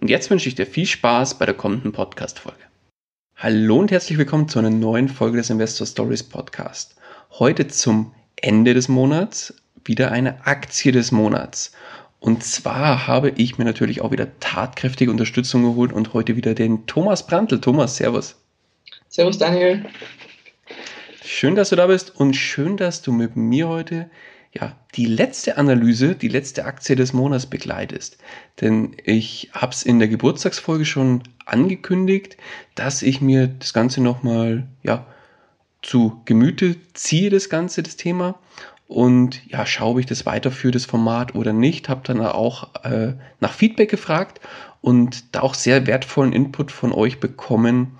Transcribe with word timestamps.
Und 0.00 0.10
jetzt 0.10 0.30
wünsche 0.30 0.48
ich 0.48 0.54
dir 0.54 0.66
viel 0.66 0.86
Spaß 0.86 1.38
bei 1.38 1.46
der 1.46 1.56
kommenden 1.56 1.90
Podcast-Folge. 1.90 2.62
Hallo 3.36 3.78
und 3.78 3.90
herzlich 3.90 4.16
willkommen 4.16 4.48
zu 4.48 4.60
einer 4.60 4.70
neuen 4.70 5.08
Folge 5.08 5.38
des 5.38 5.50
Investor 5.50 5.88
Stories 5.88 6.22
Podcast. 6.22 6.94
Heute 7.32 7.66
zum 7.66 8.14
Ende 8.36 8.74
des 8.74 8.88
Monats 8.88 9.54
wieder 9.84 10.12
eine 10.12 10.46
Aktie 10.46 10.92
des 10.92 11.10
Monats. 11.10 11.72
Und 12.20 12.44
zwar 12.44 13.08
habe 13.08 13.30
ich 13.30 13.58
mir 13.58 13.64
natürlich 13.64 14.00
auch 14.00 14.12
wieder 14.12 14.38
tatkräftige 14.38 15.10
Unterstützung 15.10 15.62
geholt 15.62 15.92
und 15.92 16.14
heute 16.14 16.36
wieder 16.36 16.54
den 16.54 16.86
Thomas 16.86 17.26
Brandl. 17.26 17.60
Thomas, 17.60 17.96
Servus. 17.96 18.36
Servus, 19.08 19.38
Daniel. 19.38 19.84
Schön, 21.24 21.56
dass 21.56 21.70
du 21.70 21.76
da 21.76 21.88
bist 21.88 22.14
und 22.14 22.34
schön, 22.34 22.76
dass 22.76 23.02
du 23.02 23.10
mit 23.10 23.34
mir 23.34 23.68
heute 23.68 24.08
ja, 24.52 24.76
die 24.98 25.06
letzte 25.06 25.56
Analyse, 25.56 26.16
die 26.16 26.28
letzte 26.28 26.64
Aktie 26.64 26.96
des 26.96 27.12
Monats 27.12 27.46
begleitest. 27.46 28.18
Denn 28.60 28.96
ich 29.04 29.48
habe 29.52 29.72
es 29.72 29.84
in 29.84 30.00
der 30.00 30.08
Geburtstagsfolge 30.08 30.84
schon 30.84 31.22
angekündigt, 31.46 32.36
dass 32.74 33.02
ich 33.02 33.20
mir 33.20 33.46
das 33.46 33.72
Ganze 33.72 34.02
nochmal 34.02 34.66
ja, 34.82 35.06
zu 35.82 36.20
Gemüte 36.24 36.76
ziehe, 36.94 37.30
das 37.30 37.48
Ganze, 37.48 37.84
das 37.84 37.94
Thema. 37.94 38.40
Und 38.88 39.40
ja, 39.48 39.64
schaue, 39.66 39.92
ob 39.92 39.98
ich 40.00 40.06
das 40.06 40.26
weiterführe, 40.26 40.72
das 40.72 40.84
Format 40.84 41.36
oder 41.36 41.52
nicht. 41.52 41.88
Habe 41.88 42.00
dann 42.02 42.20
auch 42.20 42.74
äh, 42.82 43.12
nach 43.38 43.52
Feedback 43.52 43.90
gefragt 43.90 44.40
und 44.80 45.32
da 45.32 45.42
auch 45.42 45.54
sehr 45.54 45.86
wertvollen 45.86 46.32
Input 46.32 46.72
von 46.72 46.92
euch 46.92 47.20
bekommen 47.20 47.98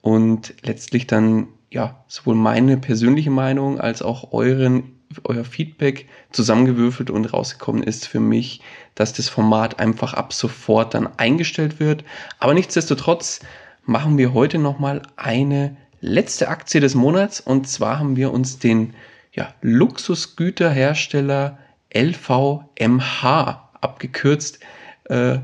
und 0.00 0.54
letztlich 0.62 1.06
dann 1.06 1.48
ja 1.70 2.02
sowohl 2.06 2.36
meine 2.36 2.78
persönliche 2.78 3.30
Meinung 3.30 3.78
als 3.78 4.00
auch 4.00 4.32
euren 4.32 4.97
euer 5.24 5.44
Feedback 5.44 6.06
zusammengewürfelt 6.30 7.10
und 7.10 7.32
rausgekommen 7.32 7.82
ist 7.82 8.06
für 8.06 8.20
mich, 8.20 8.60
dass 8.94 9.12
das 9.12 9.28
Format 9.28 9.78
einfach 9.78 10.14
ab 10.14 10.32
sofort 10.32 10.94
dann 10.94 11.08
eingestellt 11.18 11.80
wird. 11.80 12.04
Aber 12.38 12.54
nichtsdestotrotz 12.54 13.40
machen 13.84 14.18
wir 14.18 14.34
heute 14.34 14.58
nochmal 14.58 15.02
eine 15.16 15.76
letzte 16.00 16.48
Aktie 16.48 16.80
des 16.80 16.94
Monats 16.94 17.40
und 17.40 17.68
zwar 17.68 17.98
haben 17.98 18.16
wir 18.16 18.32
uns 18.32 18.58
den 18.58 18.94
ja, 19.32 19.54
Luxusgüterhersteller 19.62 21.58
LVMH 21.94 23.70
abgekürzt 23.80 24.60
äh, 25.04 25.38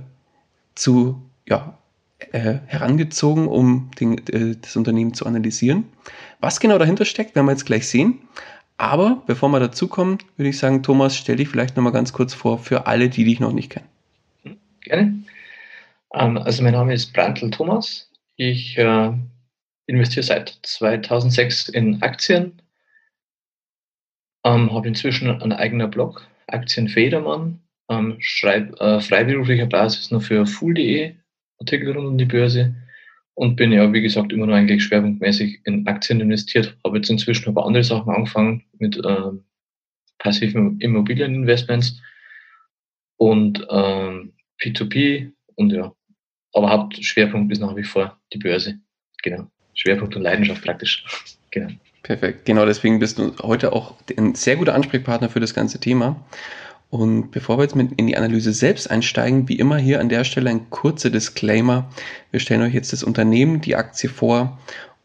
zu 0.74 1.22
ja, 1.46 1.78
äh, 2.32 2.58
herangezogen, 2.66 3.48
um 3.48 3.90
den, 4.00 4.18
äh, 4.28 4.56
das 4.60 4.76
Unternehmen 4.76 5.14
zu 5.14 5.26
analysieren. 5.26 5.84
Was 6.40 6.60
genau 6.60 6.78
dahinter 6.78 7.04
steckt, 7.04 7.34
werden 7.34 7.46
wir 7.46 7.52
jetzt 7.52 7.66
gleich 7.66 7.88
sehen. 7.88 8.20
Aber 8.76 9.22
bevor 9.26 9.48
wir 9.50 9.60
dazu 9.60 9.88
kommen, 9.88 10.18
würde 10.36 10.48
ich 10.48 10.58
sagen, 10.58 10.82
Thomas, 10.82 11.16
stell 11.16 11.36
dich 11.36 11.48
vielleicht 11.48 11.76
nochmal 11.76 11.92
ganz 11.92 12.12
kurz 12.12 12.34
vor 12.34 12.58
für 12.58 12.86
alle, 12.86 13.08
die 13.08 13.24
dich 13.24 13.40
noch 13.40 13.52
nicht 13.52 13.70
kennen. 13.70 13.88
Gerne. 14.80 15.22
Ähm, 16.12 16.38
also 16.38 16.62
mein 16.62 16.72
Name 16.72 16.92
ist 16.92 17.12
Brandl 17.12 17.50
Thomas. 17.50 18.10
Ich 18.36 18.76
äh, 18.76 19.12
investiere 19.86 20.24
seit 20.24 20.58
2006 20.62 21.68
in 21.68 22.02
Aktien, 22.02 22.60
ähm, 24.44 24.72
habe 24.72 24.88
inzwischen 24.88 25.30
einen 25.30 25.52
eigenen 25.52 25.90
Blog, 25.90 26.26
Aktienfedermann, 26.48 27.60
ähm, 27.88 28.16
schreibe 28.20 28.78
äh, 28.80 29.00
freiberuflicher 29.00 29.66
Basis 29.66 30.10
nur 30.10 30.20
für 30.20 30.46
Fool.de 30.46 31.14
Artikel 31.58 31.92
rund 31.92 32.08
um 32.08 32.18
die 32.18 32.24
Börse 32.24 32.74
und 33.34 33.56
bin 33.56 33.72
ja, 33.72 33.92
wie 33.92 34.02
gesagt, 34.02 34.32
immer 34.32 34.46
nur 34.46 34.56
eigentlich 34.56 34.84
schwerpunktmäßig 34.84 35.60
in 35.64 35.86
Aktien 35.86 36.20
investiert. 36.20 36.76
Habe 36.84 36.98
jetzt 36.98 37.10
inzwischen 37.10 37.48
aber 37.48 37.66
andere 37.66 37.84
Sachen 37.84 38.12
angefangen 38.12 38.64
mit 38.78 38.96
äh, 38.96 39.30
passiven 40.18 40.78
Immobilieninvestments 40.80 42.00
und 43.16 43.66
ähm, 43.70 44.32
P2P 44.62 45.32
und 45.56 45.72
ja, 45.72 45.92
aber 46.52 46.70
Hauptschwerpunkt 46.70 47.52
ist 47.52 47.60
nach 47.60 47.76
wie 47.76 47.84
vor 47.84 48.18
die 48.32 48.38
Börse. 48.38 48.78
Genau. 49.22 49.50
Schwerpunkt 49.74 50.14
und 50.14 50.22
Leidenschaft 50.22 50.62
praktisch. 50.62 51.04
genau. 51.50 51.70
Perfekt. 52.02 52.44
Genau 52.44 52.66
deswegen 52.66 52.98
bist 52.98 53.18
du 53.18 53.34
heute 53.42 53.72
auch 53.72 53.94
ein 54.16 54.34
sehr 54.34 54.56
guter 54.56 54.74
Ansprechpartner 54.74 55.30
für 55.30 55.40
das 55.40 55.54
ganze 55.54 55.80
Thema. 55.80 56.24
Und 56.90 57.32
bevor 57.32 57.58
wir 57.58 57.64
jetzt 57.64 57.74
mit 57.74 57.92
in 57.96 58.06
die 58.06 58.16
Analyse 58.16 58.52
selbst 58.52 58.90
einsteigen, 58.90 59.48
wie 59.48 59.58
immer 59.58 59.78
hier 59.78 60.00
an 60.00 60.08
der 60.08 60.24
Stelle 60.24 60.50
ein 60.50 60.70
kurzer 60.70 61.10
Disclaimer. 61.10 61.90
Wir 62.30 62.38
stellen 62.38 62.62
euch 62.62 62.74
jetzt 62.74 62.92
das 62.92 63.02
Unternehmen, 63.02 63.60
die 63.60 63.74
Aktie 63.74 64.08
vor 64.08 64.58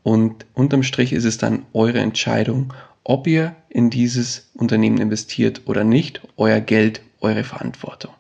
und 0.03 0.45
unterm 0.53 0.83
Strich 0.83 1.13
ist 1.13 1.25
es 1.25 1.37
dann 1.37 1.65
eure 1.73 1.99
Entscheidung, 1.99 2.73
ob 3.03 3.27
ihr 3.27 3.55
in 3.69 3.89
dieses 3.89 4.49
Unternehmen 4.55 4.99
investiert 4.99 5.63
oder 5.65 5.83
nicht. 5.83 6.21
Euer 6.37 6.59
Geld, 6.61 7.01
eure 7.21 7.43
Verantwortung. 7.43 8.13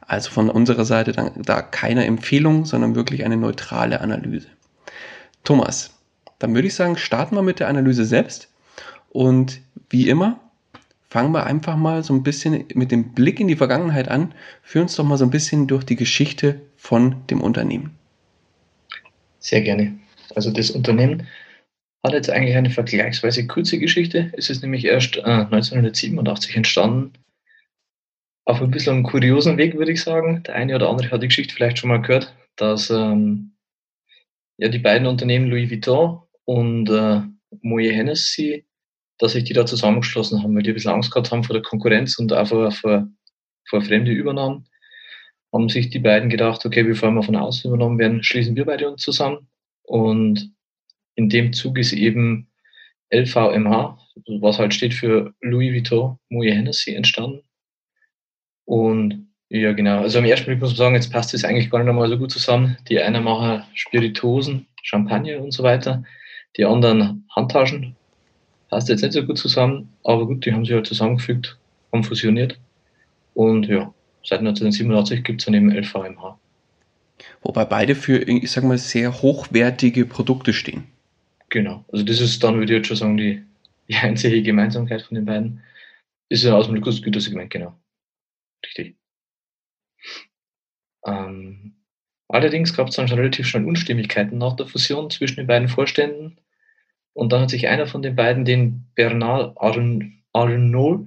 Also 0.00 0.30
von 0.30 0.50
unserer 0.50 0.84
Seite 0.84 1.12
dann, 1.12 1.30
da 1.36 1.62
keine 1.62 2.06
Empfehlung, 2.06 2.64
sondern 2.64 2.94
wirklich 2.94 3.24
eine 3.24 3.36
neutrale 3.36 4.00
Analyse. 4.00 4.48
Thomas, 5.42 5.90
dann 6.38 6.54
würde 6.54 6.68
ich 6.68 6.74
sagen, 6.74 6.96
starten 6.96 7.34
wir 7.34 7.42
mit 7.42 7.60
der 7.60 7.68
Analyse 7.68 8.04
selbst. 8.04 8.48
Und 9.10 9.60
wie 9.90 10.08
immer, 10.08 10.38
fangen 11.08 11.32
wir 11.32 11.46
einfach 11.46 11.76
mal 11.76 12.02
so 12.02 12.14
ein 12.14 12.22
bisschen 12.22 12.64
mit 12.74 12.90
dem 12.90 13.12
Blick 13.12 13.40
in 13.40 13.48
die 13.48 13.56
Vergangenheit 13.56 14.08
an. 14.08 14.34
Führ 14.62 14.82
uns 14.82 14.96
doch 14.96 15.04
mal 15.04 15.16
so 15.16 15.24
ein 15.24 15.30
bisschen 15.30 15.66
durch 15.66 15.84
die 15.84 15.96
Geschichte 15.96 16.60
von 16.76 17.26
dem 17.28 17.40
Unternehmen. 17.40 17.96
Sehr 19.38 19.62
gerne. 19.62 19.96
Also 20.34 20.50
das 20.50 20.70
Unternehmen 20.70 21.26
hat 22.04 22.12
jetzt 22.12 22.30
eigentlich 22.30 22.56
eine 22.56 22.70
vergleichsweise 22.70 23.46
kurze 23.46 23.78
Geschichte. 23.78 24.32
Es 24.36 24.50
ist 24.50 24.62
nämlich 24.62 24.84
erst 24.84 25.16
äh, 25.16 25.22
1987 25.22 26.56
entstanden. 26.56 27.12
Auf 28.44 28.62
ein 28.62 28.70
bisschen 28.70 28.94
einem 28.94 29.02
kuriosen 29.02 29.56
Weg, 29.58 29.76
würde 29.76 29.92
ich 29.92 30.02
sagen. 30.02 30.42
Der 30.44 30.54
eine 30.54 30.74
oder 30.76 30.88
andere 30.88 31.10
hat 31.10 31.22
die 31.22 31.28
Geschichte 31.28 31.54
vielleicht 31.54 31.78
schon 31.78 31.88
mal 31.88 32.00
gehört, 32.00 32.34
dass 32.56 32.90
ähm, 32.90 33.52
ja, 34.58 34.68
die 34.68 34.78
beiden 34.78 35.06
Unternehmen 35.06 35.48
Louis 35.48 35.70
Vuitton 35.70 36.22
und 36.44 36.88
äh, 36.90 37.22
Moet 37.62 37.92
Hennessy 37.92 38.64
dass 39.18 39.32
sich 39.32 39.44
die 39.44 39.52
da 39.52 39.66
zusammengeschlossen 39.66 40.42
haben, 40.42 40.54
weil 40.54 40.62
die 40.62 40.70
ein 40.70 40.74
bisschen 40.74 40.92
Angst 40.92 41.10
gehabt 41.10 41.30
haben 41.32 41.44
vor 41.44 41.54
der 41.54 41.62
Konkurrenz 41.62 42.18
und 42.18 42.32
auch 42.32 42.46
vor, 42.46 42.70
vor, 42.70 43.08
vor 43.68 43.82
fremde 43.82 44.12
Übernahmen. 44.12 44.68
Haben 45.52 45.68
sich 45.68 45.90
die 45.90 46.00
beiden 46.00 46.28
gedacht, 46.28 46.66
okay, 46.66 46.82
bevor 46.82 47.10
wir 47.12 47.22
von 47.22 47.36
außen 47.36 47.68
übernommen 47.68 47.98
werden, 47.98 48.22
schließen 48.22 48.56
wir 48.56 48.66
beide 48.66 48.90
uns 48.90 49.02
zusammen. 49.02 49.48
Und 49.82 50.52
in 51.14 51.28
dem 51.28 51.52
Zug 51.52 51.78
ist 51.78 51.92
eben 51.92 52.50
LVMH, 53.10 53.98
was 54.40 54.58
halt 54.58 54.74
steht 54.74 54.92
für 54.92 55.32
Louis 55.40 55.72
Vuitton 55.72 56.18
Moet 56.28 56.50
Hennessy, 56.50 56.94
entstanden. 56.94 57.42
Und 58.64 59.28
ja, 59.48 59.72
genau. 59.72 60.00
Also 60.00 60.18
am 60.18 60.24
ersten 60.24 60.46
Blick 60.46 60.60
muss 60.60 60.70
man 60.70 60.76
sagen, 60.76 60.94
jetzt 60.96 61.12
passt 61.12 61.32
es 61.32 61.44
eigentlich 61.44 61.70
gar 61.70 61.78
nicht 61.78 61.88
einmal 61.88 62.08
so 62.08 62.18
gut 62.18 62.32
zusammen. 62.32 62.76
Die 62.88 63.00
einen 63.00 63.22
machen 63.22 63.62
Spiritosen, 63.74 64.66
Champagner 64.82 65.40
und 65.40 65.52
so 65.52 65.62
weiter. 65.62 66.02
Die 66.56 66.64
anderen 66.64 67.28
Handtaschen, 67.34 67.96
passt 68.68 68.88
jetzt 68.88 69.02
nicht 69.02 69.12
so 69.12 69.24
gut 69.24 69.38
zusammen, 69.38 69.92
aber 70.04 70.26
gut, 70.26 70.44
die 70.44 70.52
haben 70.52 70.64
sich 70.64 70.74
halt 70.74 70.86
zusammengefügt, 70.86 71.58
haben 71.92 72.04
fusioniert 72.04 72.58
und 73.34 73.66
ja, 73.66 73.92
seit 74.24 74.40
1987 74.40 75.24
gibt 75.24 75.40
es 75.40 75.46
dann 75.46 75.54
eben 75.54 75.70
LVMH. 75.70 76.38
Wobei 77.42 77.64
beide 77.64 77.94
für, 77.94 78.18
ich 78.18 78.50
sag 78.50 78.64
mal, 78.64 78.78
sehr 78.78 79.22
hochwertige 79.22 80.04
Produkte 80.04 80.52
stehen. 80.52 80.84
Genau, 81.48 81.84
also 81.92 82.04
das 82.04 82.20
ist 82.20 82.42
dann, 82.42 82.58
würde 82.58 82.72
ich 82.72 82.78
jetzt 82.78 82.88
schon 82.88 82.96
sagen, 82.96 83.16
die, 83.16 83.42
die 83.88 83.94
einzige 83.96 84.42
Gemeinsamkeit 84.42 85.02
von 85.02 85.14
den 85.14 85.24
beiden. 85.24 85.62
Ist 86.28 86.42
ja 86.42 86.54
aus 86.56 86.66
dem 86.66 86.74
Luxusgütersegment, 86.74 87.50
genau. 87.50 87.72
Richtig. 88.64 88.96
Ähm, 91.06 91.76
Allerdings 92.28 92.74
gab 92.74 92.88
es 92.88 92.96
dann 92.96 93.06
schon 93.06 93.18
relativ 93.18 93.46
schnell 93.46 93.64
Unstimmigkeiten 93.64 94.38
nach 94.38 94.56
der 94.56 94.66
Fusion 94.66 95.10
zwischen 95.10 95.36
den 95.36 95.46
beiden 95.46 95.68
Vorständen. 95.68 96.38
Und 97.16 97.32
dann 97.32 97.40
hat 97.40 97.50
sich 97.50 97.66
einer 97.66 97.86
von 97.86 98.02
den 98.02 98.14
beiden, 98.14 98.44
den 98.44 98.84
Bernard 98.94 99.56
Arnault, 99.56 101.06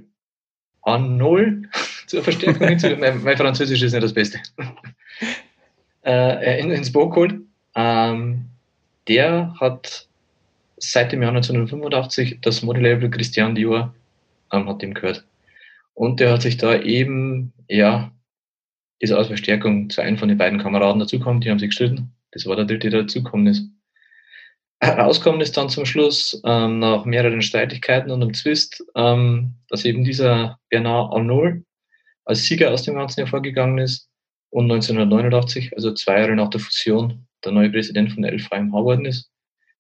Arnault 0.82 1.54
zur 2.08 2.24
Verstärkung 2.24 2.68
hinzufügen. 2.68 3.00
mein, 3.00 3.22
mein, 3.22 3.38
Französisch 3.38 3.84
ist 3.84 3.94
nicht 3.94 4.04
das 4.04 4.16
Beste. 4.16 4.40
äh, 6.04 6.62
ins 6.62 6.92
Boot 6.92 7.14
geholt. 7.14 7.36
Ähm, 7.76 8.46
der 9.08 9.54
hat 9.60 10.08
seit 10.78 11.12
dem 11.12 11.22
Jahr 11.22 11.30
1985 11.30 12.40
das 12.42 12.64
Modelabel 12.64 13.12
Christian 13.12 13.54
Dior 13.54 13.94
ähm, 14.52 14.68
hat 14.68 14.82
ihm 14.82 14.96
gehört. 14.96 15.28
Und 15.94 16.20
der 16.20 16.32
hat 16.32 16.42
sich 16.42 16.58
da 16.58 16.76
eben, 16.82 17.54
ja, 17.68 18.12
ist 18.98 19.12
als 19.12 19.28
Verstärkung 19.28 19.92
zu 19.92 20.02
einem 20.02 20.18
von 20.18 20.28
den 20.28 20.40
beiden 20.40 20.58
Kameraden 20.58 21.00
dazugekommen, 21.00 21.42
die 21.42 21.52
haben 21.52 21.60
sich 21.60 21.70
gestritten. 21.70 22.16
Das 22.32 22.48
war 22.48 22.56
der 22.56 22.66
dritte, 22.66 22.90
der 22.90 23.02
dazugekommen 23.02 23.46
ist. 23.46 23.70
Rauskommen 24.84 25.42
ist 25.42 25.58
dann 25.58 25.70
zum 25.70 25.86
Schluss, 25.86 26.42
ähm, 26.46 26.80
nach 26.80 27.04
mehreren 27.04 27.42
Streitigkeiten 27.42 28.12
und 28.12 28.22
einem 28.22 28.34
Zwist, 28.34 28.84
ähm, 28.96 29.56
dass 29.68 29.84
eben 29.84 30.04
dieser 30.04 30.58
Bernard 30.70 31.14
Arnault 31.14 31.62
als 32.26 32.44
Sieger 32.44 32.72
aus 32.72 32.84
dem 32.84 32.96
Ganzen 32.96 33.22
hervorgegangen 33.22 33.78
ist 33.78 34.10
und 34.52 34.72
1989, 34.72 35.74
also 35.76 35.94
zwei 35.94 36.22
Jahre 36.22 36.36
nach 36.36 36.50
der 36.50 36.62
Fusion, 36.62 37.26
der 37.44 37.52
neue 37.52 37.70
Präsident 37.70 38.14
von 38.14 38.24
der 38.24 38.34
LVMH 38.34 38.80
geworden 38.80 39.06
ist. 39.06 39.30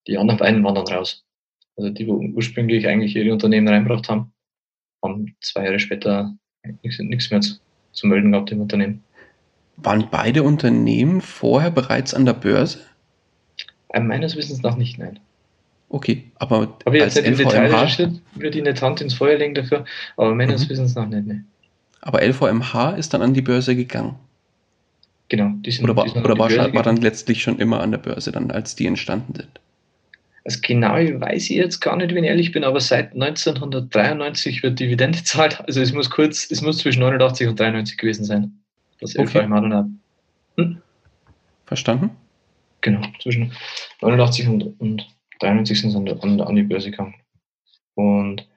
Die 0.07 0.17
anderen 0.17 0.39
beiden 0.39 0.63
waren 0.63 0.75
dann 0.75 0.87
raus. 0.87 1.23
Also 1.77 1.91
die, 1.91 2.07
wo 2.07 2.15
ursprünglich 2.15 2.87
eigentlich 2.87 3.15
ihre 3.15 3.31
Unternehmen 3.31 3.67
reinbracht 3.69 4.09
haben, 4.09 4.33
haben 5.01 5.35
zwei 5.41 5.65
Jahre 5.65 5.79
später 5.79 6.35
nichts 6.81 7.31
mehr 7.31 7.39
zu, 7.39 7.55
zu 7.93 8.07
melden 8.07 8.33
gehabt 8.33 8.51
im 8.51 8.61
Unternehmen. 8.61 9.03
Waren 9.77 10.09
beide 10.11 10.43
Unternehmen 10.43 11.21
vorher 11.21 11.71
bereits 11.71 12.13
an 12.13 12.25
der 12.25 12.33
Börse? 12.33 12.79
Äh, 13.89 13.99
meines 13.99 14.35
Wissens 14.35 14.61
nach 14.61 14.77
nicht, 14.77 14.97
nein. 14.97 15.19
Okay, 15.89 16.25
aber 16.35 16.77
Aber 16.85 16.97
jetzt 16.97 17.15
nicht 17.15 17.25
im 17.25 17.37
Detail 17.37 17.71
würde 18.35 18.57
ich 18.57 18.63
nicht 18.63 18.81
Hand 18.81 19.01
ins 19.01 19.15
Feuer 19.15 19.37
legen 19.37 19.55
dafür, 19.55 19.85
aber 20.17 20.35
meines 20.35 20.65
mhm. 20.65 20.69
Wissens 20.69 20.95
nach 20.95 21.07
nicht, 21.07 21.25
ne. 21.25 21.43
Aber 22.01 22.21
LVMH 22.21 22.91
ist 22.91 23.13
dann 23.13 23.21
an 23.21 23.33
die 23.33 23.41
Börse 23.41 23.75
gegangen. 23.75 24.15
Genau, 25.29 25.51
die 25.57 25.71
sind, 25.71 25.83
oder 25.83 25.95
war, 25.95 26.05
die 26.05 26.11
sind 26.11 26.23
oder 26.23 26.37
war, 26.37 26.49
war 26.49 26.83
dann 26.83 26.97
letztlich 26.97 27.41
schon 27.41 27.59
immer 27.59 27.81
an 27.81 27.91
der 27.91 27.97
Börse, 27.99 28.31
dann 28.31 28.51
als 28.51 28.75
die 28.75 28.87
entstanden 28.87 29.33
sind? 29.35 29.59
Also 30.45 30.59
genau 30.63 30.93
weiß 30.93 31.49
ich 31.49 31.57
jetzt 31.57 31.79
gar 31.79 31.95
nicht, 31.97 32.15
wenn 32.15 32.23
ich 32.23 32.29
ehrlich 32.29 32.51
bin, 32.51 32.63
aber 32.63 32.79
seit 32.79 33.13
1993 33.13 34.63
wird 34.63 34.79
Dividende 34.79 35.23
zahlt. 35.23 35.59
Also 35.67 35.81
es 35.81 35.93
muss 35.93 36.09
kurz, 36.09 36.49
es 36.49 36.61
muss 36.61 36.77
zwischen 36.77 37.01
89 37.01 37.47
und 37.47 37.59
93 37.59 37.97
gewesen 37.97 38.23
sein. 38.23 38.51
Das 38.99 39.17
okay. 39.17 39.47
dann 39.47 39.73
hat. 39.73 39.85
Hm? 40.57 40.77
Verstanden? 41.65 42.11
Genau, 42.81 43.01
zwischen 43.21 43.53
89 44.01 44.47
und, 44.47 44.79
und 44.79 45.07
93 45.39 45.81
sind 45.81 45.91
sie 45.91 45.97
an, 45.97 46.41
an, 46.41 46.55
die 46.55 46.63
Börse 46.63 46.91
gegangen. 46.91 47.15
Und 47.95 48.47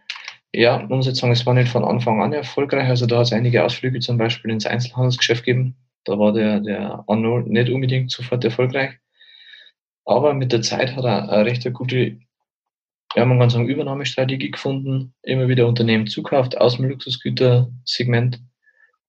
ja, 0.52 0.78
man 0.78 0.98
muss 0.98 1.06
jetzt 1.06 1.18
sagen, 1.18 1.32
es 1.32 1.46
war 1.46 1.54
nicht 1.54 1.70
von 1.70 1.84
Anfang 1.84 2.22
an 2.22 2.32
erfolgreich. 2.32 2.88
Also 2.88 3.06
da 3.06 3.18
hat 3.18 3.26
es 3.26 3.32
einige 3.32 3.64
Ausflüge 3.64 4.00
zum 4.00 4.18
Beispiel 4.18 4.50
ins 4.50 4.66
Einzelhandelsgeschäft 4.66 5.44
gegeben. 5.44 5.76
Da 6.04 6.18
war 6.18 6.32
der, 6.32 6.60
der 6.60 7.04
Arnold 7.06 7.46
nicht 7.46 7.70
unbedingt 7.70 8.10
sofort 8.10 8.44
erfolgreich. 8.44 8.98
Aber 10.04 10.34
mit 10.34 10.52
der 10.52 10.62
Zeit 10.62 10.96
hat 10.96 11.04
er 11.04 11.30
eine 11.30 11.44
recht 11.46 11.70
gute, 11.72 12.18
ja, 13.14 13.24
man 13.24 13.38
kann 13.38 13.50
sagen, 13.50 13.68
Übernahmestrategie 13.68 14.50
gefunden, 14.50 15.14
immer 15.22 15.48
wieder 15.48 15.66
Unternehmen 15.66 16.06
zukauft 16.06 16.58
aus 16.58 16.76
dem 16.76 16.86
Luxusgütersegment. 16.86 18.40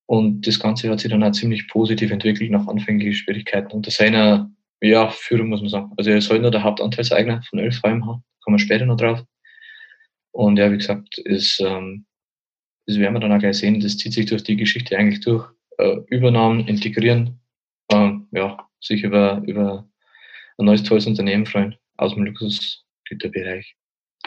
Und 0.06 0.46
das 0.46 0.60
Ganze 0.60 0.90
hat 0.90 1.00
sich 1.00 1.10
dann 1.10 1.24
auch 1.24 1.32
ziemlich 1.32 1.66
positiv 1.68 2.10
entwickelt 2.10 2.50
nach 2.50 2.66
anfänglichen 2.66 3.14
Schwierigkeiten 3.14 3.72
unter 3.72 3.90
seiner 3.90 4.50
ja, 4.80 5.08
Führung, 5.10 5.48
muss 5.48 5.60
man 5.60 5.70
sagen. 5.70 5.92
Also 5.96 6.10
er 6.10 6.18
ist 6.18 6.30
heute 6.30 6.42
nur 6.42 6.50
der 6.50 6.62
Hauptanteilseigner 6.62 7.42
von 7.48 7.58
LVMH, 7.58 8.22
kommen 8.40 8.54
wir 8.54 8.58
später 8.58 8.86
noch 8.86 8.96
drauf. 8.96 9.22
Und 10.32 10.58
ja, 10.58 10.70
wie 10.70 10.78
gesagt, 10.78 11.18
ist, 11.18 11.60
ähm, 11.60 12.06
das 12.86 12.98
werden 12.98 13.14
wir 13.14 13.20
dann 13.20 13.32
auch 13.32 13.38
gleich 13.38 13.58
sehen, 13.58 13.80
das 13.80 13.96
zieht 13.96 14.12
sich 14.12 14.26
durch 14.26 14.42
die 14.42 14.56
Geschichte 14.56 14.96
eigentlich 14.98 15.20
durch. 15.20 15.48
Äh, 15.78 15.96
Übernahmen, 16.08 16.66
integrieren, 16.66 17.40
äh, 17.88 18.10
ja, 18.32 18.58
sich 18.80 19.02
über, 19.02 19.42
über 19.46 19.88
ein 20.58 20.66
neues 20.66 20.82
tolles 20.82 21.06
Unternehmen 21.06 21.46
freuen 21.46 21.76
aus 21.96 22.14
dem 22.14 22.24
Luxusgüterbereich. 22.24 23.76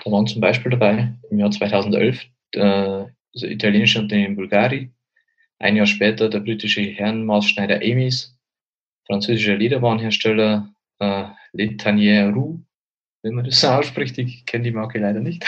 Da 0.03 0.11
waren 0.11 0.27
zum 0.27 0.41
Beispiel 0.41 0.71
dabei 0.71 1.13
im 1.29 1.39
Jahr 1.39 1.51
2011 1.51 2.23
äh, 2.53 3.05
das 3.33 3.44
italienische 3.44 3.99
Unternehmen 3.99 4.35
Bulgari, 4.35 4.91
ein 5.59 5.75
Jahr 5.75 5.85
später 5.85 6.29
der 6.29 6.39
britische 6.39 6.81
Herrenmaßschneider 6.81 7.77
Amis, 7.77 8.37
französischer 9.07 9.57
Lederwarenhersteller 9.57 10.69
äh, 11.00 11.24
Letanier 11.54 12.30
Roux, 12.30 12.62
wenn 13.24 13.33
man 13.33 13.45
das 13.45 13.59
so 13.59 13.68
ausspricht, 13.68 14.18
ich 14.18 14.45
kenne 14.45 14.65
die 14.65 14.71
Marke 14.71 15.00
leider 15.00 15.19
nicht. 15.19 15.45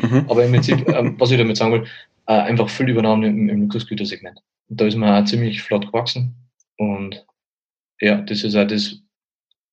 Mhm. 0.00 0.26
Aber 0.28 0.44
im 0.44 0.52
Prinzip, 0.52 0.86
ähm, 0.88 1.14
was 1.18 1.30
ich 1.30 1.38
damit 1.38 1.56
sagen 1.56 1.72
will, 1.72 1.86
äh, 2.26 2.32
einfach 2.32 2.68
viel 2.68 2.88
übernommen 2.88 3.24
im, 3.24 3.48
im 3.48 3.62
Luxusgütersegment. 3.62 4.40
Und 4.68 4.80
da 4.80 4.86
ist 4.86 4.96
man 4.96 5.22
auch 5.22 5.26
ziemlich 5.26 5.62
flott 5.62 5.86
gewachsen. 5.86 6.34
Und 6.76 7.26
ja, 8.00 8.20
das 8.20 8.44
ist 8.44 8.54
auch 8.54 8.66
das, 8.66 9.02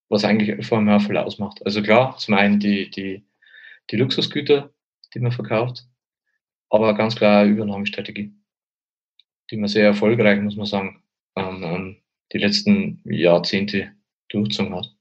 was 0.09 0.23
eigentlich 0.23 0.65
vor 0.65 0.77
allem 0.77 0.99
viel 0.99 1.17
ausmacht. 1.17 1.63
Also 1.65 1.81
klar, 1.81 2.17
zum 2.17 2.35
einen 2.35 2.59
die, 2.59 2.89
die, 2.89 3.25
die 3.91 3.97
Luxusgüter, 3.97 4.71
die 5.13 5.19
man 5.19 5.31
verkauft, 5.31 5.85
aber 6.69 6.93
ganz 6.95 7.15
klar 7.15 7.41
eine 7.41 7.51
Übernahmestrategie, 7.51 8.33
die 9.51 9.57
man 9.57 9.67
sehr 9.67 9.85
erfolgreich, 9.85 10.41
muss 10.41 10.55
man 10.55 10.65
sagen, 10.65 11.03
ähm, 11.35 11.97
die 12.33 12.37
letzten 12.37 13.01
Jahrzehnte 13.05 13.91
durchgezogen 14.29 14.75
hat. 14.75 14.95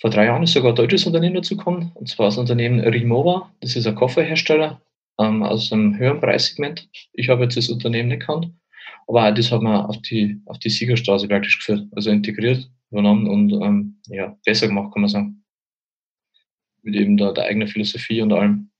Vor 0.00 0.10
drei 0.10 0.26
Jahren 0.26 0.42
ist 0.42 0.52
sogar 0.52 0.72
ein 0.72 0.76
deutsches 0.76 1.06
Unternehmen 1.06 1.36
dazugekommen, 1.36 1.92
und 1.94 2.08
zwar 2.08 2.26
das 2.26 2.36
Unternehmen 2.36 2.80
Rimowa. 2.80 3.54
Das 3.60 3.76
ist 3.76 3.86
ein 3.86 3.94
Kofferhersteller 3.94 4.82
ähm, 5.20 5.44
aus 5.44 5.72
einem 5.72 5.96
höheren 5.96 6.20
Preissegment. 6.20 6.88
Ich 7.12 7.28
habe 7.28 7.44
jetzt 7.44 7.56
das 7.56 7.68
Unternehmen 7.68 8.08
nicht 8.08 8.20
gekannt, 8.20 8.50
aber 9.06 9.30
das 9.30 9.52
hat 9.52 9.62
man 9.62 9.86
auf 9.86 9.98
die, 10.02 10.40
auf 10.46 10.58
die 10.58 10.70
Siegerstraße 10.70 11.28
praktisch 11.28 11.58
geführt, 11.58 11.86
also 11.92 12.10
integriert 12.10 12.68
übernommen 12.90 13.28
und 13.28 13.52
ähm, 13.62 14.00
ja, 14.08 14.36
besser 14.44 14.66
gemacht, 14.66 14.92
kann 14.92 15.02
man 15.02 15.08
sagen. 15.08 15.44
Mit 16.82 16.96
eben 16.96 17.16
der, 17.16 17.32
der 17.32 17.44
eigenen 17.44 17.68
Philosophie 17.68 18.22
und 18.22 18.32
allem. 18.32 18.71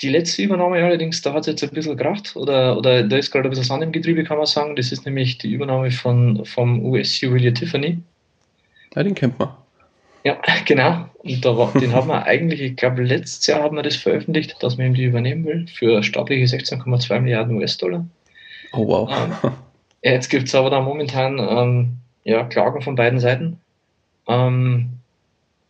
Die 0.00 0.08
letzte 0.08 0.42
Übernahme 0.42 0.82
allerdings, 0.82 1.22
da 1.22 1.32
hat 1.32 1.42
es 1.42 1.46
jetzt 1.46 1.62
ein 1.62 1.70
bisschen 1.70 1.96
gekracht 1.96 2.34
oder, 2.34 2.76
oder 2.76 3.04
da 3.04 3.16
ist 3.16 3.30
gerade 3.30 3.48
ein 3.48 3.50
bisschen 3.50 3.64
Sand 3.64 3.82
im 3.82 3.92
Getriebe, 3.92 4.24
kann 4.24 4.38
man 4.38 4.46
sagen. 4.46 4.74
Das 4.76 4.90
ist 4.90 5.06
nämlich 5.06 5.38
die 5.38 5.52
Übernahme 5.52 5.90
von, 5.90 6.44
vom 6.44 6.84
US-Juwelier 6.84 7.54
Tiffany. 7.54 7.98
Ja, 8.94 9.02
den 9.02 9.14
kennt 9.14 9.38
man. 9.38 9.50
Ja, 10.24 10.38
genau. 10.64 11.08
Und 11.18 11.44
da 11.44 11.56
war, 11.56 11.72
den 11.72 11.92
haben 11.92 12.08
wir 12.08 12.22
eigentlich, 12.26 12.60
ich 12.60 12.76
glaube, 12.76 13.02
letztes 13.02 13.46
Jahr 13.46 13.62
haben 13.62 13.76
wir 13.76 13.82
das 13.82 13.96
veröffentlicht, 13.96 14.56
dass 14.62 14.76
man 14.76 14.88
ihm 14.88 14.94
die 14.94 15.04
übernehmen 15.04 15.44
will, 15.44 15.66
für 15.68 16.02
staatliche 16.02 16.56
16,2 16.56 17.20
Milliarden 17.20 17.56
US-Dollar. 17.56 18.06
Oh 18.72 18.88
wow. 18.88 19.10
Ähm, 19.44 19.52
Jetzt 20.02 20.28
gibt 20.28 20.48
es 20.48 20.54
aber 20.54 20.70
da 20.70 20.80
momentan 20.80 21.38
ähm, 21.38 21.96
ja, 22.24 22.44
Klagen 22.44 22.82
von 22.82 22.94
beiden 22.94 23.20
Seiten. 23.20 23.60
Ähm, 24.26 24.90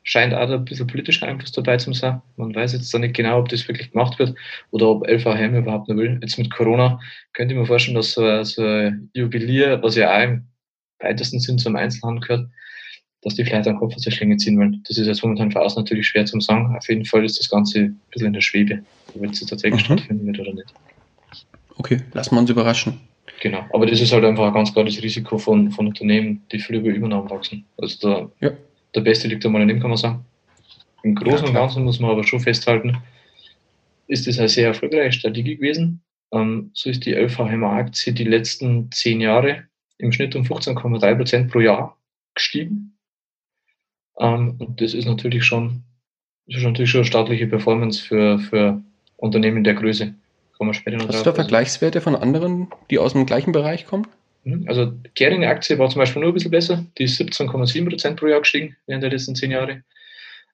scheint 0.04 0.34
auch 0.34 0.48
ein 0.48 0.64
bisschen 0.64 0.86
politischer 0.86 1.26
Einfluss 1.26 1.50
dabei 1.52 1.78
zu 1.78 1.92
sein. 1.94 2.20
Man 2.36 2.54
weiß 2.54 2.74
jetzt 2.74 2.92
da 2.92 2.98
nicht 2.98 3.16
genau, 3.16 3.40
ob 3.40 3.48
das 3.48 3.66
wirklich 3.66 3.90
gemacht 3.90 4.18
wird 4.18 4.34
oder 4.70 4.88
ob 4.88 5.08
LVM 5.08 5.56
überhaupt 5.56 5.88
noch 5.88 5.96
will. 5.96 6.18
Jetzt 6.20 6.38
mit 6.38 6.52
Corona 6.52 7.00
könnte 7.32 7.54
ich 7.54 7.60
mir 7.60 7.66
vorstellen, 7.66 7.96
dass 7.96 8.12
so, 8.12 8.44
so 8.44 8.62
ein 8.62 9.10
Juwelier, 9.14 9.82
was 9.82 9.96
ja 9.96 10.14
auch 10.14 10.22
im 10.22 10.46
weitesten 11.00 11.40
Sinn 11.40 11.58
zum 11.58 11.74
Einzelhandel 11.74 12.20
gehört, 12.20 12.50
dass 13.22 13.34
die 13.34 13.44
vielleicht 13.44 13.66
einen 13.66 13.78
Kopf 13.78 13.94
aus 13.96 14.02
der 14.02 14.10
Schlinge 14.10 14.36
ziehen 14.36 14.58
wollen. 14.58 14.82
Das 14.86 14.98
ist 14.98 15.06
jetzt 15.06 15.22
momentan 15.22 15.50
für 15.50 15.60
außen 15.60 15.82
natürlich 15.82 16.06
schwer 16.06 16.26
zu 16.26 16.38
sagen. 16.40 16.76
Auf 16.76 16.86
jeden 16.88 17.06
Fall 17.06 17.24
ist 17.24 17.38
das 17.38 17.48
Ganze 17.48 17.78
ein 17.80 18.00
bisschen 18.10 18.28
in 18.28 18.32
der 18.34 18.42
Schwebe, 18.42 18.84
ob 19.14 19.24
es 19.24 19.40
tatsächlich 19.40 19.88
mhm. 19.88 19.96
stattfinden 19.96 20.26
wird 20.26 20.38
oder 20.38 20.52
nicht. 20.52 20.74
Okay, 21.76 22.02
lassen 22.12 22.34
wir 22.34 22.40
uns 22.40 22.50
überraschen. 22.50 23.00
Genau, 23.40 23.64
aber 23.72 23.86
das 23.86 24.00
ist 24.00 24.12
halt 24.12 24.24
einfach 24.24 24.46
ein 24.46 24.54
ganz 24.54 24.72
klar 24.72 24.84
das 24.84 25.02
Risiko 25.02 25.38
von, 25.38 25.70
von 25.70 25.86
Unternehmen, 25.86 26.42
die 26.52 26.58
viel 26.58 26.76
über 26.76 26.90
Übernahmen 26.90 27.28
wachsen. 27.30 27.64
Also 27.78 28.30
der, 28.40 28.48
ja. 28.48 28.56
Der 28.94 29.00
Beste 29.00 29.28
liegt 29.28 29.44
einmal 29.44 29.62
daneben, 29.62 29.80
kann 29.80 29.90
man 29.90 29.96
sagen. 29.96 30.24
Im 31.02 31.14
Großen 31.14 31.44
ja, 31.44 31.48
und 31.48 31.54
Ganzen 31.54 31.84
muss 31.84 32.00
man 32.00 32.10
aber 32.10 32.24
schon 32.24 32.40
festhalten, 32.40 32.96
ist 34.06 34.26
das 34.26 34.38
eine 34.38 34.48
sehr 34.48 34.68
erfolgreiche 34.68 35.12
Strategie 35.12 35.56
gewesen. 35.56 36.02
Ähm, 36.32 36.70
so 36.72 36.90
ist 36.90 37.04
die 37.04 37.12
LVHMA 37.12 37.76
Aktie 37.76 38.12
die 38.12 38.24
letzten 38.24 38.90
zehn 38.90 39.20
Jahre 39.20 39.64
im 39.98 40.12
Schnitt 40.12 40.34
um 40.34 40.42
15,3 40.42 41.14
Prozent 41.14 41.50
pro 41.50 41.60
Jahr 41.60 41.96
gestiegen. 42.34 42.98
Ähm, 44.18 44.56
und 44.58 44.80
das 44.80 44.94
ist 44.94 45.06
natürlich 45.06 45.44
schon, 45.44 45.84
ist 46.46 46.62
natürlich 46.62 46.90
schon 46.90 47.00
eine 47.00 47.06
staatliche 47.06 47.46
Performance 47.46 48.02
für, 48.02 48.38
für 48.38 48.82
Unternehmen 49.16 49.64
der 49.64 49.74
Größe. 49.74 50.14
Kommen 50.56 50.70
wir 50.70 50.74
später 50.74 50.96
noch 50.98 51.08
Hast 51.08 51.16
drauf. 51.16 51.24
du 51.24 51.30
da 51.30 51.34
Vergleichswerte 51.34 52.00
von 52.00 52.14
anderen, 52.14 52.68
die 52.90 52.98
aus 52.98 53.12
dem 53.12 53.26
gleichen 53.26 53.52
Bereich 53.52 53.86
kommen? 53.86 54.06
Mhm. 54.44 54.66
Also 54.68 54.92
Kering 55.14 55.44
Aktie 55.44 55.78
war 55.78 55.88
zum 55.88 56.00
Beispiel 56.00 56.20
nur 56.20 56.30
ein 56.30 56.34
bisschen 56.34 56.50
besser. 56.50 56.84
Die 56.98 57.04
ist 57.04 57.20
17,7% 57.20 58.16
pro 58.16 58.26
Jahr 58.26 58.40
gestiegen 58.40 58.76
während 58.86 59.02
der 59.02 59.10
letzten 59.10 59.34
zehn 59.34 59.50
Jahre. 59.50 59.82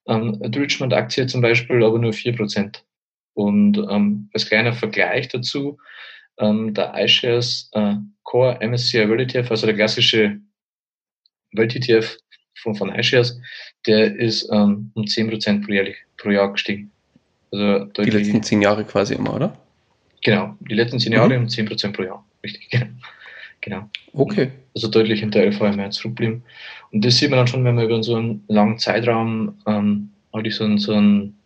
Ähm, 0.07 0.41
die 0.43 0.59
Richmond 0.59 0.95
Aktie 0.95 1.27
zum 1.27 1.41
Beispiel 1.41 1.85
aber 1.85 1.99
nur 1.99 2.13
4%. 2.13 2.81
Und 3.35 3.79
ähm, 3.91 4.29
als 4.33 4.47
kleiner 4.47 4.73
Vergleich 4.73 5.29
dazu, 5.29 5.79
ähm, 6.39 6.75
der 6.75 6.95
iShares 6.97 7.71
äh, 7.73 7.95
Core 8.23 8.59
MSCI 8.61 9.09
World 9.09 9.35
ETF, 9.35 9.51
also 9.51 9.67
der 9.67 9.77
klassische 9.77 10.41
Welt 11.53 11.75
ETF 11.75 12.17
von, 12.63 12.75
von 12.75 12.95
iShares, 12.95 13.41
der 13.87 14.17
ist 14.17 14.49
ähm, 14.53 14.91
um 14.95 15.05
10% 15.05 15.65
pro, 15.65 15.73
jährlich, 15.73 15.97
pro 16.17 16.31
Jahr 16.31 16.53
gestiegen. 16.53 16.91
Also 17.53 17.87
die 17.87 18.11
letzten 18.11 18.43
zehn 18.43 18.63
Jahre 18.63 18.85
quasi 18.85 19.15
immer, 19.15 19.35
oder? 19.35 19.57
Genau, 20.23 20.57
die 20.61 20.75
letzten 20.75 21.01
zehn 21.01 21.13
Jahre 21.13 21.37
mhm. 21.37 21.45
um 21.45 21.49
10% 21.49 21.93
pro 21.93 22.03
Jahr. 22.03 22.25
Richtig, 22.45 22.69
genau. 22.71 22.87
Genau. 23.61 23.89
Okay. 24.13 24.51
Also 24.75 24.89
deutlich 24.89 25.21
hinter 25.21 25.45
LVMR 25.45 25.91
zurückblieben. 25.91 26.43
Und 26.93 27.05
das 27.05 27.17
sieht 27.17 27.31
man 27.31 27.39
dann 27.39 27.47
schon, 27.47 27.65
wenn 27.65 27.75
man 27.75 27.85
über 27.85 28.03
so 28.03 28.17
einen 28.17 28.45
langen 28.49 28.79
Zeitraum 28.79 29.57
ähm, 29.67 30.11
halt 30.33 30.53
so, 30.53 30.65
einen, 30.65 30.79
so 30.79 30.93
einen 30.93 31.37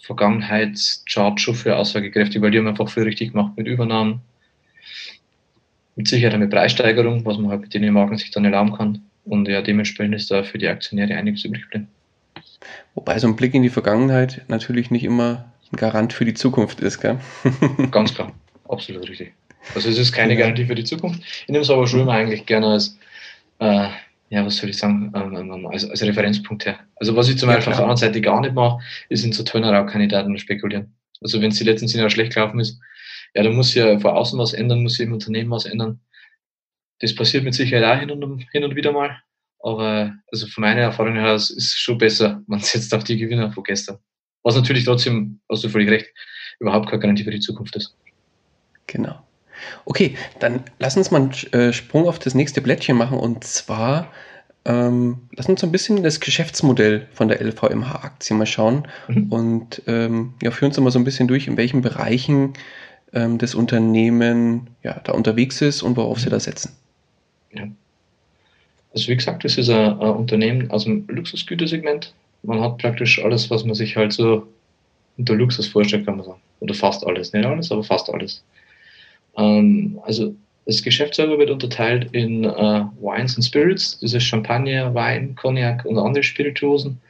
Vergangenheitschart 0.00 1.40
schon 1.40 1.54
für 1.54 1.76
aussagekräftig, 1.76 2.40
weil 2.42 2.50
die 2.50 2.58
haben 2.58 2.66
einfach 2.66 2.88
viel 2.88 3.04
richtig 3.04 3.32
gemacht 3.32 3.52
mit 3.56 3.66
Übernahmen, 3.66 4.20
mit 5.96 6.08
Sicherheit 6.08 6.38
mit 6.38 6.50
Preissteigerung, 6.50 7.24
was 7.24 7.38
man 7.38 7.50
halt 7.50 7.62
mit 7.62 7.74
den 7.74 7.92
Marken 7.92 8.16
sich 8.16 8.30
dann 8.30 8.44
erlauben 8.44 8.72
kann. 8.72 9.02
Und 9.24 9.48
ja, 9.48 9.62
dementsprechend 9.62 10.14
ist 10.14 10.30
da 10.30 10.42
für 10.42 10.58
die 10.58 10.68
Aktionäre 10.68 11.14
einiges 11.14 11.44
übrig 11.44 11.62
geblieben. 11.62 11.88
Wobei 12.94 13.18
so 13.18 13.28
ein 13.28 13.36
Blick 13.36 13.54
in 13.54 13.62
die 13.62 13.68
Vergangenheit 13.68 14.42
natürlich 14.48 14.90
nicht 14.90 15.04
immer 15.04 15.52
ein 15.72 15.76
Garant 15.76 16.12
für 16.12 16.24
die 16.24 16.34
Zukunft 16.34 16.80
ist, 16.80 17.00
gell? 17.00 17.18
Ganz 17.90 18.14
klar, 18.14 18.32
absolut 18.68 19.08
richtig. 19.08 19.32
Also 19.74 19.88
es 19.88 19.98
ist 19.98 20.12
keine. 20.12 20.36
Garantie 20.36 20.64
für 20.64 20.74
die 20.74 20.84
Zukunft. 20.84 21.22
Ich 21.22 21.48
nehme 21.48 21.62
es 21.62 21.70
aber 21.70 21.86
schon 21.86 22.00
immer 22.00 22.12
eigentlich 22.12 22.46
gerne 22.46 22.68
als, 22.68 22.98
äh, 23.58 23.88
ja, 24.30 24.44
was 24.46 24.56
soll 24.56 24.70
ich 24.70 24.78
sagen, 24.78 25.12
ähm, 25.14 25.36
ähm, 25.36 25.52
ähm 25.52 25.66
als, 25.66 25.88
als 25.88 26.02
Referenzpunkt 26.02 26.66
her. 26.66 26.80
Also 26.96 27.16
was 27.16 27.28
ich 27.28 27.38
zum 27.38 27.48
ja, 27.48 27.56
Beispiel 27.56 27.72
klar. 27.72 27.74
auf 27.74 27.78
der 27.78 27.84
anderen 27.90 28.14
Seite 28.14 28.20
gar 28.20 28.40
nicht 28.40 28.54
mache, 28.54 28.82
ist 29.08 29.24
in 29.24 29.32
so 29.32 29.42
Turnaround-Kandidaten 29.42 30.36
spekulieren. 30.38 30.94
Also 31.20 31.40
wenn 31.40 31.50
es 31.50 31.58
die 31.58 31.64
letzten 31.64 31.88
zehn 31.88 31.98
Jahre 31.98 32.10
schlecht 32.10 32.34
gelaufen 32.34 32.60
ist, 32.60 32.80
ja, 33.34 33.42
dann 33.42 33.54
muss 33.54 33.74
ja 33.74 33.98
vor 34.00 34.16
außen 34.16 34.38
was 34.38 34.52
ändern, 34.52 34.82
muss 34.82 34.98
ja 34.98 35.04
im 35.04 35.12
Unternehmen 35.12 35.50
was 35.50 35.66
ändern. 35.66 36.00
Das 37.00 37.14
passiert 37.14 37.44
mit 37.44 37.54
Sicherheit 37.54 37.84
auch 37.84 38.00
hin 38.00 38.10
und, 38.10 38.46
hin 38.52 38.64
und 38.64 38.76
wieder 38.76 38.92
mal. 38.92 39.22
Aber 39.62 40.14
also 40.32 40.46
von 40.46 40.62
meiner 40.62 40.80
Erfahrung 40.80 41.14
her 41.14 41.34
ist 41.34 41.50
es 41.50 41.74
schon 41.74 41.98
besser, 41.98 42.42
man 42.46 42.60
setzt 42.60 42.94
auf 42.94 43.04
die 43.04 43.18
Gewinner 43.18 43.52
von 43.52 43.62
gestern. 43.62 43.98
Was 44.42 44.56
natürlich 44.56 44.84
trotzdem, 44.84 45.40
hast 45.50 45.64
du 45.64 45.68
völlig 45.68 45.90
recht, 45.90 46.06
überhaupt 46.60 46.88
keine 46.88 47.00
Garantie 47.00 47.24
für 47.24 47.30
die 47.30 47.40
Zukunft 47.40 47.76
ist. 47.76 47.94
Genau. 48.86 49.22
Okay, 49.84 50.16
dann 50.38 50.62
lass 50.78 50.96
uns 50.96 51.10
mal 51.10 51.22
einen 51.22 51.32
äh, 51.52 51.72
Sprung 51.72 52.08
auf 52.08 52.18
das 52.18 52.34
nächste 52.34 52.60
Blättchen 52.60 52.96
machen 52.96 53.18
und 53.18 53.44
zwar 53.44 54.08
ähm, 54.64 55.18
lass 55.34 55.46
uns 55.46 55.60
so 55.60 55.66
ein 55.66 55.72
bisschen 55.72 56.02
das 56.02 56.20
Geschäftsmodell 56.20 57.06
von 57.12 57.28
der 57.28 57.40
LVMH-Aktie 57.40 58.36
mal 58.36 58.46
schauen 58.46 58.86
mhm. 59.08 59.32
und 59.32 59.82
ähm, 59.86 60.34
ja, 60.42 60.50
führen 60.50 60.70
uns 60.70 60.78
mal 60.80 60.90
so 60.90 60.98
ein 60.98 61.04
bisschen 61.04 61.28
durch, 61.28 61.46
in 61.46 61.56
welchen 61.56 61.80
Bereichen 61.80 62.52
ähm, 63.14 63.38
das 63.38 63.54
Unternehmen 63.54 64.68
ja, 64.82 65.00
da 65.02 65.12
unterwegs 65.12 65.62
ist 65.62 65.82
und 65.82 65.96
worauf 65.96 66.18
mhm. 66.18 66.22
sie 66.22 66.30
da 66.30 66.40
setzen. 66.40 66.72
Ja. 67.52 67.68
Also 68.92 69.08
wie 69.08 69.16
gesagt, 69.16 69.44
das 69.44 69.56
ist 69.56 69.70
ein, 69.70 69.98
ein 70.00 70.10
Unternehmen 70.10 70.70
aus 70.70 70.84
dem 70.84 71.06
Luxusgütersegment. 71.08 72.12
Man 72.42 72.60
hat 72.60 72.78
praktisch 72.78 73.22
alles, 73.22 73.50
was 73.50 73.64
man 73.64 73.74
sich 73.74 73.96
halt 73.96 74.12
so 74.12 74.46
unter 75.16 75.34
Luxus 75.34 75.68
vorstellt, 75.68 76.06
kann 76.06 76.16
man 76.16 76.26
sagen. 76.26 76.40
Oder 76.60 76.74
fast 76.74 77.06
alles. 77.06 77.32
Nicht 77.32 77.46
alles, 77.46 77.70
aber 77.70 77.84
fast 77.84 78.12
alles. 78.12 78.42
Ähm, 79.36 80.00
also 80.04 80.34
das 80.66 80.82
Geschäft 80.82 81.14
selber 81.14 81.38
wird 81.38 81.50
unterteilt 81.50 82.08
in 82.12 82.44
äh, 82.44 82.84
Wines 83.00 83.36
and 83.36 83.44
Spirits, 83.44 83.98
das 84.00 84.12
ist 84.12 84.24
Champagner, 84.24 84.94
Wein, 84.94 85.34
Cognac 85.34 85.84
und 85.84 85.98
andere 85.98 86.22
Spirituosen. 86.22 87.00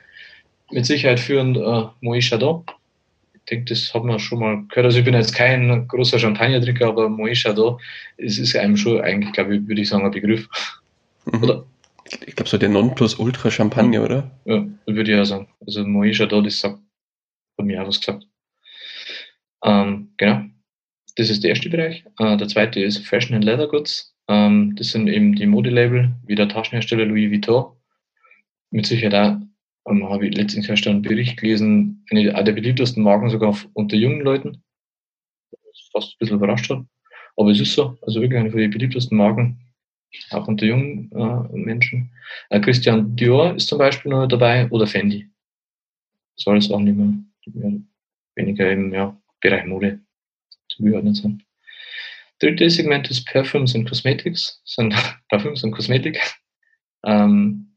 Mit 0.70 0.86
Sicherheit 0.86 1.20
führend 1.20 1.56
äh, 1.56 1.60
Moët 2.00 2.22
Chandon. 2.22 2.64
Ich 3.34 3.40
denke, 3.50 3.66
das 3.66 3.92
hat 3.92 4.04
man 4.04 4.18
schon 4.18 4.38
mal 4.38 4.64
gehört. 4.68 4.86
Also 4.86 4.98
ich 5.00 5.04
bin 5.04 5.14
jetzt 5.14 5.34
kein 5.34 5.88
großer 5.88 6.18
Champagner-Trinker, 6.18 6.86
aber 6.86 7.06
Moët 7.06 7.34
Chandon 7.34 7.78
ist, 8.16 8.38
ist 8.38 8.56
einem 8.56 8.76
schon 8.76 9.00
eigentlich, 9.00 9.32
glaube 9.32 9.56
ich, 9.56 9.66
würde 9.66 9.82
ich 9.82 9.88
sagen, 9.88 10.04
ein 10.04 10.12
Begriff. 10.12 10.48
Mhm. 11.26 11.42
Oder? 11.42 11.66
Ich 12.26 12.36
glaube, 12.36 12.48
so 12.48 12.56
der 12.56 12.68
Nonplus-Ultra-Champagner, 12.68 14.02
oder? 14.02 14.30
Ja, 14.44 14.64
würde 14.86 15.10
ich 15.10 15.16
ja 15.16 15.24
sagen. 15.24 15.48
Also 15.66 15.80
Moët 15.82 16.14
Chandon, 16.14 16.44
das 16.44 16.60
sagt 16.60 16.78
von 17.56 17.66
mir 17.66 17.82
auch 17.82 17.88
was 17.88 18.00
gesagt. 18.00 18.24
Ähm, 19.64 20.12
genau. 20.16 20.44
Das 21.16 21.30
ist 21.30 21.42
der 21.42 21.50
erste 21.50 21.68
Bereich. 21.68 22.04
Äh, 22.18 22.36
der 22.36 22.48
zweite 22.48 22.80
ist 22.80 23.06
Fashion 23.06 23.34
and 23.34 23.44
Leather 23.44 23.68
Goods. 23.68 24.14
Ähm, 24.28 24.74
das 24.76 24.88
sind 24.88 25.08
eben 25.08 25.34
die 25.34 25.46
Modelabel, 25.46 26.14
wie 26.26 26.34
der 26.34 26.48
Taschenhersteller 26.48 27.04
Louis 27.04 27.30
Vuitton. 27.30 27.72
Mit 28.70 28.86
Sicherheit 28.86 29.14
auch, 29.14 29.90
ähm, 29.90 30.08
habe 30.08 30.28
ich 30.28 30.36
letztens 30.36 30.68
erst 30.68 30.86
einen 30.86 31.02
Bericht 31.02 31.36
gelesen, 31.38 32.04
eine 32.10 32.32
der 32.44 32.52
beliebtesten 32.52 33.02
Marken 33.02 33.30
sogar 33.30 33.56
unter 33.72 33.96
jungen 33.96 34.20
Leuten. 34.20 34.62
Was 35.50 35.88
fast 35.92 36.14
ein 36.14 36.18
bisschen 36.18 36.36
überrascht 36.36 36.70
hat. 36.70 36.84
Aber 37.36 37.50
es 37.50 37.60
ist 37.60 37.74
so, 37.74 37.96
also 38.02 38.20
wirklich 38.20 38.38
eine 38.38 38.50
den 38.50 38.70
beliebtesten 38.70 39.16
Marken, 39.16 39.58
auch 40.30 40.46
unter 40.46 40.66
jungen 40.66 41.10
äh, 41.12 41.56
Menschen. 41.56 42.10
Äh, 42.50 42.60
Christian 42.60 43.16
Dior 43.16 43.54
ist 43.54 43.68
zum 43.68 43.78
Beispiel 43.78 44.10
noch 44.10 44.26
dabei 44.26 44.68
oder 44.70 44.86
Fendi. 44.86 45.28
Das 46.36 46.44
soll 46.44 46.58
es 46.58 46.70
auch 46.70 46.80
nicht 46.80 46.96
mehr, 46.96 47.80
weniger 48.34 48.70
im 48.70 48.92
ja, 48.92 49.16
Bereich 49.40 49.66
Mode 49.66 50.00
zugeordnet 50.80 51.16
sind. 51.16 51.44
Drittes 52.40 52.76
Segment 52.76 53.10
ist 53.10 53.26
Perfumes 53.26 53.75
und 53.75 53.87
Cosmetics, 53.87 54.62
sind 54.64 54.94
Parfüms 55.28 55.62
und 55.62 55.72
Kosmetik. 55.72 56.18
Ähm, 57.04 57.76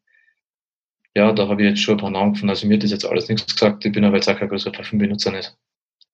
ja, 1.15 1.31
da 1.31 1.47
habe 1.47 1.61
ich 1.61 1.69
jetzt 1.69 1.81
schon 1.81 1.95
ein 1.95 2.01
paar 2.01 2.09
Namen 2.09 2.33
gefunden. 2.33 2.49
Also 2.49 2.65
mir 2.67 2.75
hat 2.75 2.83
das 2.83 2.91
jetzt 2.91 3.05
alles 3.05 3.29
nichts 3.29 3.53
gesagt. 3.53 3.85
Ich 3.85 3.91
bin 3.91 4.03
aber 4.03 4.15
jetzt 4.15 4.27
auch 4.29 4.37
kein 4.37 4.49
großer 4.49 4.71
Parfümbenutzer 4.71 5.31
nicht. 5.31 5.55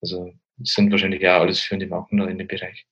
Also 0.02 0.34
sind 0.64 0.92
wahrscheinlich 0.92 1.22
ja 1.22 1.40
alles 1.40 1.62
führende 1.62 1.88
Marken 1.88 2.18
da 2.18 2.28
in 2.28 2.38
dem 2.38 2.48
Bereich. 2.48 2.86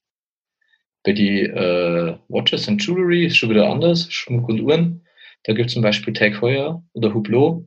Bei 1.04 1.12
die 1.12 1.42
äh, 1.42 2.16
Watches 2.28 2.68
and 2.68 2.84
Jewelry 2.84 3.26
ist 3.26 3.36
schon 3.36 3.50
wieder 3.50 3.68
anders, 3.68 4.10
Schmuck 4.12 4.48
und 4.48 4.60
Uhren. 4.60 5.06
Da 5.44 5.52
gibt 5.52 5.68
es 5.68 5.74
zum 5.74 5.82
Beispiel 5.82 6.12
Tag 6.12 6.40
Heuer 6.40 6.82
oder 6.92 7.14
Hublot, 7.14 7.66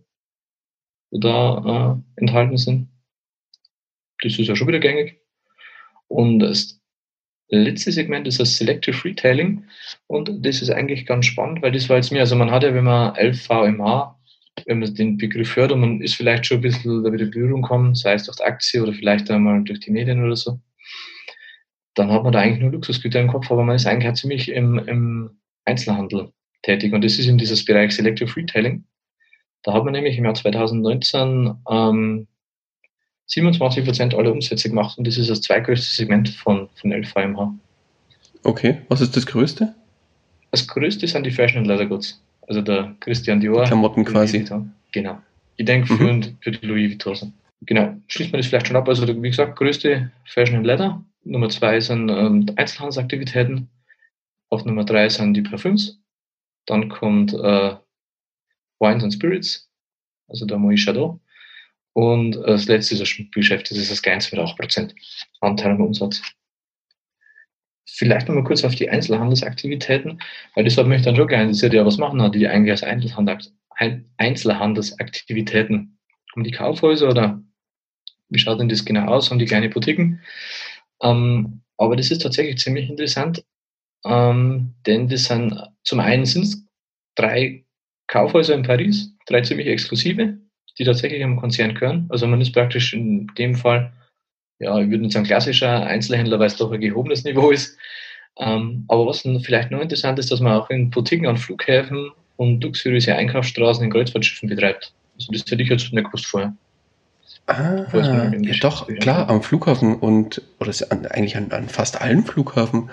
die 1.12 1.20
da 1.20 2.02
äh, 2.18 2.22
enthalten 2.22 2.58
sind. 2.58 2.90
Das 4.22 4.38
ist 4.38 4.48
ja 4.48 4.56
schon 4.56 4.68
wieder 4.68 4.80
gängig. 4.80 5.21
Und 6.12 6.40
das 6.40 6.78
letzte 7.48 7.92
Segment 7.92 8.28
ist 8.28 8.40
das 8.40 8.58
Selective 8.58 9.06
Retailing. 9.06 9.64
Und 10.08 10.46
das 10.46 10.62
ist 10.62 10.70
eigentlich 10.70 11.06
ganz 11.06 11.26
spannend, 11.26 11.62
weil 11.62 11.72
das 11.72 11.88
war 11.88 11.96
jetzt 11.96 12.12
mir, 12.12 12.20
also 12.20 12.36
man 12.36 12.52
hat 12.52 12.64
ja, 12.64 12.74
wenn 12.74 12.84
man 12.84 13.16
11 13.16 13.44
VMH, 13.44 14.20
wenn 14.66 14.80
man 14.80 14.94
den 14.94 15.18
Begriff 15.18 15.56
hört 15.56 15.72
und 15.72 15.80
man 15.80 16.02
ist 16.02 16.16
vielleicht 16.16 16.46
schon 16.46 16.58
ein 16.58 16.62
bisschen 16.62 17.04
da 17.04 17.14
wieder 17.14 17.24
in 17.24 17.32
Berührung 17.32 17.62
kommen, 17.62 17.96
sei 17.96 18.14
es 18.14 18.26
durch 18.26 18.38
die 18.38 18.44
Aktie 18.44 18.84
oder 18.84 18.92
vielleicht 18.92 19.32
einmal 19.32 19.64
durch 19.64 19.80
die 19.80 19.92
Medien 19.92 20.24
oder 20.24 20.36
so, 20.36 20.60
dann 21.96 22.12
hat 22.12 22.24
man 22.24 22.34
da 22.34 22.40
eigentlich 22.40 22.60
nur 22.60 22.72
Luxusgüter 22.72 23.22
im 23.22 23.30
Kopf, 23.30 23.50
aber 23.50 23.64
man 23.64 23.78
ist 23.78 23.86
eigentlich 23.86 24.14
ziemlich 24.16 24.50
im, 24.50 24.78
im 24.80 25.40
Einzelhandel 25.64 26.34
tätig. 26.64 26.92
Und 26.92 27.06
das 27.06 27.20
ist 27.20 27.28
in 27.28 27.38
dieses 27.38 27.64
Bereich 27.64 27.96
Selective 27.96 28.36
Retailing. 28.36 28.84
Da 29.64 29.74
hat 29.74 29.86
man 29.86 29.94
nämlich 29.94 30.18
im 30.18 30.26
Jahr 30.26 30.34
2019 30.34 31.56
ähm, 31.70 32.28
27 33.32 33.86
Prozent 33.86 34.14
aller 34.14 34.32
Umsätze 34.32 34.70
gemacht 34.70 34.98
und 34.98 35.08
das 35.08 35.18
ist 35.18 35.30
das 35.30 35.42
zweitgrößte 35.42 35.96
Segment 35.96 36.30
von, 36.30 36.68
von 36.76 36.92
LVMH. 36.92 37.54
Okay, 38.44 38.82
was 38.90 39.02
ist 39.02 39.16
das 39.16 39.26
größte? 39.26 39.74
Das 40.52 40.68
größte 40.68 41.08
sind 41.08 41.26
die 41.26 41.32
Fashion 41.32 41.60
and 41.60 41.68
Leather 41.68 41.86
Goods. 41.86 42.22
Also 42.48 42.62
der 42.62 42.94
Christian 43.00 43.40
Dior. 43.40 43.64
Die 43.64 43.68
Klamotten 43.68 44.04
quasi. 44.04 44.46
Genau. 44.92 45.22
Ich 45.56 45.66
denke 45.66 45.96
für, 45.96 46.14
mhm. 46.14 46.38
für 46.42 46.52
die 46.52 46.66
Louis 46.66 46.92
Vuitton. 46.92 47.34
Genau. 47.62 47.96
Schließt 48.08 48.32
man 48.34 48.42
das 48.42 48.48
vielleicht 48.48 48.68
schon 48.68 48.76
ab. 48.76 48.90
Also 48.90 49.08
wie 49.08 49.30
gesagt, 49.30 49.58
größte 49.58 50.12
Fashion 50.26 50.58
and 50.58 50.66
Leather. 50.66 51.02
Nummer 51.24 51.50
zwei 51.50 51.80
sind 51.80 52.10
ähm, 52.10 52.48
Einzelhandelsaktivitäten. 52.56 53.70
Auf 54.50 54.66
Nummer 54.66 54.84
drei 54.84 55.08
sind 55.08 55.36
die 55.36 55.42
Parfüms. 55.42 56.00
Dann 56.66 56.90
kommt 56.90 57.34
äh, 57.34 57.76
Wines 58.80 59.04
and 59.04 59.14
Spirits, 59.14 59.70
also 60.28 60.46
der 60.46 60.58
Moët 60.58 60.78
Chandon. 60.78 61.20
Und 61.94 62.36
das 62.36 62.68
letzte 62.68 62.94
ist 62.96 63.02
das 63.02 63.10
Schmuckgeschäft, 63.10 63.70
das 63.70 63.78
ist 63.78 63.92
das 63.92 64.02
Kleinste 64.02 64.36
mit 64.36 64.46
8% 64.46 64.94
Anteil 65.42 65.72
am 65.72 65.82
Umsatz. 65.82 66.22
Vielleicht 67.86 68.28
nochmal 68.28 68.46
kurz 68.46 68.64
auf 68.64 68.76
die 68.76 68.90
Einzelhandelsaktivitäten, 68.90 70.22
weil 70.56 70.64
das 70.64 70.78
hat 70.78 70.88
mich 70.88 71.02
dann 71.02 71.16
schon 71.16 71.28
gerne 71.28 71.44
interessiert, 71.46 71.74
ja, 71.74 71.86
was 71.86 71.98
machen 71.98 72.32
die 72.32 72.48
eigentlich 72.48 72.84
als 72.84 73.52
Einzelhandelsaktivitäten? 74.18 75.98
Um 76.34 76.44
die 76.46 76.52
Kaufhäuser 76.52 77.10
oder 77.10 77.44
wie 78.30 78.40
schaut 78.40 78.62
denn 78.62 78.70
das 78.70 78.86
genau 78.86 79.08
aus? 79.08 79.30
Haben 79.30 79.40
die 79.40 79.46
kleine 79.46 79.68
Boutiquen? 79.68 80.22
Ähm, 81.02 81.62
aber 81.78 81.98
das 81.98 82.12
ist 82.12 82.22
tatsächlich 82.22 82.58
ziemlich 82.60 82.90
interessant, 82.90 83.44
ähm, 84.06 84.76
denn 84.86 85.10
das 85.10 85.26
sind 85.26 85.62
zum 85.84 86.00
einen 86.00 86.26
sind 86.26 86.44
es 86.44 86.66
drei 87.16 87.66
Kaufhäuser 88.08 88.54
in 88.54 88.64
Paris, 88.64 89.14
drei 89.26 89.42
ziemlich 89.42 89.68
exklusive, 89.68 90.38
die 90.78 90.86
tatsächlich 90.86 91.24
einem 91.24 91.38
Konzern 91.38 91.74
gehören. 91.74 92.06
Also 92.10 92.28
man 92.28 92.42
ist 92.42 92.54
praktisch 92.54 92.94
in 92.94 93.28
dem 93.38 93.56
Fall, 93.56 93.92
ja, 94.60 94.78
ich 94.80 94.90
würde 94.90 95.04
nicht 95.04 95.14
sagen 95.14 95.26
klassischer 95.26 95.86
Einzelhändler, 95.86 96.40
weil 96.40 96.48
es 96.48 96.58
doch 96.58 96.72
ein 96.72 96.82
gehobenes 96.82 97.24
Niveau 97.24 97.52
ist. 97.52 97.78
Ähm, 98.38 98.86
aber 98.88 99.08
was 99.08 99.28
vielleicht 99.44 99.72
noch 99.72 99.82
interessant 99.82 100.20
ist, 100.20 100.32
dass 100.32 100.40
man 100.40 100.54
auch 100.54 100.70
in 100.70 100.90
Boutiquen 100.90 101.28
an 101.28 101.38
Flughäfen 101.38 102.12
und 102.38 102.64
luxuriöse 102.64 103.16
Einkaufsstraßen 103.16 103.84
in 103.84 103.92
Kreuzfahrtschiffen 103.92 104.50
betreibt. 104.50 104.94
Also 105.16 105.32
das 105.32 105.42
hätte 105.42 105.62
ich 105.62 105.70
jetzt 105.70 105.92
nicht 105.92 106.06
gewusst 106.06 106.26
vorher. 106.26 106.54
Ah, 107.48 107.86
ja, 107.94 108.32
doch, 108.62 108.88
klar, 108.88 109.30
am 109.30 109.42
Flughafen 109.42 109.96
und, 109.96 110.42
oder 110.60 110.72
eigentlich 110.90 111.36
an, 111.36 111.52
an 111.52 111.68
fast 111.68 112.00
allen 112.00 112.24
Flughafen 112.24 112.90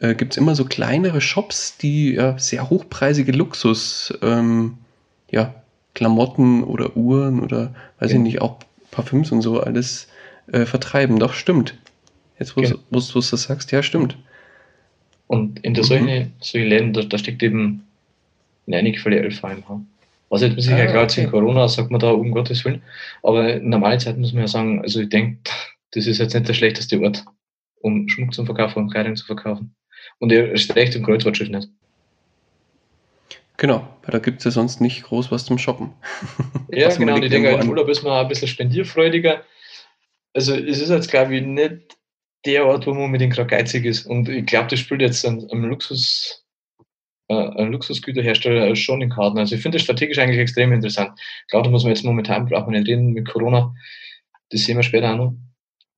äh, 0.00 0.14
gibt 0.14 0.32
es 0.32 0.36
immer 0.36 0.54
so 0.54 0.64
kleinere 0.64 1.20
Shops, 1.20 1.76
die 1.78 2.14
ja, 2.14 2.38
sehr 2.38 2.70
hochpreisige 2.70 3.32
Luxus, 3.32 4.16
ähm, 4.22 4.78
ja, 5.30 5.54
Klamotten 5.96 6.62
oder 6.62 6.94
Uhren 6.94 7.40
oder 7.40 7.74
weiß 7.98 8.12
ja. 8.12 8.18
ich 8.18 8.22
nicht, 8.22 8.40
auch 8.42 8.58
Parfüms 8.90 9.32
und 9.32 9.40
so 9.40 9.60
alles 9.60 10.08
äh, 10.52 10.66
vertreiben. 10.66 11.18
Doch, 11.18 11.32
stimmt. 11.32 11.74
Jetzt, 12.38 12.54
wo 12.54 12.60
ja. 12.60 12.70
du 12.70 12.78
das 12.90 13.30
sagst, 13.30 13.72
ja, 13.72 13.82
stimmt. 13.82 14.18
Und 15.26 15.58
in 15.64 15.72
der 15.72 15.82
mhm. 15.82 15.88
solchen, 15.88 16.32
solchen 16.40 16.68
Läden, 16.68 16.92
da, 16.92 17.02
da 17.02 17.16
steckt 17.16 17.42
eben 17.42 17.86
in 18.66 18.74
einigen 18.74 18.98
Fällen 18.98 19.24
11 19.24 19.40
kmh. 19.40 19.80
Was 20.28 20.42
jetzt 20.42 20.60
sicher 20.60 20.76
ah, 20.76 21.02
okay. 21.02 21.22
in 21.22 21.30
Corona 21.30 21.66
sagt 21.66 21.90
man 21.90 22.00
da 22.00 22.10
um 22.10 22.30
Gottes 22.30 22.64
Willen. 22.64 22.82
Aber 23.22 23.54
in 23.54 23.70
normaler 23.70 23.98
Zeit 23.98 24.18
muss 24.18 24.34
man 24.34 24.42
ja 24.42 24.48
sagen, 24.48 24.82
also 24.82 25.00
ich 25.00 25.08
denke, 25.08 25.38
das 25.92 26.06
ist 26.06 26.18
jetzt 26.18 26.34
nicht 26.34 26.46
der 26.46 26.52
schlechteste 26.54 27.00
Ort, 27.00 27.24
um 27.80 28.06
Schmuck 28.08 28.34
zu 28.34 28.44
verkaufen, 28.44 28.80
um 28.80 28.90
Kleidung 28.90 29.16
zu 29.16 29.24
verkaufen. 29.24 29.74
Und 30.18 30.30
er 30.30 30.52
recht 30.52 30.94
im 30.94 31.04
Kreuzfahrtschiff 31.04 31.48
nicht. 31.48 31.68
Genau, 33.58 33.88
weil 34.02 34.12
da 34.12 34.18
gibt 34.18 34.38
es 34.38 34.44
ja 34.44 34.50
sonst 34.50 34.80
nicht 34.80 35.04
groß 35.04 35.30
was 35.30 35.44
zum 35.44 35.58
Shoppen. 35.58 35.92
Ja, 36.68 36.94
genau, 36.94 37.14
und 37.14 37.22
ich 37.22 37.30
denke, 37.30 37.50
im 37.50 37.70
Urlaub 37.70 37.88
ist 37.88 38.02
man 38.02 38.12
ein 38.12 38.28
bisschen 38.28 38.48
spendierfreudiger. 38.48 39.42
Also 40.34 40.54
es 40.54 40.80
ist 40.80 40.90
jetzt, 40.90 41.08
glaube 41.08 41.36
ich, 41.36 41.42
nicht 41.42 41.96
der 42.44 42.66
Ort, 42.66 42.86
wo 42.86 42.92
man 42.92 43.04
unbedingt 43.04 43.34
gerade 43.34 43.48
geizig 43.48 43.84
ist. 43.84 44.04
Und 44.04 44.28
ich 44.28 44.44
glaube, 44.44 44.68
das 44.68 44.80
spielt 44.80 45.00
jetzt 45.00 45.24
am 45.24 45.64
Luxus, 45.64 46.44
äh, 47.28 47.34
ein 47.34 47.72
Luxusgüterhersteller 47.72 48.74
schon 48.76 49.00
in 49.00 49.10
Karten. 49.10 49.38
Also 49.38 49.54
ich 49.54 49.62
finde 49.62 49.76
das 49.76 49.84
strategisch 49.84 50.18
eigentlich 50.18 50.40
extrem 50.40 50.72
interessant. 50.72 51.18
Klar, 51.48 51.62
da 51.62 51.70
muss 51.70 51.84
man 51.84 51.92
jetzt 51.94 52.04
momentan, 52.04 52.46
braucht 52.46 52.66
man 52.66 52.78
nicht 52.78 52.88
reden 52.88 53.12
mit 53.12 53.28
Corona, 53.28 53.72
das 54.50 54.64
sehen 54.64 54.76
wir 54.76 54.82
später 54.82 55.12
auch 55.12 55.16
noch, 55.16 55.34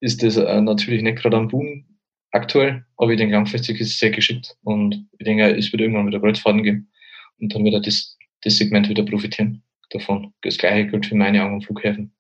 ist 0.01 0.23
das 0.23 0.37
äh, 0.37 0.61
natürlich 0.61 1.03
nicht 1.03 1.19
gerade 1.19 1.39
am 1.39 1.49
Boom 1.49 1.85
aktuell, 2.31 2.85
aber 2.99 3.11
ich 3.11 3.19
denke 3.19 3.35
langfristig 3.35 3.81
ist 3.81 3.93
es 3.93 3.99
sehr 3.99 4.11
geschickt 4.11 4.55
und 4.63 5.09
ich 5.19 5.25
denke, 5.25 5.57
es 5.57 5.73
wird 5.73 5.81
irgendwann 5.81 6.07
wieder 6.07 6.21
Kreuzfahrten 6.21 6.63
geben 6.63 6.91
und 7.41 7.55
dann 7.55 7.65
wird 7.65 7.75
er 7.75 7.81
das, 7.81 8.17
das 8.43 8.57
Segment 8.57 8.89
wieder 8.89 9.05
profitieren 9.05 9.63
davon. 9.91 10.33
Das 10.43 10.59
gleiche 10.59 10.89
gilt 10.89 11.07
für 11.07 11.17
meine 11.17 11.43
Augen 11.43 11.55
und 11.55 11.65
Flughäfen. 11.65 12.13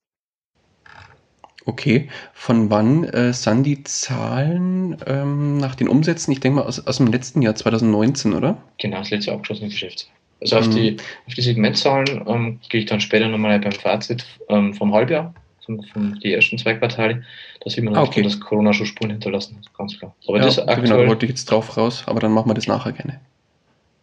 Okay, 1.68 2.08
von 2.32 2.70
wann 2.70 3.04
äh, 3.04 3.34
sind 3.34 3.64
die 3.64 3.84
Zahlen 3.84 4.96
ähm, 5.06 5.58
nach 5.58 5.74
den 5.74 5.88
Umsätzen? 5.88 6.32
Ich 6.32 6.40
denke 6.40 6.60
mal 6.60 6.66
aus, 6.66 6.86
aus 6.86 6.96
dem 6.96 7.08
letzten 7.08 7.42
Jahr 7.42 7.54
2019, 7.54 8.32
oder? 8.32 8.56
Genau, 8.78 8.96
das 8.98 9.10
letzte 9.10 9.32
abgeschlossene 9.32 9.68
Geschäft. 9.68 10.08
Also 10.40 10.56
mhm. 10.56 10.62
auf, 10.62 10.74
die, 10.74 10.96
auf 11.26 11.34
die 11.34 11.42
Segmentzahlen 11.42 12.24
ähm, 12.26 12.60
gehe 12.70 12.80
ich 12.80 12.86
dann 12.86 13.02
später 13.02 13.28
nochmal 13.28 13.58
beim 13.58 13.72
Fazit 13.72 14.24
ähm, 14.48 14.72
vom 14.72 14.94
Halbjahr, 14.94 15.34
von, 15.66 15.82
von 15.82 16.18
die 16.22 16.32
ersten 16.32 16.56
zwei 16.56 16.72
Quartale. 16.72 17.22
Da 17.60 17.68
sieht 17.68 17.84
man 17.84 17.94
ah, 17.96 18.02
okay. 18.02 18.22
dass 18.22 18.40
Corona 18.40 18.72
schon 18.72 18.86
Spuren 18.86 19.10
hinterlassen 19.10 19.58
hat, 19.58 19.74
ganz 19.74 19.98
klar. 19.98 20.14
Aber 20.26 20.38
ja, 20.38 20.46
das 20.46 20.58
aktuell, 20.58 20.82
genau, 20.82 21.02
da 21.02 21.06
wollte 21.06 21.26
ich 21.26 21.30
jetzt 21.30 21.50
drauf 21.50 21.76
raus, 21.76 22.02
aber 22.06 22.20
dann 22.20 22.32
machen 22.32 22.48
wir 22.48 22.54
das 22.54 22.66
nachher 22.66 22.92
gerne. 22.92 23.20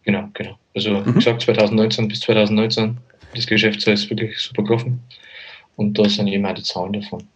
Genau, 0.04 0.28
genau. 0.34 0.56
Also 0.76 0.90
mhm. 0.90 1.06
wie 1.06 1.12
gesagt, 1.14 1.40
2019 1.40 2.06
bis 2.06 2.20
2019, 2.20 2.98
das 3.34 3.46
Geschäft 3.46 3.86
ist 3.86 4.10
wirklich 4.10 4.38
super 4.38 4.62
gelaufen. 4.62 5.02
Und 5.74 5.98
da 5.98 6.08
sind 6.08 6.28
eben 6.28 6.44
auch 6.46 6.54
die 6.54 6.62
Zahlen 6.62 6.92
davon. 6.92 7.26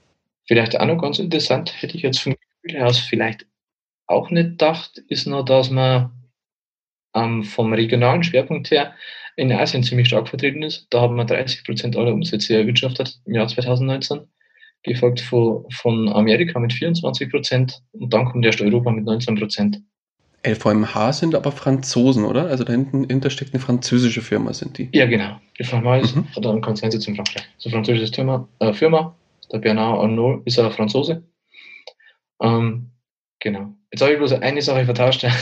Vielleicht 0.46 0.78
auch 0.78 0.86
noch 0.86 1.00
ganz 1.00 1.18
interessant, 1.18 1.72
hätte 1.80 1.96
ich 1.96 2.02
jetzt 2.02 2.20
vom 2.20 2.36
Gefühl 2.62 2.82
aus 2.82 2.98
vielleicht 2.98 3.46
auch 4.06 4.30
nicht 4.30 4.50
gedacht, 4.50 4.98
ist 5.08 5.26
noch, 5.26 5.44
dass 5.44 5.70
man 5.70 6.10
ähm, 7.14 7.42
vom 7.44 7.72
regionalen 7.72 8.22
Schwerpunkt 8.22 8.70
her 8.70 8.94
in 9.36 9.52
Asien 9.52 9.84
ziemlich 9.84 10.08
stark 10.08 10.28
vertreten 10.28 10.62
ist. 10.62 10.86
Da 10.90 11.00
haben 11.00 11.16
wir 11.16 11.24
30 11.24 11.64
Prozent 11.64 11.96
aller 11.96 12.12
Umsätze 12.12 12.56
erwirtschaftet 12.56 13.20
im 13.24 13.34
Jahr 13.34 13.48
2019, 13.48 14.20
gefolgt 14.82 15.20
von, 15.20 15.64
von 15.70 16.10
Amerika 16.10 16.58
mit 16.58 16.74
24 16.74 17.30
Prozent 17.30 17.80
und 17.92 18.12
dann 18.12 18.26
kommt 18.26 18.44
erst 18.44 18.60
Europa 18.60 18.90
mit 18.90 19.04
19 19.04 19.36
Prozent. 19.36 19.80
LVMH 20.42 21.12
sind 21.12 21.34
aber 21.34 21.52
Franzosen, 21.52 22.24
oder? 22.24 22.46
Also 22.46 22.64
da 22.64 22.72
hinten, 22.72 23.04
hinter 23.08 23.30
steckt 23.30 23.52
eine 23.52 23.62
französische 23.62 24.22
Firma, 24.22 24.52
sind 24.52 24.78
die? 24.78 24.88
Ja, 24.92 25.06
genau. 25.06 25.38
Die 25.58 25.62
LVMH 25.62 25.98
ist, 25.98 26.16
mhm. 26.16 26.26
hat 26.34 26.46
einen 26.46 26.62
Konzernsitz 26.62 27.06
in 27.06 27.16
Frankreich. 27.16 27.42
So 27.58 27.68
eine 27.68 27.76
französische 27.76 28.12
Firma, 28.12 28.48
äh, 28.58 28.72
Firma. 28.72 29.14
Der 29.52 29.58
Bernard 29.58 29.98
Arnault 29.98 30.46
ist 30.46 30.58
ein 30.58 30.70
Franzose. 30.70 31.22
Ähm, 32.40 32.90
genau. 33.40 33.74
Jetzt 33.92 34.02
habe 34.02 34.12
ich 34.12 34.18
bloß 34.18 34.32
eine 34.34 34.62
Sache 34.62 34.84
vertauscht. 34.84 35.26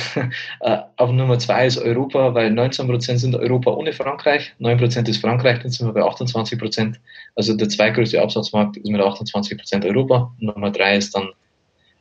Äh, 0.61 0.79
auf 0.96 1.12
Nummer 1.12 1.38
zwei 1.38 1.66
ist 1.66 1.79
Europa, 1.79 2.35
weil 2.35 2.51
19% 2.51 3.18
sind 3.18 3.37
Europa 3.37 3.70
ohne 3.70 3.92
Frankreich, 3.92 4.53
9% 4.59 5.09
ist 5.09 5.18
Frankreich, 5.18 5.61
dann 5.61 5.70
sind 5.70 5.87
wir 5.87 5.92
bei 5.92 6.03
28%. 6.03 6.96
Also 7.37 7.57
der 7.57 7.68
zweitgrößte 7.68 8.20
Absatzmarkt 8.20 8.77
ist 8.77 8.90
mit 8.90 9.01
28% 9.01 9.87
Europa. 9.87 10.35
Nummer 10.38 10.72
drei 10.72 10.96
ist 10.96 11.14
dann 11.14 11.29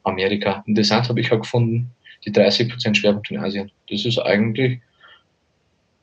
Amerika. 0.03 0.63
Interessant 0.65 1.07
habe 1.09 1.19
ich 1.19 1.31
auch 1.31 1.39
gefunden, 1.39 1.91
die 2.25 2.31
30% 2.31 2.95
Schwerpunkt 2.95 3.31
in 3.31 3.39
Asien. 3.39 3.71
Das 3.89 4.05
ist 4.05 4.17
eigentlich, 4.19 4.79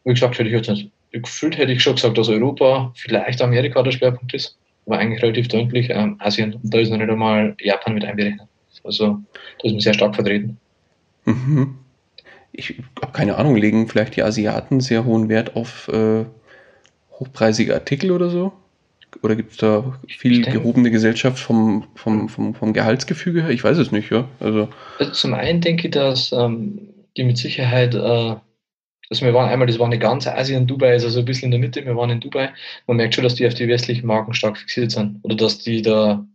wie 0.04 0.14
gesagt, 0.14 0.38
hätte 0.38 0.48
ich 0.48 0.54
jetzt 0.54 0.70
nicht. 0.70 0.90
Gefühlt 1.12 1.56
hätte 1.56 1.72
ich 1.72 1.82
schon 1.82 1.94
gesagt, 1.94 2.18
dass 2.18 2.28
Europa, 2.28 2.92
vielleicht 2.96 3.40
Amerika 3.40 3.82
der 3.82 3.92
Schwerpunkt 3.92 4.34
ist, 4.34 4.56
aber 4.86 4.98
eigentlich 4.98 5.22
relativ 5.22 5.48
deutlich 5.48 5.90
ähm, 5.90 6.16
Asien. 6.18 6.54
Und 6.54 6.74
da 6.74 6.78
ist 6.78 6.90
noch 6.90 6.98
nicht 6.98 7.10
einmal 7.10 7.56
Japan 7.60 7.94
mit 7.94 8.04
einberechnet. 8.04 8.48
Also 8.82 9.18
da 9.58 9.66
ist 9.66 9.72
man 9.72 9.80
sehr 9.80 9.94
stark 9.94 10.14
vertreten. 10.14 10.58
Mhm. 11.24 11.78
Ich 12.52 12.74
habe 13.00 13.12
keine 13.12 13.36
Ahnung, 13.36 13.56
legen 13.56 13.88
vielleicht 13.88 14.16
die 14.16 14.22
Asiaten 14.22 14.80
sehr 14.80 15.04
hohen 15.04 15.28
Wert 15.28 15.56
auf 15.56 15.88
äh, 15.88 16.24
hochpreisige 17.18 17.74
Artikel 17.74 18.10
oder 18.10 18.30
so? 18.30 18.52
Oder 19.22 19.36
gibt 19.36 19.52
es 19.52 19.56
da 19.58 19.98
viel 20.06 20.42
denke, 20.42 20.58
gehobene 20.58 20.90
Gesellschaft 20.90 21.38
vom, 21.38 21.86
vom, 21.94 22.28
vom, 22.28 22.54
vom 22.54 22.72
Gehaltsgefüge 22.72 23.42
her? 23.42 23.50
Ich 23.50 23.64
weiß 23.64 23.78
es 23.78 23.92
nicht, 23.92 24.10
ja. 24.10 24.28
Also, 24.40 24.68
also 24.98 25.12
zum 25.12 25.34
einen 25.34 25.60
denke 25.60 25.88
ich, 25.88 25.92
dass 25.92 26.32
ähm, 26.32 26.88
die 27.16 27.24
mit 27.24 27.38
Sicherheit, 27.38 27.94
äh, 27.94 27.98
also 27.98 29.26
wir 29.26 29.34
waren 29.34 29.48
einmal, 29.48 29.66
das 29.66 29.78
war 29.78 29.86
eine 29.86 29.98
ganze 29.98 30.34
Asien, 30.34 30.66
Dubai 30.66 30.94
ist 30.94 31.04
also 31.04 31.20
ein 31.20 31.24
bisschen 31.24 31.46
in 31.46 31.50
der 31.52 31.60
Mitte, 31.60 31.84
wir 31.84 31.96
waren 31.96 32.10
in 32.10 32.20
Dubai. 32.20 32.52
Man 32.86 32.96
merkt 32.96 33.14
schon, 33.14 33.24
dass 33.24 33.34
die 33.34 33.46
auf 33.46 33.54
die 33.54 33.68
westlichen 33.68 34.06
Marken 34.06 34.34
stark 34.34 34.58
fixiert 34.58 34.90
sind. 34.90 35.20
Oder 35.22 35.36
dass 35.36 35.58
die 35.58 35.82
da 35.82 36.26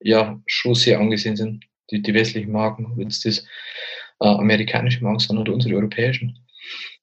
ja 0.00 0.40
schon 0.46 0.74
sehr 0.74 1.00
angesehen 1.00 1.36
sind. 1.36 1.64
Die, 1.90 2.02
die 2.02 2.14
westlichen 2.14 2.52
Marken, 2.52 2.92
wenn 2.96 3.08
es 3.08 3.22
das 3.22 3.44
äh, 4.20 4.26
amerikanische 4.26 5.02
Marken 5.02 5.20
sind 5.20 5.38
oder 5.38 5.54
unsere 5.54 5.74
europäischen. 5.74 6.38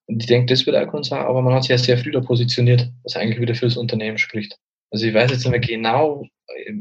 Und 0.07 0.21
ich 0.21 0.27
denke, 0.27 0.53
das 0.53 0.65
wird 0.65 0.75
auch 0.75 0.91
ganz 0.91 1.07
sein, 1.07 1.25
aber 1.25 1.41
man 1.41 1.53
hat 1.53 1.63
sich 1.63 1.71
ja 1.71 1.77
sehr 1.77 1.97
früh 1.97 2.11
da 2.11 2.21
positioniert, 2.21 2.91
was 3.03 3.15
eigentlich 3.15 3.39
wieder 3.39 3.55
für 3.55 3.65
das 3.65 3.77
Unternehmen 3.77 4.19
spricht. 4.19 4.59
Also 4.95 5.07
ich 5.07 5.13
weiß 5.13 5.29
jetzt 5.29 5.43
nicht 5.43 5.51
mehr 5.51 5.59
genau, 5.59 6.25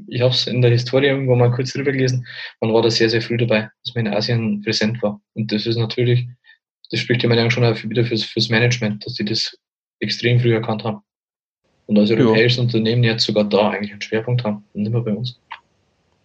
ich 0.07 0.21
habe 0.21 0.31
es 0.31 0.47
in 0.47 0.63
der 0.63 0.71
Historie 0.71 1.09
irgendwo 1.09 1.35
mal 1.35 1.51
kurz 1.51 1.73
drüber 1.73 1.91
gelesen, 1.91 2.25
man 2.61 2.73
war 2.73 2.81
da 2.81 2.89
sehr, 2.89 3.11
sehr 3.11 3.21
früh 3.21 3.37
dabei, 3.37 3.69
dass 3.85 3.93
man 3.97 4.07
in 4.07 4.15
Asien 4.15 4.63
präsent 4.63 5.03
war. 5.03 5.21
Und 5.35 5.51
das 5.51 5.67
ist 5.67 5.77
natürlich, 5.77 6.29
das 6.93 7.01
spricht 7.01 7.25
ja 7.25 7.29
meiner 7.29 7.51
schon 7.51 7.65
auch 7.65 7.75
wieder 7.83 8.05
fürs, 8.05 8.23
fürs 8.23 8.51
Management, 8.51 9.05
dass 9.05 9.15
die 9.15 9.25
das 9.25 9.59
extrem 9.99 10.39
früh 10.39 10.55
erkannt 10.55 10.85
haben. 10.85 11.01
Und 11.87 11.99
als 11.99 12.13
europäisches 12.13 12.59
ja. 12.59 12.63
Unternehmen 12.63 13.03
jetzt 13.03 13.25
sogar 13.25 13.43
da 13.43 13.71
eigentlich 13.71 13.91
einen 13.91 14.01
Schwerpunkt 14.01 14.45
haben 14.45 14.63
und 14.75 14.83
nicht 14.83 14.93
mehr 14.93 15.01
bei 15.01 15.13
uns. 15.13 15.41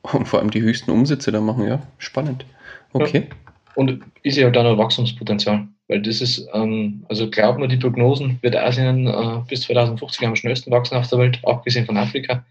Und 0.04 0.28
vor 0.28 0.38
allem 0.38 0.52
die 0.52 0.62
höchsten 0.62 0.92
Umsätze 0.92 1.32
da 1.32 1.42
machen, 1.42 1.68
ja. 1.68 1.82
Spannend. 1.98 2.46
Okay. 2.94 3.30
Ja. 3.32 3.36
Und 3.74 4.04
ist 4.22 4.38
ja 4.38 4.48
dann 4.52 4.68
ein 4.68 4.78
Wachstumspotenzial. 4.78 5.68
Weil 5.90 6.02
das 6.04 6.22
ist, 6.22 6.48
ähm, 6.54 7.04
also 7.10 7.30
glaubt 7.30 7.60
man, 7.60 7.68
die 7.68 7.78
Prognosen 7.78 8.38
wird 8.42 8.56
Asien 8.56 9.08
äh, 9.08 9.42
bis 9.50 9.62
2050 9.62 10.26
am 10.26 10.36
schnellsten 10.36 10.72
wachsen 10.72 10.96
auf 10.96 11.10
der 11.10 11.20
Welt, 11.20 11.40
abgesehen 11.44 11.86
von 11.86 11.98
Afrika. 11.98 12.46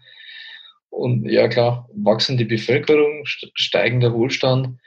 Und 0.89 1.25
ja 1.25 1.47
klar, 1.47 1.87
wachsende 1.93 2.45
Bevölkerung, 2.45 3.23
steigender 3.25 4.13
Wohlstand, 4.13 4.77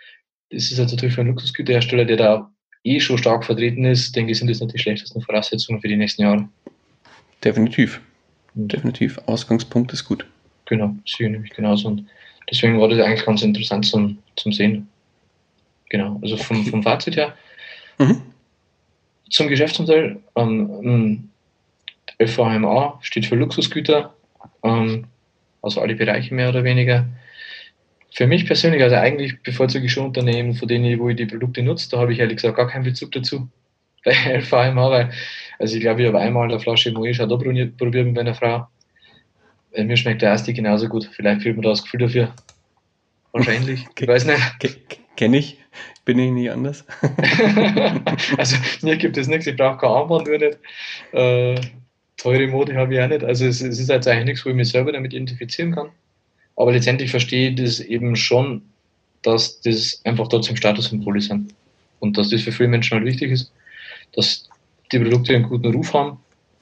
das 0.51 0.71
ist 0.71 0.79
jetzt 0.79 0.93
natürlich 0.93 1.15
für 1.15 1.23
einen 1.23 1.31
Luxusgüterhersteller, 1.31 2.05
der 2.05 2.17
da 2.19 2.51
eh 2.85 3.01
schon 3.01 3.17
stark 3.17 3.45
vertreten 3.45 3.87
ist, 3.87 4.15
denke 4.15 4.33
ich, 4.33 4.39
sind 4.39 4.51
das 4.51 4.61
nicht 4.61 4.75
die 4.75 4.79
schlechtesten 4.79 5.23
Voraussetzungen 5.23 5.81
für 5.81 5.89
die 5.89 5.97
nächsten 5.97 6.23
Jahre. 6.23 6.47
Definitiv. 7.43 8.01
Definitiv. 8.55 9.19
Ausgangspunkt 9.25 9.95
ist 9.95 10.05
gut. 10.05 10.27
Genau, 10.67 10.95
sehe 11.07 11.27
ich 11.27 11.33
nämlich 11.33 11.53
genauso. 11.53 11.89
Und 11.89 12.07
deswegen 12.51 12.79
war 12.79 12.89
das 12.89 12.99
eigentlich 13.01 13.25
ganz 13.25 13.41
interessant 13.43 13.87
zum, 13.87 14.19
zum 14.37 14.53
Sehen. 14.53 14.89
Genau, 15.89 16.19
also 16.23 16.37
vom, 16.37 16.67
vom 16.67 16.83
Fazit 16.83 17.17
her. 17.17 17.35
Mhm. 17.99 18.21
Zum 19.31 19.49
Geschäftsmodell. 19.49 20.21
Ähm, 20.37 21.31
FVMA 22.21 22.99
steht 23.03 23.27
für 23.27 23.37
Luxusgüter, 23.37 24.15
ähm, 24.63 25.07
also 25.63 25.81
alle 25.81 25.95
Bereiche 25.95 26.35
mehr 26.35 26.49
oder 26.49 26.65
weniger. 26.65 27.07
Für 28.15 28.27
mich 28.27 28.47
persönlich, 28.47 28.83
also 28.83 28.97
eigentlich 28.97 29.43
bevorzuge 29.43 29.87
ich 29.87 29.93
schon 29.93 30.07
Unternehmen, 30.07 30.55
von 30.55 30.69
denen, 30.69 30.99
wo 30.99 31.09
ich 31.09 31.17
die 31.17 31.27
Produkte 31.27 31.63
nutze, 31.63 31.89
da 31.91 31.99
habe 31.99 32.13
ich 32.13 32.19
ehrlich 32.19 32.37
gesagt 32.37 32.57
gar 32.57 32.69
keinen 32.69 32.85
Bezug 32.85 33.13
dazu. 33.13 33.49
Bei 34.05 34.13
LVMH, 34.13 34.91
weil, 34.91 35.11
also 35.59 35.77
ich 35.77 35.81
glaube, 35.81 36.03
ich 36.03 36.09
habe 36.09 36.19
einmal 36.19 36.49
eine 36.49 36.59
Flasche 36.59 36.91
Moe 36.91 37.13
Chateau 37.13 37.39
probiert 37.39 37.79
mit 37.79 38.15
meiner 38.15 38.35
Frau. 38.35 38.67
Äh, 39.73 39.85
mir 39.85 39.97
schmeckt 39.97 40.23
der 40.23 40.31
erste 40.31 40.53
genauso 40.53 40.89
gut. 40.89 41.09
Vielleicht 41.13 41.43
fühlt 41.43 41.57
man 41.57 41.63
da 41.63 41.71
das 41.71 41.85
Gefühl 41.85 42.01
dafür. 42.01 42.35
Wahrscheinlich. 43.33 43.87
Ich 43.99 44.09
weiß 44.09 44.27
nicht. 44.27 44.99
Kenne 45.17 45.39
ich. 45.39 45.59
Bin 46.05 46.19
ich 46.19 46.33
nie 46.33 46.51
anders. 46.51 46.85
also 48.37 48.57
mir 48.83 48.97
gibt 48.97 49.17
es 49.17 49.29
nichts, 49.29 49.47
ich 49.47 49.57
brauche 49.57 49.79
kein 49.79 49.91
Armband 49.91 50.27
nur 50.27 50.39
nicht. 50.39 50.59
Äh, 51.13 51.61
teure 52.17 52.47
Mode 52.49 52.75
habe 52.75 52.95
ich 52.95 53.01
auch 53.01 53.09
nicht. 53.09 53.25
Also 53.25 53.47
es, 53.47 53.61
es 53.61 53.79
ist 53.79 53.89
jetzt 53.89 54.09
eigentlich 54.09 54.27
nichts, 54.27 54.45
wo 54.45 54.51
ich 54.51 54.57
mich 54.57 54.69
selber 54.71 54.93
damit 54.93 55.13
identifizieren 55.13 55.73
kann. 55.73 55.91
Aber 56.57 56.73
letztendlich 56.73 57.11
verstehe 57.11 57.51
ich 57.51 57.57
das 57.57 57.81
eben 57.81 58.17
schon, 58.17 58.63
dass 59.23 59.61
das 59.61 60.01
einfach 60.05 60.29
trotzdem 60.29 60.57
Statussymbole 60.57 61.21
sind. 61.21 61.55
Und 62.01 62.19
dass 62.19 62.31
das 62.31 62.43
für 62.43 62.53
viele 62.53 62.69
Menschen 62.69 62.97
halt 62.97 63.07
wichtig 63.07 63.31
ist, 63.31 63.53
dass 64.15 64.49
die 64.91 64.99
Produkte 64.99 65.35
einen 65.35 65.49
guten 65.49 65.73
Ruf 65.73 65.95
haben. 65.95 66.19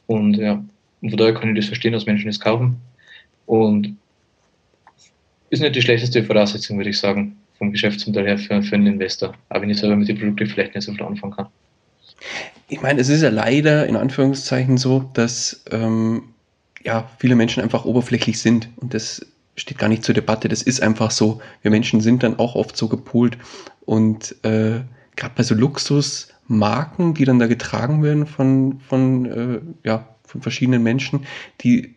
Und 0.07 0.35
ja, 0.35 0.63
und 1.01 1.11
von 1.11 1.19
daher 1.19 1.35
kann 1.35 1.49
ich 1.51 1.57
das 1.57 1.67
verstehen, 1.67 1.93
dass 1.93 2.07
Menschen 2.07 2.27
das 2.27 2.41
kaufen. 2.41 2.81
Und 3.47 3.97
ist 5.49 5.61
nicht 5.61 5.75
die 5.75 5.83
schlechteste 5.83 6.23
Voraussetzung, 6.23 6.77
würde 6.77 6.91
ich 6.91 6.99
sagen, 6.99 7.37
vom 7.61 7.73
Geschäftsmodell 7.73 8.27
her 8.27 8.39
für, 8.39 8.63
für 8.63 8.75
einen 8.75 8.87
Investor. 8.87 9.35
Aber 9.51 9.63
wenn 9.63 9.71
ich 9.71 9.79
selber 9.79 9.95
mit 9.95 10.09
den 10.09 10.19
Produkten 10.19 10.47
vielleicht 10.47 10.75
nicht 10.75 10.85
so 10.85 10.93
viel 10.93 11.05
anfangen 11.05 11.35
kann. 11.35 11.47
Ich 12.69 12.81
meine, 12.81 13.01
es 13.01 13.11
ist 13.11 13.23
ja 13.23 13.29
leider 13.29 13.87
in 13.87 13.97
Anführungszeichen 13.97 14.79
so, 14.79 15.11
dass 15.13 15.63
ähm, 15.71 16.23
ja, 16.83 17.09
viele 17.19 17.37
Menschen 17.37 17.63
einfach 17.63 17.85
oberflächlich 17.85 18.41
sind. 18.41 18.71
Und 18.77 18.95
das 18.95 19.27
steht 19.57 19.79
gar 19.79 19.89
nicht 19.89 20.05
zur 20.05 20.15
Debatte. 20.15 20.49
Das 20.49 20.63
ist 20.63 20.83
einfach 20.83 21.11
so. 21.11 21.43
Wir 21.61 21.71
Menschen 21.71 22.01
sind 22.01 22.23
dann 22.23 22.39
auch 22.39 22.55
oft 22.55 22.79
so 22.79 22.89
gepolt. 22.89 23.37
Und 23.85 24.37
äh, 24.43 24.81
gerade 25.17 25.35
bei 25.37 25.43
so 25.43 25.55
Luxusmarken, 25.55 27.13
die 27.13 27.27
dann 27.27 27.39
da 27.39 27.47
getragen 27.47 28.03
werden 28.03 28.27
von, 28.27 28.81
von, 28.81 29.27
äh, 29.27 29.61
ja, 29.87 30.09
von 30.25 30.41
verschiedenen 30.41 30.83
Menschen, 30.83 31.27
die 31.61 31.95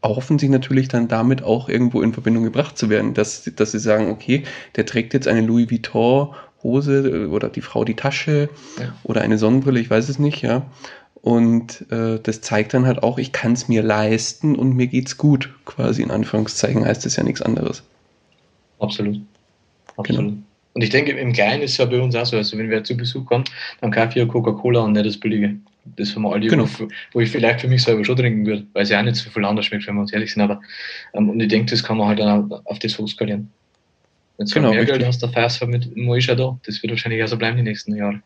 erhoffen 0.00 0.38
sich 0.38 0.48
natürlich 0.48 0.88
dann 0.88 1.08
damit 1.08 1.42
auch 1.42 1.68
irgendwo 1.68 2.02
in 2.02 2.12
Verbindung 2.12 2.44
gebracht 2.44 2.78
zu 2.78 2.88
werden, 2.88 3.14
dass, 3.14 3.50
dass 3.56 3.72
sie 3.72 3.80
sagen, 3.80 4.10
okay, 4.10 4.44
der 4.76 4.86
trägt 4.86 5.12
jetzt 5.14 5.26
eine 5.26 5.40
Louis 5.40 5.70
Vuitton 5.70 6.34
Hose 6.62 7.08
äh, 7.08 7.26
oder 7.26 7.48
die 7.48 7.60
Frau 7.60 7.84
die 7.84 7.94
Tasche 7.94 8.48
ja. 8.78 8.94
oder 9.04 9.22
eine 9.22 9.38
Sonnenbrille, 9.38 9.80
ich 9.80 9.90
weiß 9.90 10.08
es 10.08 10.18
nicht, 10.18 10.42
ja. 10.42 10.66
Und 11.20 11.90
äh, 11.90 12.20
das 12.22 12.40
zeigt 12.40 12.74
dann 12.74 12.86
halt 12.86 13.02
auch, 13.02 13.18
ich 13.18 13.32
kann 13.32 13.52
es 13.52 13.68
mir 13.68 13.82
leisten 13.82 14.54
und 14.54 14.76
mir 14.76 14.86
geht's 14.86 15.16
gut, 15.16 15.50
quasi 15.64 16.02
in 16.02 16.10
Anführungszeichen 16.10 16.84
heißt 16.84 17.04
das 17.04 17.16
ja 17.16 17.24
nichts 17.24 17.42
anderes. 17.42 17.82
Absolut. 18.78 19.20
Absolut. 19.96 20.22
Genau. 20.22 20.42
Und 20.74 20.82
ich 20.82 20.90
denke, 20.90 21.10
im 21.10 21.32
Kleinen 21.32 21.62
ist 21.62 21.72
es 21.72 21.78
ja 21.78 21.86
bei 21.86 22.00
uns 22.00 22.14
auch 22.14 22.24
so. 22.24 22.36
Also, 22.36 22.56
wenn 22.56 22.70
wer 22.70 22.84
zu 22.84 22.96
Besuch 22.96 23.26
kommt, 23.26 23.50
dann 23.80 23.90
Kaffee 23.90 24.22
oder 24.22 24.30
Coca-Cola 24.30 24.80
und 24.80 24.92
nicht 24.92 25.06
das 25.06 25.18
Billige. 25.18 25.56
Das 25.96 26.14
haben 26.14 26.26
alle, 26.26 26.46
genau. 26.46 26.68
wo, 26.78 26.88
wo, 27.12 27.20
ich 27.20 27.30
vielleicht 27.30 27.60
für 27.60 27.68
mich 27.68 27.82
selber 27.82 28.04
schon 28.04 28.16
trinken 28.16 28.46
würde, 28.46 28.66
weil 28.72 28.82
es 28.82 28.90
ja 28.90 28.98
auch 28.98 29.04
nicht 29.04 29.16
so 29.16 29.30
viel 29.30 29.44
anders 29.44 29.66
schmeckt, 29.66 29.86
wenn 29.86 29.94
wir 29.94 30.02
uns 30.02 30.12
ehrlich 30.12 30.32
sind. 30.32 30.42
Aber, 30.42 30.60
ähm, 31.14 31.28
und 31.30 31.40
ich 31.40 31.48
denke, 31.48 31.70
das 31.70 31.82
kann 31.82 31.96
man 31.96 32.08
halt 32.08 32.18
dann 32.18 32.50
auch 32.50 32.64
auf 32.66 32.78
das 32.78 32.98
hochskalieren. 32.98 33.50
Wenn 34.36 34.46
du 34.46 34.54
genau, 34.54 34.70
mehr 34.70 34.80
richtig. 34.80 34.98
Geld 34.98 35.06
hast, 35.06 35.22
der 35.22 35.30
Fast 35.30 35.66
mit 35.66 35.96
Moisha 35.96 36.34
da. 36.34 36.58
Das 36.64 36.82
wird 36.82 36.92
wahrscheinlich 36.92 37.22
auch 37.22 37.28
so 37.28 37.36
bleiben 37.36 37.56
die 37.56 37.62
nächsten 37.62 37.96
Jahre. 37.96 38.22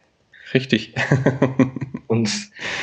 Richtig. 0.52 0.94
und, 2.08 2.30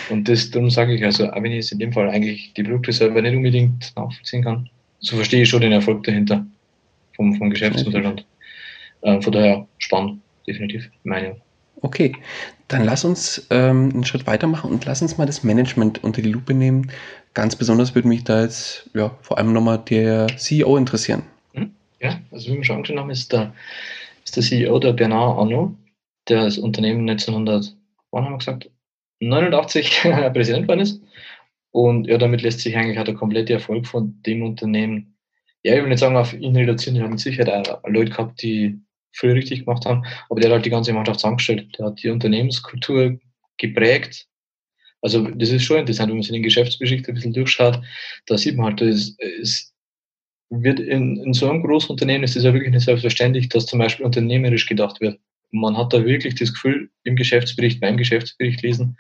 und 0.10 0.28
das, 0.28 0.50
darum 0.50 0.70
sage 0.70 0.96
ich, 0.96 1.04
also, 1.04 1.30
auch 1.30 1.36
wenn 1.36 1.52
ich 1.52 1.58
jetzt 1.58 1.72
in 1.72 1.80
dem 1.80 1.94
Fall 1.94 2.10
eigentlich 2.10 2.54
die 2.54 2.64
Produkte 2.64 2.92
selber 2.92 3.22
nicht 3.22 3.36
unbedingt 3.36 3.94
nachvollziehen 3.96 4.44
kann, 4.44 4.70
so 5.00 5.16
verstehe 5.16 5.44
ich 5.44 5.50
schon 5.50 5.62
den 5.62 5.72
Erfolg 5.72 6.04
dahinter 6.04 6.46
vom, 7.16 7.36
vom 7.36 7.50
Geschäftsmodell. 7.50 8.06
Und 8.06 8.26
äh, 9.02 9.22
von 9.22 9.32
daher 9.32 9.68
spannend, 9.78 10.22
definitiv, 10.48 10.90
meine 11.04 11.38
Okay, 11.82 12.14
dann 12.70 12.86
lass 12.86 13.04
uns 13.04 13.48
ähm, 13.50 13.90
einen 13.94 14.06
Schritt 14.06 14.28
weitermachen 14.28 14.72
und 14.72 14.86
lass 14.86 15.02
uns 15.02 15.18
mal 15.18 15.26
das 15.26 15.44
Management 15.44 16.04
unter 16.04 16.22
die 16.22 16.32
Lupe 16.32 16.54
nehmen. 16.54 16.92
Ganz 17.34 17.56
besonders 17.56 17.96
würde 17.96 18.08
mich 18.08 18.24
da 18.24 18.44
jetzt 18.44 18.90
ja, 18.94 19.16
vor 19.22 19.38
allem 19.38 19.54
nochmal 19.54 19.80
der 19.80 20.28
CEO 20.38 20.78
interessieren. 20.78 21.24
Hm? 21.54 21.72
Ja, 22.00 22.22
also 22.32 22.52
wie 22.52 22.58
wir 22.58 22.64
schon 22.64 22.78
angeschaut 22.78 22.98
haben, 22.98 23.10
ist 23.10 23.34
der, 23.34 23.54
ist 24.24 24.36
der 24.36 24.44
CEO 24.44 24.80
der 24.80 24.94
Bernard 24.94 25.40
Arnault, 25.40 25.72
der 26.28 26.44
das 26.44 26.60
Unternehmen 26.60 27.10
1900, 27.10 27.76
wann 28.12 28.26
haben 28.26 28.34
wir 28.34 28.38
gesagt, 28.38 28.70
89 29.20 30.02
Präsident 30.34 30.64
geworden 30.64 30.82
ist. 30.82 31.02
Und 31.72 32.08
ja, 32.08 32.18
damit 32.18 32.42
lässt 32.42 32.62
sich 32.62 32.78
eigentlich 32.78 33.00
auch 33.00 33.04
der 33.04 33.16
komplette 33.16 33.54
Erfolg 33.54 33.88
von 33.88 34.22
dem 34.26 34.44
Unternehmen, 34.44 35.16
ja, 35.64 35.76
ich 35.76 35.82
will 35.82 35.90
nicht 35.90 36.00
sagen, 36.00 36.16
auf 36.16 36.34
ihn 36.34 36.56
reduzieren. 36.56 36.96
Wir 36.96 37.04
haben 37.04 37.12
mit 37.12 37.20
Sicherheit 37.20 37.70
auch 37.70 37.82
Leute 37.88 38.12
gehabt, 38.12 38.42
die 38.42 38.80
viel 39.12 39.32
richtig 39.32 39.66
gemacht 39.66 39.86
haben, 39.86 40.06
aber 40.30 40.40
der 40.40 40.50
hat 40.50 40.56
halt 40.56 40.66
die 40.66 40.70
ganze 40.70 40.94
Mannschaft 40.94 41.20
zusammengestellt. 41.20 41.78
Der 41.78 41.88
hat 41.88 42.02
die 42.02 42.10
Unternehmenskultur 42.10 43.20
geprägt. 43.58 44.28
Also 45.02 45.28
das 45.28 45.50
ist 45.50 45.64
schon 45.64 45.80
interessant, 45.80 46.10
wenn 46.10 46.18
man 46.18 46.24
sich 46.24 46.34
den 46.34 46.44
Geschäftsbericht 46.44 47.08
ein 47.08 47.16
bisschen 47.16 47.34
durchschaut, 47.34 47.82
da 48.26 48.38
sieht 48.38 48.58
man 48.58 48.68
halt, 48.68 48.82
es, 48.82 49.16
es 49.42 49.74
wird 50.50 50.80
in, 50.80 51.18
in 51.24 51.34
so 51.34 51.50
einem 51.50 51.64
großen 51.64 51.92
Unternehmen 51.92 52.24
ist 52.24 52.36
es 52.36 52.44
ja 52.44 52.54
wirklich 52.54 52.74
nicht 52.74 52.86
selbstverständlich, 52.86 53.50
dass 53.50 53.66
zum 53.66 53.80
Beispiel 53.80 54.06
unternehmerisch 54.06 54.66
gedacht 54.66 55.00
wird. 55.00 55.20
Man 55.52 55.78
hat 55.78 55.94
da 55.94 56.04
wirklich 56.04 56.36
das 56.36 56.54
Gefühl, 56.54 56.90
im 57.04 57.16
Geschäftsbericht, 57.16 57.80
beim 57.80 57.98
Geschäftsbericht 57.98 58.62
lesen, 58.62 58.98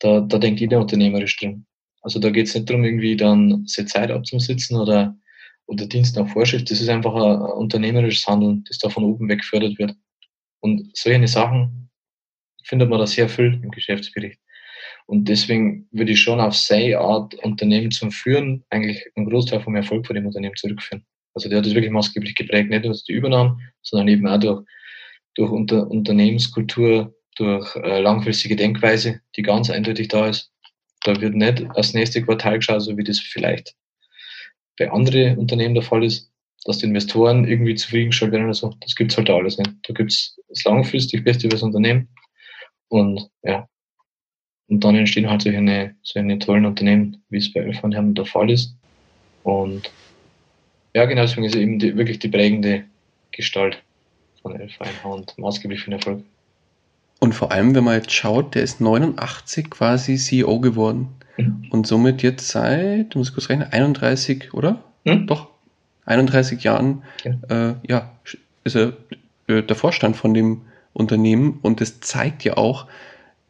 da, 0.00 0.20
da 0.20 0.38
denkt 0.38 0.60
jeder 0.60 0.80
unternehmerisch 0.80 1.36
drin. 1.36 1.66
Also 2.02 2.18
da 2.18 2.30
geht 2.30 2.48
es 2.48 2.54
nicht 2.54 2.68
darum, 2.68 2.84
irgendwie 2.84 3.16
dann 3.16 3.64
seine 3.66 3.86
Zeit 3.86 4.10
abzusitzen 4.10 4.76
oder 4.76 5.16
oder 5.66 5.86
Dienst 5.86 6.16
nach 6.16 6.28
Vorschrift, 6.28 6.70
das 6.70 6.80
ist 6.80 6.88
einfach 6.88 7.14
ein, 7.14 7.40
unternehmerisches 7.40 8.26
Handeln, 8.26 8.64
das 8.68 8.78
da 8.78 8.88
von 8.88 9.04
oben 9.04 9.28
weg 9.28 9.40
gefördert 9.40 9.78
wird. 9.78 9.94
Und 10.60 10.96
solche 10.96 11.28
Sachen 11.28 11.90
findet 12.64 12.88
man 12.88 12.98
da 12.98 13.06
sehr 13.06 13.28
viel 13.28 13.60
im 13.62 13.70
Geschäftsbericht. 13.70 14.38
Und 15.06 15.28
deswegen 15.28 15.88
würde 15.90 16.12
ich 16.12 16.20
schon 16.20 16.40
auf 16.40 16.56
seine 16.56 16.98
Art, 16.98 17.34
Unternehmen 17.42 17.90
zum 17.90 18.10
Führen, 18.10 18.64
eigentlich 18.70 19.04
einen 19.16 19.28
Großteil 19.28 19.60
vom 19.60 19.74
Erfolg 19.74 20.06
von 20.06 20.14
dem 20.14 20.26
Unternehmen 20.26 20.56
zurückführen. 20.56 21.04
Also 21.34 21.48
der 21.48 21.58
hat 21.58 21.66
das 21.66 21.74
wirklich 21.74 21.92
maßgeblich 21.92 22.34
geprägt, 22.34 22.70
nicht 22.70 22.84
nur 22.84 22.92
durch 22.92 23.04
die 23.04 23.12
Übernahmen, 23.12 23.60
sondern 23.82 24.08
eben 24.08 24.26
auch 24.26 24.38
durch, 24.38 24.64
durch 25.34 25.50
Unter 25.50 25.90
Unternehmenskultur, 25.90 27.14
durch 27.36 27.74
äh, 27.76 28.00
langfristige 28.00 28.56
Denkweise, 28.56 29.20
die 29.36 29.42
ganz 29.42 29.70
eindeutig 29.70 30.08
da 30.08 30.28
ist. 30.28 30.52
Da 31.04 31.20
wird 31.20 31.34
nicht 31.34 31.64
das 31.74 31.94
nächste 31.94 32.22
Quartal 32.22 32.58
geschaut, 32.58 32.82
so 32.82 32.96
wie 32.96 33.04
das 33.04 33.18
vielleicht 33.18 33.74
bei 34.82 34.90
anderen 34.90 35.38
Unternehmen 35.38 35.74
der 35.74 35.82
Fall 35.82 36.04
ist, 36.04 36.30
dass 36.64 36.78
die 36.78 36.86
Investoren 36.86 37.46
irgendwie 37.46 37.74
zufriedengestellt 37.74 38.32
werden 38.32 38.44
oder 38.44 38.54
so. 38.54 38.74
Das 38.80 38.94
gibt's 38.94 39.16
halt 39.16 39.28
da 39.28 39.36
alles 39.36 39.58
nicht. 39.58 39.70
Da 39.82 39.94
gibt's 39.94 40.38
das 40.48 40.64
langfristig 40.64 41.24
Beste 41.24 41.42
für 41.42 41.48
das 41.50 41.62
Unternehmen. 41.62 42.08
Und 42.88 43.28
ja, 43.42 43.68
und 44.68 44.82
dann 44.84 44.96
entstehen 44.96 45.28
halt 45.28 45.42
solche, 45.42 45.58
eine, 45.58 45.94
solche 46.02 46.38
tollen 46.38 46.66
Unternehmen, 46.66 47.22
wie 47.28 47.38
es 47.38 47.52
bei 47.52 47.60
Elfenheim 47.60 48.14
der 48.14 48.26
Fall 48.26 48.50
ist. 48.50 48.76
Und 49.42 49.90
ja, 50.94 51.04
genau 51.04 51.22
deswegen 51.22 51.46
ist 51.46 51.56
eben 51.56 51.78
die, 51.78 51.96
wirklich 51.96 52.18
die 52.18 52.28
prägende 52.28 52.84
Gestalt 53.32 53.82
von 54.40 54.58
Elfenheim 54.58 54.94
und 55.04 55.36
maßgeblich 55.38 55.80
für 55.80 55.90
den 55.90 55.98
Erfolg. 55.98 56.24
Und 57.20 57.34
vor 57.34 57.52
allem, 57.52 57.74
wenn 57.74 57.84
man 57.84 57.94
jetzt 57.94 58.12
schaut, 58.12 58.54
der 58.54 58.62
ist 58.62 58.80
89 58.80 59.70
quasi 59.70 60.16
CEO 60.16 60.60
geworden. 60.60 61.08
Mhm. 61.36 61.66
Und 61.70 61.86
somit 61.86 62.22
jetzt 62.22 62.48
seit, 62.48 63.14
muss 63.14 63.28
ich 63.28 63.34
kurz 63.34 63.48
rechnen, 63.48 63.68
31, 63.70 64.54
oder? 64.54 64.82
Mhm. 65.04 65.26
Doch, 65.26 65.48
31 66.06 66.62
Jahren, 66.62 67.02
ja, 67.24 67.70
äh, 67.70 67.74
ja 67.86 68.10
ist 68.64 68.76
er 68.76 68.92
äh, 69.46 69.62
der 69.62 69.76
Vorstand 69.76 70.16
von 70.16 70.34
dem 70.34 70.62
Unternehmen 70.92 71.58
und 71.62 71.80
das 71.80 72.00
zeigt 72.00 72.44
ja 72.44 72.56
auch, 72.56 72.86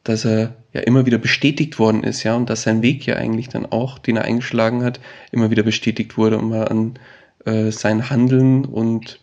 dass 0.05 0.25
er 0.25 0.55
ja 0.73 0.81
immer 0.81 1.07
wieder 1.07 1.19
bestätigt 1.19 1.79
worden 1.79 2.03
ist, 2.03 2.23
ja, 2.23 2.35
und 2.35 2.51
dass 2.51 2.63
sein 2.63 2.83
Weg 2.83 3.07
ja 3.07 3.17
eigentlich 3.17 3.49
dann 3.49 3.67
auch, 3.67 3.99
den 3.99 4.17
er 4.17 4.25
eingeschlagen 4.25 4.83
hat, 4.85 5.01
immer 5.31 5.51
wieder 5.51 5.63
bestätigt 5.63 6.17
wurde 6.17 6.39
und 6.39 6.49
man 6.49 6.69
an 6.69 6.99
äh, 7.45 7.71
sein 7.71 8.11
Handeln 8.11 8.65
und 8.65 9.21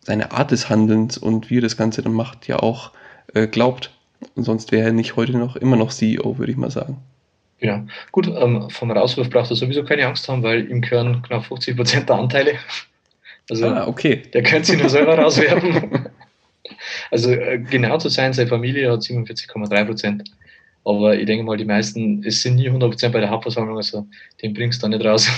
seine 0.00 0.32
Art 0.32 0.50
des 0.50 0.68
Handelns 0.68 1.18
und 1.18 1.50
wie 1.50 1.58
er 1.58 1.62
das 1.62 1.76
Ganze 1.76 2.02
dann 2.02 2.12
macht, 2.12 2.48
ja 2.48 2.58
auch 2.58 2.92
äh, 3.34 3.46
glaubt. 3.46 3.92
Und 4.34 4.44
sonst 4.44 4.72
wäre 4.72 4.86
er 4.86 4.92
nicht 4.92 5.16
heute 5.16 5.36
noch 5.38 5.56
immer 5.56 5.76
noch 5.76 5.92
CEO, 5.92 6.38
würde 6.38 6.52
ich 6.52 6.58
mal 6.58 6.70
sagen. 6.70 6.98
Ja, 7.60 7.86
gut, 8.10 8.26
ähm, 8.26 8.70
vom 8.70 8.90
Rauswurf 8.90 9.28
braucht 9.28 9.50
er 9.50 9.56
sowieso 9.56 9.84
keine 9.84 10.06
Angst 10.06 10.28
haben, 10.28 10.42
weil 10.42 10.70
ihm 10.70 10.80
gehören 10.80 11.22
knapp 11.22 11.44
50 11.44 11.76
Prozent 11.76 12.08
der 12.08 12.16
Anteile. 12.16 12.54
Also 13.48 13.66
ah, 13.66 13.88
okay. 13.88 14.22
der 14.32 14.44
könnte 14.44 14.70
sie 14.70 14.76
nur 14.76 14.88
selber 14.88 15.18
rauswerfen. 15.18 16.08
also 17.10 17.32
äh, 17.32 17.58
genau 17.58 17.98
zu 17.98 18.08
sein, 18.08 18.32
seine 18.32 18.48
Familie 18.48 18.92
hat 18.92 19.00
47,3 19.00 19.84
Prozent. 19.86 20.30
Aber 20.84 21.16
ich 21.16 21.26
denke 21.26 21.42
mal, 21.44 21.56
die 21.56 21.64
meisten, 21.64 22.22
es 22.24 22.42
sind 22.42 22.54
nie 22.54 22.68
100 22.68 22.90
Prozent 22.90 23.12
bei 23.12 23.18
der 23.18 23.30
Hauptversammlung, 23.30 23.76
also 23.76 24.06
den 24.40 24.54
bringst 24.54 24.80
du 24.80 24.88
da 24.88 24.96
nicht 24.96 25.04
raus. 25.04 25.28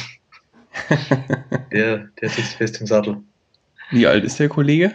der, 1.72 2.08
der 2.20 2.28
sitzt 2.28 2.56
fest 2.56 2.82
im 2.82 2.87
Sattel. 2.87 3.16
Wie 3.90 4.06
alt 4.06 4.24
ist 4.24 4.38
der 4.38 4.50
Kollege? 4.50 4.92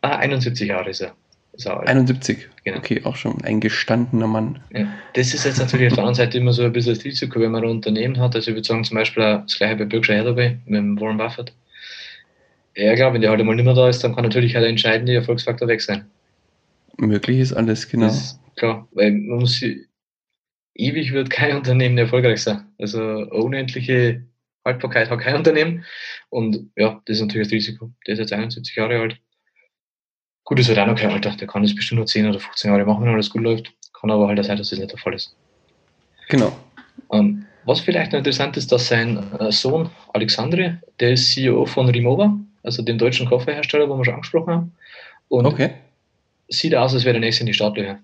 Ah, 0.00 0.16
71 0.16 0.66
Jahre 0.66 0.88
ist 0.88 1.02
er. 1.02 1.14
Ist 1.56 1.66
71. 1.68 2.48
Genau. 2.64 2.78
Okay, 2.78 3.00
auch 3.04 3.16
schon 3.16 3.42
ein 3.44 3.60
gestandener 3.60 4.26
Mann. 4.26 4.58
Ja. 4.72 4.92
Das 5.12 5.34
ist 5.34 5.44
jetzt 5.44 5.58
natürlich 5.58 5.88
auf 5.88 5.94
der 5.94 6.04
anderen 6.04 6.14
Seite 6.16 6.38
immer 6.38 6.52
so 6.52 6.64
ein 6.64 6.72
bisschen 6.72 6.94
das 6.94 7.04
Risiko, 7.04 7.40
wenn 7.40 7.52
man 7.52 7.62
ein 7.62 7.70
Unternehmen 7.70 8.18
hat. 8.18 8.34
Also 8.34 8.50
ich 8.50 8.56
würde 8.56 8.66
sagen, 8.66 8.84
zum 8.84 8.96
Beispiel 8.96 9.22
das 9.22 9.56
gleiche 9.56 9.76
bei 9.76 9.84
Berkshire 9.84 10.18
Hathaway 10.18 10.58
mit 10.64 10.78
dem 10.78 11.00
Warren 11.00 11.18
Buffett. 11.18 11.52
Ja, 12.76 12.94
klar, 12.96 13.14
wenn 13.14 13.20
der 13.20 13.30
halt 13.30 13.40
einmal 13.40 13.54
nicht 13.54 13.64
mehr 13.64 13.74
da 13.74 13.88
ist, 13.88 14.02
dann 14.02 14.14
kann 14.14 14.24
natürlich 14.24 14.54
halt 14.54 14.64
der 14.64 14.70
entscheidende 14.70 15.14
Erfolgsfaktor 15.14 15.68
weg 15.68 15.80
sein. 15.80 16.06
Möglich 16.96 17.38
ist 17.38 17.52
alles, 17.52 17.88
genau. 17.88 18.06
Ist 18.06 18.40
klar, 18.56 18.88
weil 18.92 19.12
man 19.12 19.38
muss 19.38 19.62
ewig 20.74 21.12
wird 21.12 21.30
kein 21.30 21.56
Unternehmen 21.56 21.98
erfolgreich 21.98 22.42
sein. 22.42 22.64
Also 22.78 23.00
unendliche 23.00 24.24
Haltbarkeit 24.64 25.10
hat 25.10 25.20
kein 25.20 25.36
Unternehmen. 25.36 25.84
Und 26.30 26.70
ja, 26.76 27.00
das 27.04 27.16
ist 27.16 27.22
natürlich 27.22 27.48
das 27.48 27.52
Risiko. 27.52 27.92
Der 28.06 28.14
ist 28.14 28.20
jetzt 28.20 28.32
71 28.32 28.74
Jahre 28.74 28.98
alt. 28.98 29.20
Gut, 30.44 30.58
das 30.58 30.68
wird 30.68 30.78
auch 30.78 30.86
noch 30.86 30.96
kein 30.96 31.10
Alter. 31.10 31.30
Der 31.30 31.48
kann 31.48 31.62
das 31.62 31.74
bestimmt 31.74 31.98
nur 31.98 32.06
10 32.06 32.28
oder 32.28 32.38
15 32.38 32.70
Jahre 32.70 32.84
machen, 32.84 33.04
wenn 33.04 33.14
alles 33.14 33.30
gut 33.30 33.42
läuft. 33.42 33.72
Kann 33.92 34.10
aber 34.10 34.28
halt 34.28 34.44
sein, 34.44 34.58
dass 34.58 34.70
das 34.70 34.78
nicht 34.78 34.92
der 34.92 34.98
Fall 34.98 35.14
ist. 35.14 35.34
Genau. 36.28 36.52
Ähm, 37.12 37.46
Was 37.64 37.80
vielleicht 37.80 38.12
noch 38.12 38.18
interessant 38.18 38.56
ist, 38.56 38.70
dass 38.70 38.88
sein 38.88 39.22
äh, 39.38 39.50
Sohn 39.50 39.90
Alexandre, 40.12 40.80
der 41.00 41.12
ist 41.12 41.32
CEO 41.32 41.64
von 41.64 41.88
Rimowa, 41.88 42.38
also 42.62 42.82
dem 42.82 42.98
deutschen 42.98 43.26
Kofferhersteller, 43.26 43.88
wo 43.88 43.96
wir 43.96 44.04
schon 44.04 44.14
angesprochen 44.14 44.52
haben. 44.52 44.72
Und 45.28 45.46
okay. 45.46 45.70
sieht 46.48 46.74
aus, 46.74 46.92
als 46.92 47.04
wäre 47.04 47.14
der 47.14 47.20
nächste 47.20 47.42
in 47.42 47.46
die 47.46 47.54
Startlöcher. 47.54 47.98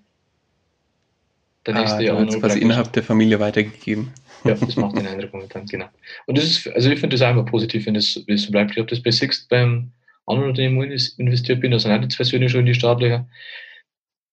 Der 1.67 1.75
nächste 1.75 1.97
ah, 1.97 2.01
Jahr. 2.01 2.25
quasi 2.25 2.59
innerhalb 2.59 2.91
der 2.93 3.03
Familie 3.03 3.39
weitergegeben. 3.39 4.11
Ja, 4.43 4.55
das 4.55 4.75
macht 4.75 4.97
den 4.97 5.05
Eindruck 5.05 5.33
momentan, 5.33 5.67
genau. 5.67 5.85
Und 6.25 6.37
das 6.37 6.45
ist, 6.45 6.67
also 6.69 6.89
ich 6.89 6.99
finde 6.99 7.15
das 7.15 7.21
einfach 7.21 7.45
positiv, 7.45 7.85
wenn 7.85 7.93
das, 7.93 8.19
wenn 8.25 8.35
das 8.35 8.45
so 8.45 8.51
bleibt. 8.51 8.71
Ich 8.71 8.77
habe 8.77 8.87
das 8.87 9.01
bei 9.01 9.11
Sixt 9.11 9.47
beim 9.49 9.91
anderen 10.31 10.49
Unternehmen 10.49 10.91
investiert 11.17 11.59
bin, 11.61 11.71
da 11.71 11.79
sind 11.79 11.91
auch 11.91 12.01
die 12.01 12.07
zwei 12.07 12.23
Söhne 12.23 12.49
schon 12.49 12.61
in 12.61 12.65
die 12.67 12.73
Startlöcher. 12.73 13.27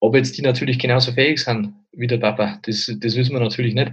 Ob 0.00 0.14
jetzt 0.14 0.38
die 0.38 0.42
natürlich 0.42 0.78
genauso 0.78 1.12
fähig 1.12 1.42
sind 1.42 1.74
wie 1.92 2.06
der 2.06 2.18
Papa, 2.18 2.60
das, 2.62 2.92
das 3.00 3.16
wissen 3.16 3.32
wir 3.32 3.40
natürlich 3.40 3.74
nicht. 3.74 3.92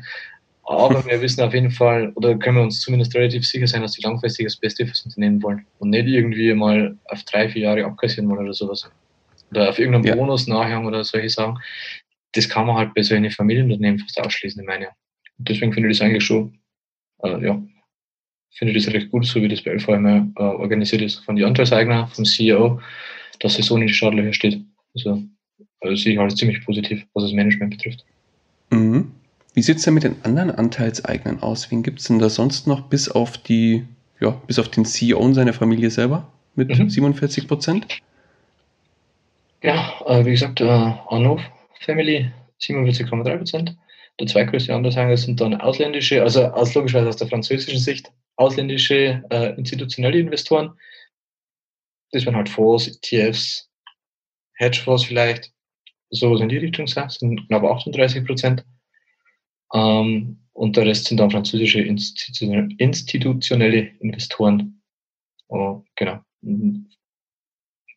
Aber 0.67 1.05
wir 1.05 1.21
wissen 1.21 1.41
auf 1.41 1.53
jeden 1.53 1.69
Fall, 1.69 2.11
oder 2.15 2.35
können 2.37 2.57
wir 2.57 2.63
uns 2.63 2.81
zumindest 2.81 3.13
relativ 3.15 3.45
sicher 3.45 3.67
sein, 3.67 3.83
dass 3.83 3.93
die 3.93 4.01
langfristig 4.01 4.47
das 4.47 4.57
Beste 4.57 4.85
fürs 4.85 5.05
Unternehmen 5.05 5.41
wollen 5.43 5.65
und 5.77 5.91
nicht 5.91 6.07
irgendwie 6.07 6.53
mal 6.53 6.97
auf 7.05 7.23
drei, 7.23 7.49
vier 7.49 7.63
Jahre 7.63 7.85
abkassieren 7.85 8.29
wollen 8.29 8.45
oder 8.45 8.53
sowas. 8.53 8.89
Oder 9.51 9.69
auf 9.69 9.77
irgendeinen 9.77 10.05
ja. 10.05 10.15
Bonus 10.15 10.47
nachhängen 10.47 10.85
oder 10.85 11.03
solche 11.03 11.29
Sachen. 11.29 11.59
Das 12.33 12.49
kann 12.49 12.65
man 12.65 12.77
halt 12.77 12.95
bei 12.95 13.03
solchen 13.03 13.29
Familienunternehmen 13.29 13.99
fast 13.99 14.19
ausschließen, 14.19 14.59
in 14.59 14.65
meiner. 14.65 14.87
Deswegen 15.37 15.71
finde 15.71 15.89
ich 15.89 15.97
das 15.97 16.05
eigentlich 16.05 16.25
schon, 16.25 16.57
äh, 17.23 17.45
ja, 17.45 17.61
finde 18.55 18.73
ich 18.73 18.85
das 18.85 18.93
recht 18.93 19.11
gut, 19.11 19.25
so 19.25 19.41
wie 19.41 19.47
das 19.47 19.61
bei 19.61 19.71
LVM 19.71 20.33
äh, 20.35 20.41
organisiert 20.41 21.01
ist, 21.01 21.23
von 21.25 21.35
den 21.35 21.45
Anteilseigner, 21.45 22.07
vom 22.07 22.25
CEO, 22.25 22.79
dass 23.39 23.55
sie 23.55 23.61
so 23.61 23.75
in 23.75 23.85
die 23.85 23.93
Startlöcher 23.93 24.33
steht. 24.33 24.61
Also, 24.95 25.23
also 25.81 25.95
sehe 25.95 26.13
ich 26.13 26.19
alles 26.19 26.35
ziemlich 26.35 26.63
positiv, 26.65 27.05
was 27.13 27.23
das 27.23 27.33
Management 27.33 27.77
betrifft. 27.77 28.05
Mhm. 28.69 29.11
Wie 29.53 29.61
sieht 29.61 29.77
es 29.77 29.83
denn 29.83 29.93
mit 29.93 30.03
den 30.03 30.15
anderen 30.23 30.51
Anteilseignern 30.51 31.41
aus? 31.41 31.69
Wen 31.71 31.83
gibt 31.83 31.99
es 31.99 32.07
denn 32.07 32.19
da 32.19 32.29
sonst 32.29 32.67
noch, 32.67 32.81
bis 32.81 33.09
auf 33.09 33.37
die, 33.37 33.83
ja, 34.19 34.31
bis 34.47 34.59
auf 34.59 34.69
den 34.69 34.85
CEO 34.85 35.19
und 35.19 35.33
seine 35.33 35.53
Familie 35.53 35.89
selber 35.89 36.31
mit 36.55 36.77
mhm. 36.77 36.89
47 36.89 37.47
Prozent? 37.47 37.87
Ja, 39.63 39.93
äh, 40.07 40.25
wie 40.25 40.31
gesagt, 40.31 40.61
äh, 40.61 40.65
Arnaud 40.65 41.41
Family 41.81 42.31
47,3 42.61 43.37
Prozent. 43.37 43.77
Der 44.19 44.27
zweitgrößte 44.27 44.73
Anteilseigner 44.73 45.17
sind 45.17 45.41
dann 45.41 45.55
ausländische, 45.55 46.21
also 46.21 46.45
aus 46.45 46.73
logischerweise 46.73 47.09
aus 47.09 47.17
der 47.17 47.27
französischen 47.27 47.79
Sicht, 47.79 48.11
ausländische 48.37 49.23
äh, 49.29 49.55
institutionelle 49.57 50.19
Investoren. 50.19 50.77
Das 52.11 52.25
wären 52.25 52.35
halt 52.35 52.49
Fonds, 52.49 52.87
ETFs, 52.87 53.69
Hedgefonds 54.53 55.05
vielleicht, 55.05 55.51
sowas 56.09 56.41
in 56.41 56.49
die 56.49 56.57
Richtung 56.57 56.87
sind 56.87 57.47
knapp 57.47 57.63
38 57.63 58.25
Prozent. 58.25 58.65
Ähm, 59.73 60.41
und 60.53 60.77
der 60.77 60.85
Rest 60.85 61.05
sind 61.05 61.19
dann 61.19 61.31
französische 61.31 61.81
institutionelle 61.81 63.87
Investoren. 63.99 64.81
Oh, 65.49 65.83
genau. 65.95 66.21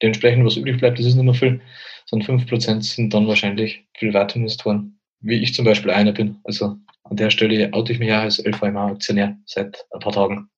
Dementsprechend, 0.03 0.45
was 0.45 0.57
übrig 0.57 0.79
bleibt, 0.79 0.99
das 0.99 1.07
ist 1.07 1.15
nicht 1.15 1.25
mehr 1.25 1.35
viel, 1.35 1.61
sondern 2.07 2.41
5% 2.41 2.83
sind 2.83 3.15
dann 3.15 3.29
wahrscheinlich 3.29 3.87
Privatinvestoren, 3.97 4.99
wie 5.21 5.37
ich 5.37 5.55
zum 5.55 5.65
Beispiel 5.65 5.93
einer 5.93 6.13
bin. 6.13 6.41
Also 6.45 6.77
an 7.11 7.17
der 7.17 7.31
Stelle 7.31 7.73
oute 7.73 7.93
ich 7.93 7.99
mich 7.99 8.09
ja 8.09 8.23
als 8.23 8.39
LVMA-Aktionär 8.45 9.37
seit 9.47 9.87
ein 9.93 10.01
paar 10.01 10.13
Tagen. 10.13 10.49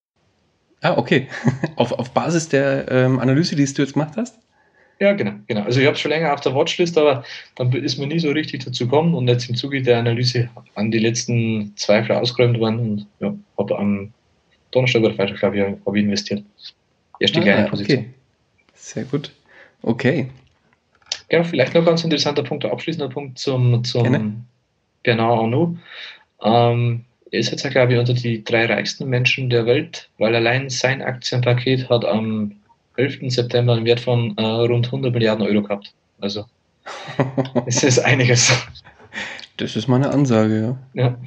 Ah, 0.82 0.96
okay. 0.96 1.28
auf, 1.76 1.92
auf 1.92 2.10
Basis 2.10 2.48
der 2.48 2.90
ähm, 2.90 3.18
Analyse, 3.18 3.56
die 3.56 3.64
du 3.64 3.82
jetzt 3.82 3.92
gemacht 3.92 4.14
hast? 4.16 4.38
Ja, 5.00 5.14
genau, 5.14 5.32
genau. 5.46 5.62
Also 5.62 5.80
ich 5.80 5.86
habe 5.86 5.94
es 5.94 6.00
schon 6.00 6.10
länger 6.10 6.32
auf 6.32 6.42
der 6.42 6.54
Watchlist, 6.54 6.98
aber 6.98 7.24
dann 7.54 7.72
ist 7.72 7.96
mir 7.96 8.06
nie 8.06 8.18
so 8.18 8.30
richtig 8.30 8.64
dazu 8.64 8.84
gekommen 8.84 9.14
und 9.14 9.28
jetzt 9.28 9.48
im 9.48 9.56
Zuge 9.56 9.80
der 9.80 9.98
Analyse 9.98 10.50
an 10.74 10.90
die 10.90 10.98
letzten 10.98 11.74
Zweifel 11.76 12.16
ausgeräumt 12.16 12.58
worden 12.58 12.80
und 12.80 13.06
ja, 13.18 13.34
habe 13.56 13.78
am 13.78 14.12
Donnerstag 14.72 15.02
oder 15.02 15.14
Freitag, 15.14 15.38
glaube 15.38 15.56
ich, 15.56 15.86
habe 15.86 15.98
ich 15.98 16.04
investiert. 16.04 16.44
Erste 17.18 17.40
ah, 17.40 17.42
kleine 17.42 17.68
Position. 17.68 17.98
Okay. 17.98 18.10
Sehr 18.74 19.04
gut. 19.04 19.32
Okay. 19.82 20.28
Genau, 21.30 21.44
vielleicht 21.44 21.74
noch 21.74 21.80
ein 21.80 21.86
ganz 21.86 22.04
interessanter 22.04 22.42
Punkt, 22.42 22.64
der 22.64 22.72
abschließende 22.72 23.08
Punkt 23.08 23.38
zum, 23.38 23.82
zum 23.84 24.44
Bernard 25.02 25.38
Arnault. 25.38 25.78
Ähm, 26.42 27.04
er 27.30 27.38
ist 27.38 27.50
jetzt, 27.50 27.68
glaube 27.70 27.92
ich, 27.92 27.98
unter 27.98 28.14
die 28.14 28.42
drei 28.42 28.66
reichsten 28.66 29.08
Menschen 29.08 29.50
der 29.50 29.66
Welt, 29.66 30.08
weil 30.18 30.34
allein 30.34 30.68
sein 30.68 31.02
Aktienpaket 31.02 31.88
hat 31.88 32.04
am 32.04 32.52
11. 32.96 33.32
September 33.32 33.74
einen 33.74 33.84
Wert 33.84 34.00
von 34.00 34.36
äh, 34.36 34.42
rund 34.42 34.86
100 34.86 35.12
Milliarden 35.12 35.46
Euro 35.46 35.62
gehabt. 35.62 35.92
Also 36.20 36.44
es 37.66 37.82
ist 37.82 37.98
einiges. 38.00 38.52
Das 39.56 39.76
ist 39.76 39.88
meine 39.88 40.10
Ansage, 40.10 40.60
ja. 40.94 41.02
Ja. 41.02 41.18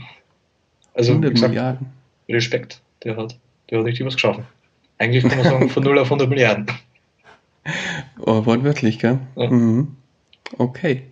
Also 0.94 1.12
100 1.12 1.34
gesagt, 1.34 1.54
Milliarden. 1.54 1.88
Respekt, 2.30 2.82
der 3.04 3.16
hat, 3.16 3.38
der 3.70 3.80
hat 3.80 3.86
richtig 3.86 4.06
was 4.06 4.16
geschaffen. 4.16 4.46
Eigentlich 4.98 5.24
kann 5.24 5.38
man 5.38 5.48
sagen, 5.48 5.70
von 5.70 5.84
0 5.84 6.00
auf 6.00 6.08
100 6.08 6.30
Milliarden. 6.30 6.68
Oh, 8.20 8.46
wortwörtlich, 8.46 9.00
gell? 9.00 9.20
Ja. 9.38 9.50
Mhm. 9.50 9.96
Okay. 10.58 11.04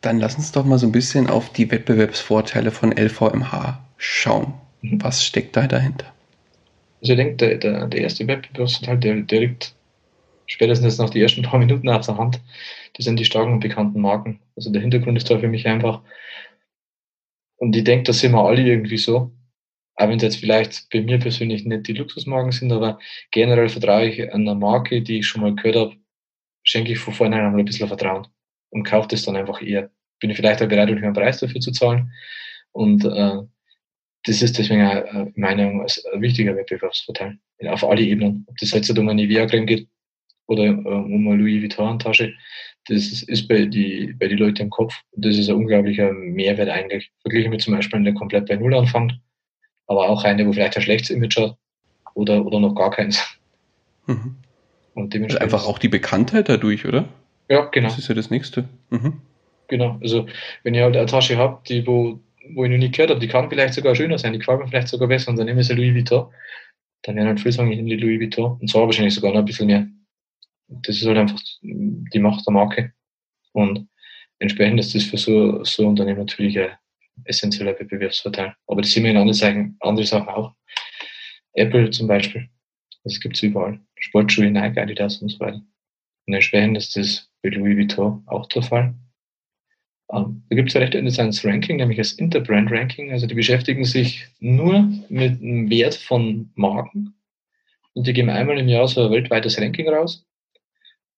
Dann 0.00 0.18
lass 0.18 0.36
uns 0.36 0.52
doch 0.52 0.64
mal 0.64 0.78
so 0.78 0.86
ein 0.86 0.92
bisschen 0.92 1.28
auf 1.28 1.52
die 1.52 1.70
Wettbewerbsvorteile 1.70 2.70
von 2.70 2.92
LVMH 2.92 3.84
schauen. 3.98 4.54
Mhm. 4.80 5.02
Was 5.02 5.24
steckt 5.24 5.56
da 5.56 5.66
dahinter? 5.66 6.06
Also 7.02 7.12
ich 7.12 7.16
denke, 7.16 7.36
der, 7.36 7.58
der, 7.58 7.86
der 7.86 8.00
erste 8.00 8.26
Wettbewerbsvorteil, 8.26 8.98
der, 8.98 9.20
der 9.22 9.40
liegt 9.40 9.74
spätestens 10.46 10.98
nach 10.98 11.10
die 11.10 11.20
ersten 11.20 11.42
paar 11.42 11.58
Minuten 11.58 11.88
aus 11.88 12.06
der 12.06 12.16
Hand. 12.16 12.40
Die 12.96 13.02
sind 13.02 13.18
die 13.18 13.24
starken 13.24 13.52
und 13.52 13.60
bekannten 13.60 14.00
Marken. 14.00 14.40
Also 14.56 14.70
der 14.70 14.80
Hintergrund 14.80 15.16
ist 15.16 15.30
da 15.30 15.38
für 15.38 15.48
mich 15.48 15.66
einfach, 15.66 16.02
und 17.56 17.76
ich 17.76 17.84
denke, 17.84 18.04
da 18.04 18.12
sind 18.14 18.32
wir 18.32 18.42
alle 18.42 18.62
irgendwie 18.62 18.96
so, 18.96 19.32
auch 19.96 20.08
wenn 20.08 20.16
es 20.16 20.22
jetzt 20.22 20.36
vielleicht 20.36 20.88
bei 20.90 21.02
mir 21.02 21.18
persönlich 21.18 21.66
nicht 21.66 21.86
die 21.86 21.92
Luxusmarken 21.92 22.52
sind, 22.52 22.72
aber 22.72 22.98
generell 23.30 23.68
vertraue 23.68 24.08
ich 24.08 24.32
einer 24.32 24.54
Marke, 24.54 25.02
die 25.02 25.18
ich 25.18 25.26
schon 25.26 25.42
mal 25.42 25.54
gehört 25.54 25.76
habe, 25.76 25.96
schenke 26.62 26.92
ich 26.92 26.98
von 26.98 27.12
vornherein 27.12 27.46
einmal 27.46 27.60
ein 27.60 27.66
bisschen 27.66 27.88
Vertrauen 27.88 28.26
und 28.70 28.84
kaufe 28.84 29.08
das 29.08 29.22
dann 29.22 29.36
einfach 29.36 29.62
eher. 29.62 29.90
Bin 30.20 30.30
ich 30.30 30.36
vielleicht 30.36 30.62
auch 30.62 30.68
bereit, 30.68 30.88
einen 30.88 30.98
höheren 30.98 31.14
Preis 31.14 31.40
dafür 31.40 31.60
zu 31.60 31.72
zahlen. 31.72 32.12
Und 32.72 33.04
äh, 33.04 33.38
das 34.24 34.42
ist 34.42 34.58
deswegen 34.58 34.86
auch, 34.86 34.94
äh, 34.94 35.32
meiner 35.34 35.64
Meinung 35.64 35.78
nach 35.78 36.12
ein 36.12 36.22
wichtiger 36.22 36.56
Wettbewerbsvorteil 36.56 37.38
auf 37.68 37.84
alle 37.84 38.02
Ebenen. 38.02 38.44
Ob 38.48 38.56
das 38.58 38.72
jetzt 38.72 38.90
um 38.90 39.08
eine 39.08 39.22
Nivea-Creme 39.22 39.66
geht 39.66 39.88
oder 40.46 40.64
äh, 40.64 40.70
um 40.70 41.28
eine 41.28 41.36
Louis 41.36 41.62
Vuitton-Tasche, 41.62 42.32
das 42.86 43.22
ist 43.22 43.48
bei 43.48 43.66
die, 43.66 44.14
bei 44.18 44.28
die 44.28 44.36
Leute 44.36 44.62
im 44.62 44.70
Kopf. 44.70 44.94
Das 45.12 45.36
ist 45.36 45.48
ein 45.48 45.56
unglaublicher 45.56 46.12
Mehrwert 46.12 46.68
eigentlich. 46.68 47.10
Verglichen 47.22 47.50
mit 47.50 47.62
zum 47.62 47.74
Beispiel 47.74 47.96
eine, 47.96 48.04
der 48.06 48.14
komplett 48.14 48.46
bei 48.46 48.56
Null 48.56 48.74
anfängt, 48.74 49.20
aber 49.86 50.08
auch 50.08 50.24
eine, 50.24 50.46
wo 50.46 50.52
vielleicht 50.52 50.76
ein 50.76 50.82
schlechtes 50.82 51.10
Image 51.10 51.36
hat 51.38 51.56
oder, 52.14 52.44
oder 52.44 52.60
noch 52.60 52.74
gar 52.74 52.90
keins. 52.90 53.38
Mhm. 54.06 54.36
Und 54.94 55.14
dementsprechend. 55.14 55.42
Also 55.52 55.56
einfach 55.56 55.68
auch 55.68 55.78
die 55.78 55.88
Bekanntheit 55.88 56.48
dadurch, 56.48 56.86
oder? 56.86 57.08
Ja, 57.50 57.66
genau. 57.66 57.88
Das 57.88 57.98
ist 57.98 58.08
ja 58.08 58.14
das 58.14 58.30
Nächste. 58.30 58.68
Mhm. 58.90 59.20
Genau. 59.68 59.98
Also, 60.00 60.26
wenn 60.62 60.74
ihr 60.74 60.84
halt 60.84 60.96
eine 60.96 61.06
Tasche 61.06 61.36
habt, 61.36 61.68
die, 61.68 61.86
wo 61.86 62.20
wo 62.54 62.64
ich 62.64 62.70
noch 62.70 62.78
nie 62.78 62.90
gehört 62.90 63.10
habe, 63.10 63.20
die 63.20 63.28
kann 63.28 63.48
vielleicht 63.48 63.74
sogar 63.74 63.94
schöner 63.94 64.18
sein, 64.18 64.32
die 64.32 64.38
gefällt 64.38 64.60
mir 64.60 64.68
vielleicht 64.68 64.88
sogar 64.88 65.08
besser 65.08 65.30
und 65.30 65.38
dann 65.38 65.46
nehme 65.46 65.60
ich 65.60 65.66
sie 65.66 65.74
Louis 65.74 65.94
Vuitton. 65.94 66.32
Dann 67.02 67.16
werden 67.16 67.28
halt 67.28 67.40
viele 67.40 67.52
sagen, 67.52 67.70
ich 67.70 67.76
nehme 67.76 67.88
die 67.88 67.96
Louis 67.96 68.20
Vuitton 68.20 68.58
und 68.60 68.68
zwar 68.68 68.86
wahrscheinlich 68.86 69.14
sogar 69.14 69.32
noch 69.32 69.40
ein 69.40 69.44
bisschen 69.44 69.66
mehr. 69.66 69.86
Das 70.68 70.96
ist 70.96 71.06
halt 71.06 71.18
einfach 71.18 71.40
die 71.62 72.18
Macht 72.18 72.46
der 72.46 72.52
Marke. 72.52 72.92
Und 73.52 73.88
entsprechend 74.38 74.80
ist 74.80 74.94
das 74.94 75.04
für 75.04 75.16
so, 75.16 75.64
so 75.64 75.82
ein 75.82 75.88
Unternehmen 75.88 76.20
natürlich 76.20 76.58
ein 76.58 76.70
essentieller 77.24 77.78
Wettbewerbsvorteil. 77.78 78.54
Aber 78.66 78.80
das 78.80 78.92
sehen 78.92 79.04
wir 79.04 79.10
in 79.10 79.16
anderen 79.16 79.34
Sachen, 79.34 79.76
andere 79.80 80.06
Sachen 80.06 80.28
auch. 80.28 80.54
Apple 81.54 81.90
zum 81.90 82.06
Beispiel. 82.06 82.48
Das 83.04 83.18
gibt 83.20 83.36
es 83.36 83.42
überall. 83.42 83.80
Sportschuhe, 83.96 84.50
Nike, 84.50 84.78
Adidas 84.78 85.20
und 85.20 85.30
so 85.30 85.40
weiter. 85.40 85.60
Und 86.26 86.34
entsprechend 86.34 86.76
ist 86.76 86.96
das 86.96 87.29
bei 87.42 87.50
Louis 87.50 87.76
Vuitton 87.76 88.22
auch 88.26 88.46
der 88.46 88.62
Fall. 88.62 88.94
Ähm, 90.12 90.42
da 90.48 90.56
gibt 90.56 90.70
es 90.70 90.76
ein 90.76 90.82
recht 90.82 90.94
interessantes 90.94 91.44
Ranking, 91.44 91.76
nämlich 91.76 91.98
das 91.98 92.12
Interbrand 92.12 92.70
Ranking. 92.70 93.12
Also 93.12 93.26
die 93.26 93.34
beschäftigen 93.34 93.84
sich 93.84 94.26
nur 94.40 94.90
mit 95.08 95.40
dem 95.40 95.70
Wert 95.70 95.94
von 95.94 96.50
Marken 96.54 97.14
und 97.94 98.06
die 98.06 98.12
geben 98.12 98.30
einmal 98.30 98.58
im 98.58 98.68
Jahr 98.68 98.88
so 98.88 99.04
ein 99.04 99.12
weltweites 99.12 99.60
Ranking 99.60 99.88
raus. 99.88 100.26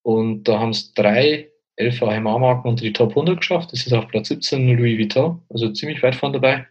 Und 0.03 0.47
da 0.47 0.59
haben 0.59 0.71
es 0.71 0.93
drei 0.93 1.49
LVMH-Marken 1.79 2.67
unter 2.67 2.83
die 2.83 2.93
Top 2.93 3.11
100 3.11 3.37
geschafft. 3.37 3.71
Das 3.71 3.85
ist 3.85 3.93
auf 3.93 4.07
Platz 4.07 4.27
17 4.27 4.77
Louis 4.77 4.97
Vuitton, 4.97 5.41
also 5.49 5.71
ziemlich 5.71 6.03
weit 6.03 6.15
vorne 6.15 6.39
dabei. 6.39 6.67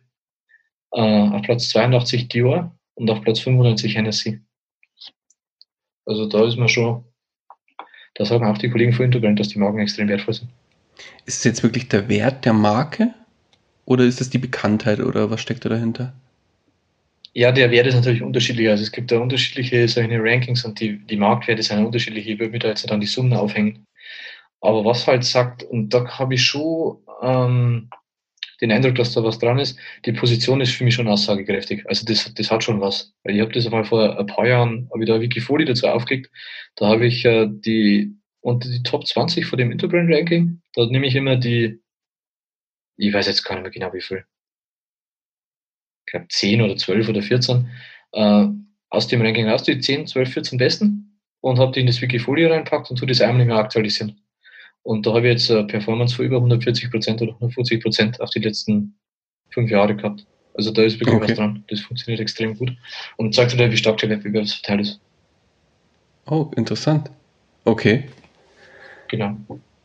Äh, 0.93 1.01
auf 1.01 1.43
Platz 1.43 1.69
82 1.71 2.29
Dior 2.29 2.77
und 2.95 3.11
auf 3.11 3.23
Platz 3.23 3.41
95 3.41 3.97
Hennessy. 3.97 4.41
Also 6.05 6.27
da 6.27 6.47
ist 6.47 6.57
man 6.57 6.69
schon, 6.69 7.05
da 8.15 8.25
sagen 8.25 8.47
auch 8.47 8.59
die 8.59 8.71
Kollegen 8.71 8.93
von 8.93 9.07
Interbrand, 9.07 9.41
dass 9.41 9.49
die 9.49 9.59
Marken 9.59 9.79
extrem 9.79 10.09
wertvoll 10.09 10.35
sind. 10.35 10.51
Ist 11.25 11.39
es 11.39 11.45
jetzt 11.45 11.63
wirklich 11.63 11.89
der 11.89 12.09
Wert 12.09 12.45
der 12.45 12.53
Marke 12.53 13.15
oder 13.85 14.05
ist 14.05 14.21
es 14.21 14.31
die 14.31 14.39
Bekanntheit 14.39 15.01
oder 15.01 15.31
was 15.31 15.41
steckt 15.41 15.65
da 15.65 15.69
dahinter? 15.69 16.13
Ja, 17.35 17.51
der 17.51 17.71
Wert 17.71 17.87
ist 17.87 17.95
natürlich 17.95 18.23
unterschiedlich. 18.23 18.69
Also 18.69 18.83
es 18.83 18.93
gibt 18.93 19.11
da 19.11 19.19
unterschiedliche 19.19 19.89
solche 19.89 20.23
Rankings 20.23 20.65
und 20.65 20.79
die, 20.81 20.99
die 20.99 21.17
Marktwerte 21.17 21.63
sind 21.63 21.85
unterschiedlich. 21.85 22.29
Ich 22.29 22.39
würde 22.39 22.53
mir 22.53 22.59
da 22.59 22.69
jetzt 22.69 22.89
dann 22.91 23.01
die 23.01 23.07
Summen 23.07 23.33
aufhängen. 23.33 23.87
Aber 24.61 24.85
was 24.85 25.07
halt 25.07 25.25
sagt, 25.25 25.63
und 25.63 25.89
da 25.95 26.07
habe 26.19 26.35
ich 26.35 26.45
schon 26.45 26.99
ähm, 27.23 27.89
den 28.63 28.71
Eindruck, 28.71 28.95
dass 28.95 29.13
da 29.13 29.23
was 29.25 29.41
dran 29.41 29.59
ist. 29.59 29.79
Die 30.07 30.13
Position 30.13 30.61
ist 30.61 30.73
für 30.73 30.85
mich 30.85 30.95
schon 30.95 31.09
aussagekräftig. 31.09 31.85
Also 31.89 32.07
das, 32.07 32.33
das 32.33 32.51
hat 32.51 32.63
schon 32.63 32.81
was. 32.81 33.13
Ich 33.25 33.41
habe 33.41 33.53
das 33.53 33.67
einmal 33.67 33.85
vor 33.85 34.19
ein 34.19 34.27
paar 34.27 34.47
Jahren, 34.47 34.89
habe 34.93 35.03
ich 35.03 35.09
da 35.09 35.21
Wikifolie 35.21 35.67
dazu 35.67 35.89
aufgelegt. 35.89 36.31
Da 36.77 36.87
habe 36.87 37.07
ich 37.07 37.25
äh, 37.25 37.49
die 37.51 38.17
unter 38.41 38.69
die 38.69 38.83
Top 38.83 39.07
20 39.07 39.47
von 39.47 39.59
dem 39.59 39.73
Interbrand 39.73 40.13
Ranking. 40.13 40.63
Da 40.75 40.87
nehme 40.87 41.07
ich 41.07 41.17
immer 41.17 41.37
die, 41.37 41.81
ich 42.97 43.13
weiß 43.13 43.27
jetzt 43.27 43.43
gar 43.43 43.57
nicht 43.57 43.63
mehr 43.63 43.73
genau 43.73 43.93
wie 43.93 44.01
viel. 44.01 44.25
Ich 46.07 46.13
glaube 46.13 46.27
10 46.29 46.63
oder 46.63 46.77
12 46.77 47.09
oder 47.09 47.23
14 47.23 47.69
äh, 48.13 48.47
aus 48.91 49.09
dem 49.09 49.23
Ranking 49.23 49.49
raus, 49.49 49.65
die 49.65 49.79
10, 49.79 50.07
12, 50.07 50.33
14 50.33 50.59
besten 50.59 51.21
und 51.41 51.59
habe 51.59 51.73
die 51.73 51.81
in 51.81 51.87
das 51.87 52.01
Wikifolie 52.01 52.49
reinpackt 52.49 52.91
und 52.91 52.99
tu 52.99 53.07
das 53.07 53.21
einmal 53.21 53.45
mehr 53.45 53.57
aktualisieren. 53.57 54.22
Und 54.83 55.07
da 55.07 55.11
habe 55.15 55.29
ich 55.29 55.33
jetzt 55.33 55.51
eine 55.51 55.65
Performance 55.65 56.15
von 56.15 56.25
über 56.25 56.37
140 56.37 56.91
Prozent 56.91 57.23
oder 57.23 57.33
150 57.33 57.83
Prozent 57.83 58.21
auf 58.21 58.31
die 58.31 58.41
letzten 58.41 58.95
fünf 59.51 59.71
Jahre 59.71 59.95
gehabt. 59.95 60.27
Also 60.55 60.71
da 60.71 60.83
ist 60.83 60.99
wirklich 61.01 61.17
okay. 61.17 61.29
was 61.31 61.37
dran. 61.37 61.65
Das 61.69 61.81
funktioniert 61.81 62.21
extrem 62.21 62.57
gut 62.57 62.73
und 63.17 63.35
zeigt 63.35 63.59
dir, 63.59 63.71
wie 63.71 63.77
stark 63.77 63.99
der 63.99 64.11
Wettbewerbsvorteil 64.11 64.81
ist. 64.81 65.01
Oh, 66.27 66.51
interessant. 66.57 67.11
Okay. 67.65 68.05
Genau. 69.09 69.37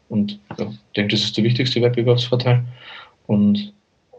Und 0.09 0.39
ja, 0.57 0.69
ich 0.69 0.93
denke, 0.95 1.15
das 1.15 1.23
ist 1.23 1.37
der 1.37 1.43
wichtigste 1.43 1.81
Wettbewerbsvorteil. 1.81 2.63
Und 3.27 3.73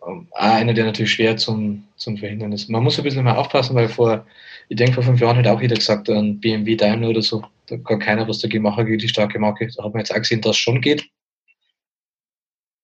ähm, 0.06 0.28
einer, 0.32 0.74
der 0.74 0.84
natürlich 0.84 1.12
schwer 1.12 1.36
zum, 1.36 1.84
zum 1.96 2.16
Verhindern 2.16 2.52
ist. 2.52 2.68
Man 2.68 2.82
muss 2.82 2.98
ein 2.98 3.04
bisschen 3.04 3.24
mehr 3.24 3.38
aufpassen, 3.38 3.74
weil 3.74 3.88
vor, 3.88 4.26
ich 4.68 4.76
denke, 4.76 4.94
vor 4.94 5.02
fünf 5.02 5.20
Jahren 5.20 5.36
hat 5.36 5.46
auch 5.46 5.60
jeder 5.60 5.76
gesagt, 5.76 6.08
ein 6.10 6.40
BMW 6.40 6.76
Daimler 6.76 7.08
oder 7.08 7.22
so, 7.22 7.42
da 7.68 7.76
kann 7.78 7.98
keiner 7.98 8.26
was 8.28 8.38
dagegen 8.40 8.62
machen 8.62 8.86
gegen 8.86 8.98
die 8.98 9.08
starke 9.08 9.38
Marke. 9.38 9.68
Da 9.76 9.84
hat 9.84 9.92
man 9.92 10.00
jetzt 10.00 10.12
auch 10.12 10.18
gesehen, 10.18 10.40
dass 10.40 10.56
es 10.56 10.58
schon 10.58 10.80
geht. 10.80 11.08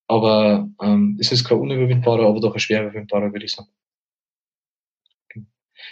Aber 0.07 0.69
ähm, 0.83 1.17
es 1.21 1.33
ist 1.33 1.45
kein 1.45 1.59
unüberwindbarer, 1.59 2.27
aber 2.27 2.41
doch 2.41 2.55
ein 2.55 2.61
schwer 2.61 2.83
überwindbarer, 2.83 3.33
würde 3.33 3.47
ich 3.47 3.53
sagen. 3.53 3.69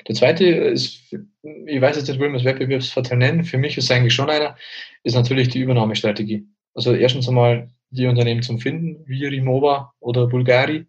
Der 0.08 0.14
zweite 0.14 0.44
ist, 0.44 1.12
ich 1.12 1.80
weiß 1.80 1.96
jetzt 1.96 2.08
nicht, 2.08 2.20
wie 2.20 2.26
man 2.26 2.34
es 2.34 2.44
Wettbewerbsvorteil 2.44 3.18
nennen, 3.18 3.44
für 3.44 3.58
mich 3.58 3.76
ist 3.78 3.90
eigentlich 3.90 4.14
schon 4.14 4.30
einer, 4.30 4.56
ist 5.02 5.14
natürlich 5.14 5.48
die 5.48 5.60
Übernahmestrategie. 5.60 6.46
Also 6.74 6.94
erstens 6.94 7.28
einmal 7.28 7.70
die 7.90 8.06
Unternehmen 8.06 8.42
zum 8.42 8.58
Finden, 8.58 9.04
wie 9.06 9.24
Rimowa 9.26 9.92
oder 10.00 10.26
Bulgari, 10.26 10.86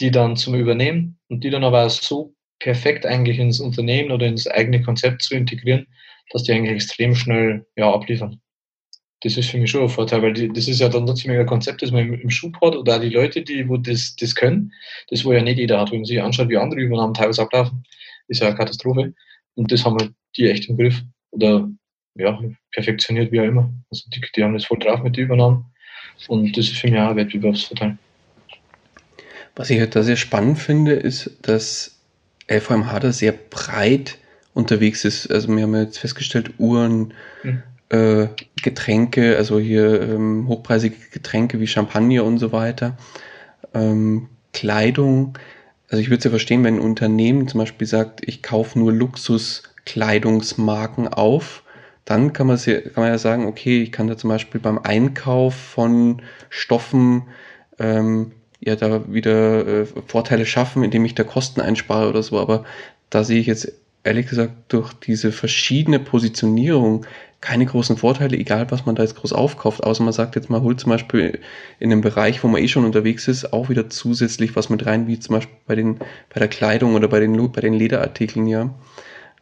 die 0.00 0.10
dann 0.10 0.36
zum 0.36 0.54
Übernehmen 0.54 1.18
und 1.28 1.44
die 1.44 1.50
dann 1.50 1.64
aber 1.64 1.88
so 1.90 2.34
perfekt 2.60 3.04
eigentlich 3.04 3.38
ins 3.38 3.60
Unternehmen 3.60 4.10
oder 4.10 4.26
ins 4.26 4.46
eigene 4.46 4.82
Konzept 4.82 5.22
zu 5.22 5.34
integrieren, 5.34 5.86
dass 6.30 6.42
die 6.42 6.52
eigentlich 6.52 6.74
extrem 6.74 7.14
schnell 7.14 7.66
ja, 7.76 7.92
abliefern. 7.92 8.40
Das 9.20 9.36
ist 9.36 9.50
für 9.50 9.58
mich 9.58 9.70
schon 9.70 9.82
ein 9.82 9.88
Vorteil, 9.88 10.22
weil 10.22 10.34
die, 10.34 10.52
das 10.52 10.68
ist 10.68 10.80
ja 10.80 10.88
dann 10.88 11.06
trotzdem 11.06 11.32
ein 11.32 11.46
Konzept, 11.46 11.80
das 11.80 11.90
man 11.90 12.02
im, 12.02 12.20
im 12.20 12.30
Schub 12.30 12.54
hat 12.60 12.76
oder 12.76 12.96
auch 12.96 13.00
die 13.00 13.08
Leute, 13.08 13.42
die 13.42 13.68
wo 13.68 13.76
das, 13.78 14.16
das 14.16 14.34
können, 14.34 14.72
das 15.08 15.24
wo 15.24 15.32
ja 15.32 15.42
nicht 15.42 15.58
jeder 15.58 15.80
hat. 15.80 15.90
Wenn 15.90 16.00
man 16.00 16.04
sich 16.04 16.20
anschaut, 16.20 16.48
wie 16.48 16.58
andere 16.58 16.80
Übernahmen 16.80 17.14
teilweise 17.14 17.42
ablaufen, 17.42 17.84
ist 18.28 18.40
ja 18.40 18.48
eine 18.48 18.56
Katastrophe. 18.56 19.14
Und 19.54 19.72
das 19.72 19.84
haben 19.84 19.96
halt 19.98 20.12
die 20.36 20.50
echt 20.50 20.68
im 20.68 20.76
Griff. 20.76 21.00
Oder 21.30 21.70
ja, 22.16 22.38
perfektioniert, 22.72 23.32
wie 23.32 23.40
auch 23.40 23.44
immer. 23.44 23.72
Also 23.90 24.08
die, 24.10 24.20
die 24.36 24.44
haben 24.44 24.54
das 24.54 24.66
voll 24.66 24.78
drauf 24.78 25.02
mit 25.02 25.16
den 25.16 25.24
Übernahmen. 25.24 25.64
Und 26.28 26.56
das 26.56 26.66
ist 26.66 26.76
für 26.76 26.88
mich 26.88 27.00
auch 27.00 27.10
ein 27.10 27.16
Wettbewerbsvorteil. 27.16 27.98
Was 29.56 29.70
ich 29.70 29.78
halt 29.78 29.94
da 29.94 30.02
sehr 30.02 30.16
spannend 30.16 30.58
finde, 30.58 30.92
ist, 30.92 31.38
dass 31.42 31.98
LVMH 32.48 33.00
da 33.00 33.12
sehr 33.12 33.32
breit 33.32 34.18
unterwegs 34.54 35.04
ist. 35.04 35.30
Also 35.30 35.54
wir 35.54 35.64
haben 35.64 35.74
jetzt 35.74 35.98
festgestellt, 35.98 36.52
Uhren, 36.58 37.12
mhm. 37.42 37.62
äh, 37.90 38.28
Getränke, 38.62 39.36
also 39.36 39.58
hier 39.58 40.00
ähm, 40.00 40.48
hochpreisige 40.48 40.96
Getränke 41.12 41.60
wie 41.60 41.66
Champagner 41.66 42.24
und 42.24 42.38
so 42.38 42.52
weiter, 42.52 42.96
ähm, 43.74 44.28
Kleidung. 44.52 45.36
Also 45.90 46.00
ich 46.00 46.08
würde 46.08 46.18
es 46.18 46.24
ja 46.24 46.30
verstehen, 46.30 46.64
wenn 46.64 46.76
ein 46.76 46.80
Unternehmen 46.80 47.46
zum 47.48 47.58
Beispiel 47.58 47.86
sagt, 47.86 48.26
ich 48.26 48.42
kaufe 48.42 48.78
nur 48.78 48.90
Luxuskleidungsmarken 48.92 51.08
auf, 51.08 51.62
dann 52.04 52.32
kann 52.32 52.46
man, 52.46 52.58
kann 52.58 52.92
man 52.96 53.08
ja 53.08 53.18
sagen, 53.18 53.46
okay, 53.46 53.82
ich 53.82 53.92
kann 53.92 54.06
da 54.06 54.16
zum 54.16 54.30
Beispiel 54.30 54.60
beim 54.60 54.78
Einkauf 54.78 55.54
von 55.54 56.22
Stoffen 56.48 57.24
ähm, 57.78 58.32
ja 58.60 58.76
da 58.76 59.12
wieder 59.12 59.66
äh, 59.66 59.86
Vorteile 60.06 60.46
schaffen, 60.46 60.84
indem 60.84 61.04
ich 61.04 61.14
da 61.14 61.24
Kosten 61.24 61.60
einspare 61.60 62.08
oder 62.08 62.22
so. 62.22 62.38
Aber 62.38 62.64
da 63.10 63.24
sehe 63.24 63.40
ich 63.40 63.46
jetzt 63.46 63.72
ehrlich 64.04 64.28
gesagt 64.28 64.52
durch 64.68 64.92
diese 64.92 65.32
verschiedene 65.32 65.98
Positionierung 65.98 67.06
keine 67.40 67.66
großen 67.66 67.98
Vorteile, 67.98 68.38
egal 68.38 68.70
was 68.70 68.86
man 68.86 68.94
da 68.94 69.02
jetzt 69.02 69.16
groß 69.16 69.34
aufkauft, 69.34 69.84
außer 69.84 70.02
man 70.02 70.14
sagt 70.14 70.34
jetzt 70.34 70.48
mal, 70.48 70.62
holt 70.62 70.80
zum 70.80 70.90
Beispiel 70.90 71.40
in 71.78 71.92
einem 71.92 72.00
Bereich, 72.00 72.42
wo 72.42 72.48
man 72.48 72.62
eh 72.62 72.68
schon 72.68 72.86
unterwegs 72.86 73.28
ist, 73.28 73.52
auch 73.52 73.68
wieder 73.68 73.90
zusätzlich 73.90 74.56
was 74.56 74.70
mit 74.70 74.86
rein, 74.86 75.06
wie 75.08 75.18
zum 75.18 75.34
Beispiel 75.34 75.56
bei 75.66 75.74
den, 75.74 75.98
bei 75.98 76.38
der 76.38 76.48
Kleidung 76.48 76.94
oder 76.94 77.06
bei 77.06 77.20
den, 77.20 77.52
bei 77.52 77.60
den 77.60 77.74
Lederartikeln, 77.74 78.46
ja. 78.46 78.74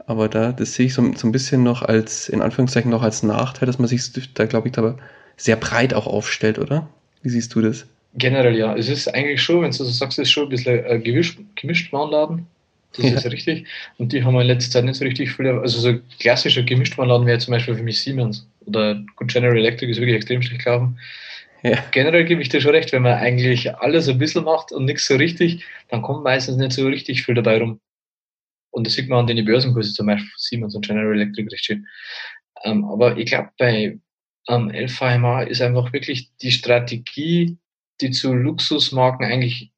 Aber 0.05 0.29
da, 0.29 0.51
das 0.51 0.75
sehe 0.75 0.87
ich 0.87 0.94
so, 0.94 1.12
so 1.14 1.29
ein 1.29 1.33
bisschen 1.33 1.62
noch 1.62 1.83
als, 1.83 2.29
in 2.29 2.42
Anführungszeichen 2.42 2.90
noch 2.90 3.03
als 3.03 3.22
Nachteil, 3.22 3.66
dass 3.66 3.79
man 3.79 3.87
sich 3.87 4.03
da, 4.35 4.46
glaube 4.46 4.66
ich, 4.66 4.72
da 4.72 4.96
sehr 5.37 5.55
breit 5.55 5.94
auch 5.94 6.09
aufstellt, 6.09 6.59
oder? 6.59 6.88
Wie 7.22 7.29
siehst 7.29 7.55
du 7.55 7.61
das? 7.61 7.87
Generell 8.14 8.57
ja. 8.57 8.77
Es 8.77 8.88
ist 8.88 9.14
eigentlich 9.14 9.42
schon, 9.42 9.62
wenn 9.62 9.70
du 9.70 9.77
so 9.77 9.85
sagst, 9.85 10.18
es 10.18 10.27
ist 10.27 10.33
schon 10.33 10.44
ein 10.44 10.48
bisschen 10.48 10.85
ein 10.85 11.05
gemischt, 11.05 11.38
gemischt 11.55 11.92
Warenladen. 11.92 12.46
Das 12.94 13.07
ja. 13.07 13.16
ist 13.16 13.26
richtig. 13.26 13.66
Und 13.98 14.12
die 14.12 14.22
haben 14.22 14.38
in 14.38 14.46
letzter 14.46 14.70
Zeit 14.70 14.85
nicht 14.85 14.96
so 14.96 15.05
richtig 15.05 15.33
viele, 15.33 15.61
also 15.61 15.81
so 15.81 15.98
klassischer 16.18 16.62
Gemischtwarenladen 16.62 17.26
wäre 17.26 17.38
zum 17.38 17.52
Beispiel 17.52 17.74
für 17.74 17.83
mich 17.83 18.00
Siemens 18.00 18.46
oder 18.66 19.02
General 19.20 19.57
Electric 19.57 19.90
ist 19.90 19.98
wirklich 19.98 20.16
extrem 20.16 20.42
schlecht 20.42 20.64
gelaufen. 20.64 20.98
Ja. 21.62 21.83
Generell 21.92 22.24
gebe 22.24 22.42
ich 22.42 22.48
dir 22.48 22.61
schon 22.61 22.72
recht, 22.72 22.92
wenn 22.92 23.02
man 23.02 23.14
eigentlich 23.14 23.74
alles 23.76 24.09
ein 24.09 24.18
bisschen 24.18 24.44
macht 24.44 24.72
und 24.72 24.85
nichts 24.85 25.07
so 25.07 25.14
richtig, 25.14 25.64
dann 25.88 26.02
kommt 26.02 26.24
meistens 26.24 26.57
nicht 26.57 26.72
so 26.72 26.87
richtig 26.87 27.24
viel 27.24 27.35
dabei 27.35 27.59
rum. 27.59 27.81
Und 28.72 28.87
das 28.87 28.94
sieht 28.94 29.09
man 29.09 29.20
an 29.20 29.26
den 29.26 29.44
Börsenkursen 29.44 29.94
zum 29.94 30.07
Beispiel 30.07 30.31
Siemens 30.37 30.74
und 30.74 30.87
General 30.87 31.14
Electric 31.14 31.48
recht 31.50 31.64
schön. 31.64 31.87
Ähm, 32.64 32.85
aber 32.85 33.16
ich 33.16 33.26
glaube, 33.26 33.50
bei 33.59 33.98
ähm, 34.48 34.70
LVMH 34.70 35.42
ist 35.42 35.62
einfach 35.62 35.92
wirklich 35.92 36.31
die 36.42 36.50
Strategie, 36.50 37.59
die 38.00 38.11
zu 38.11 38.35
Luxusmarken 38.35 39.24
eigentlich 39.24 39.71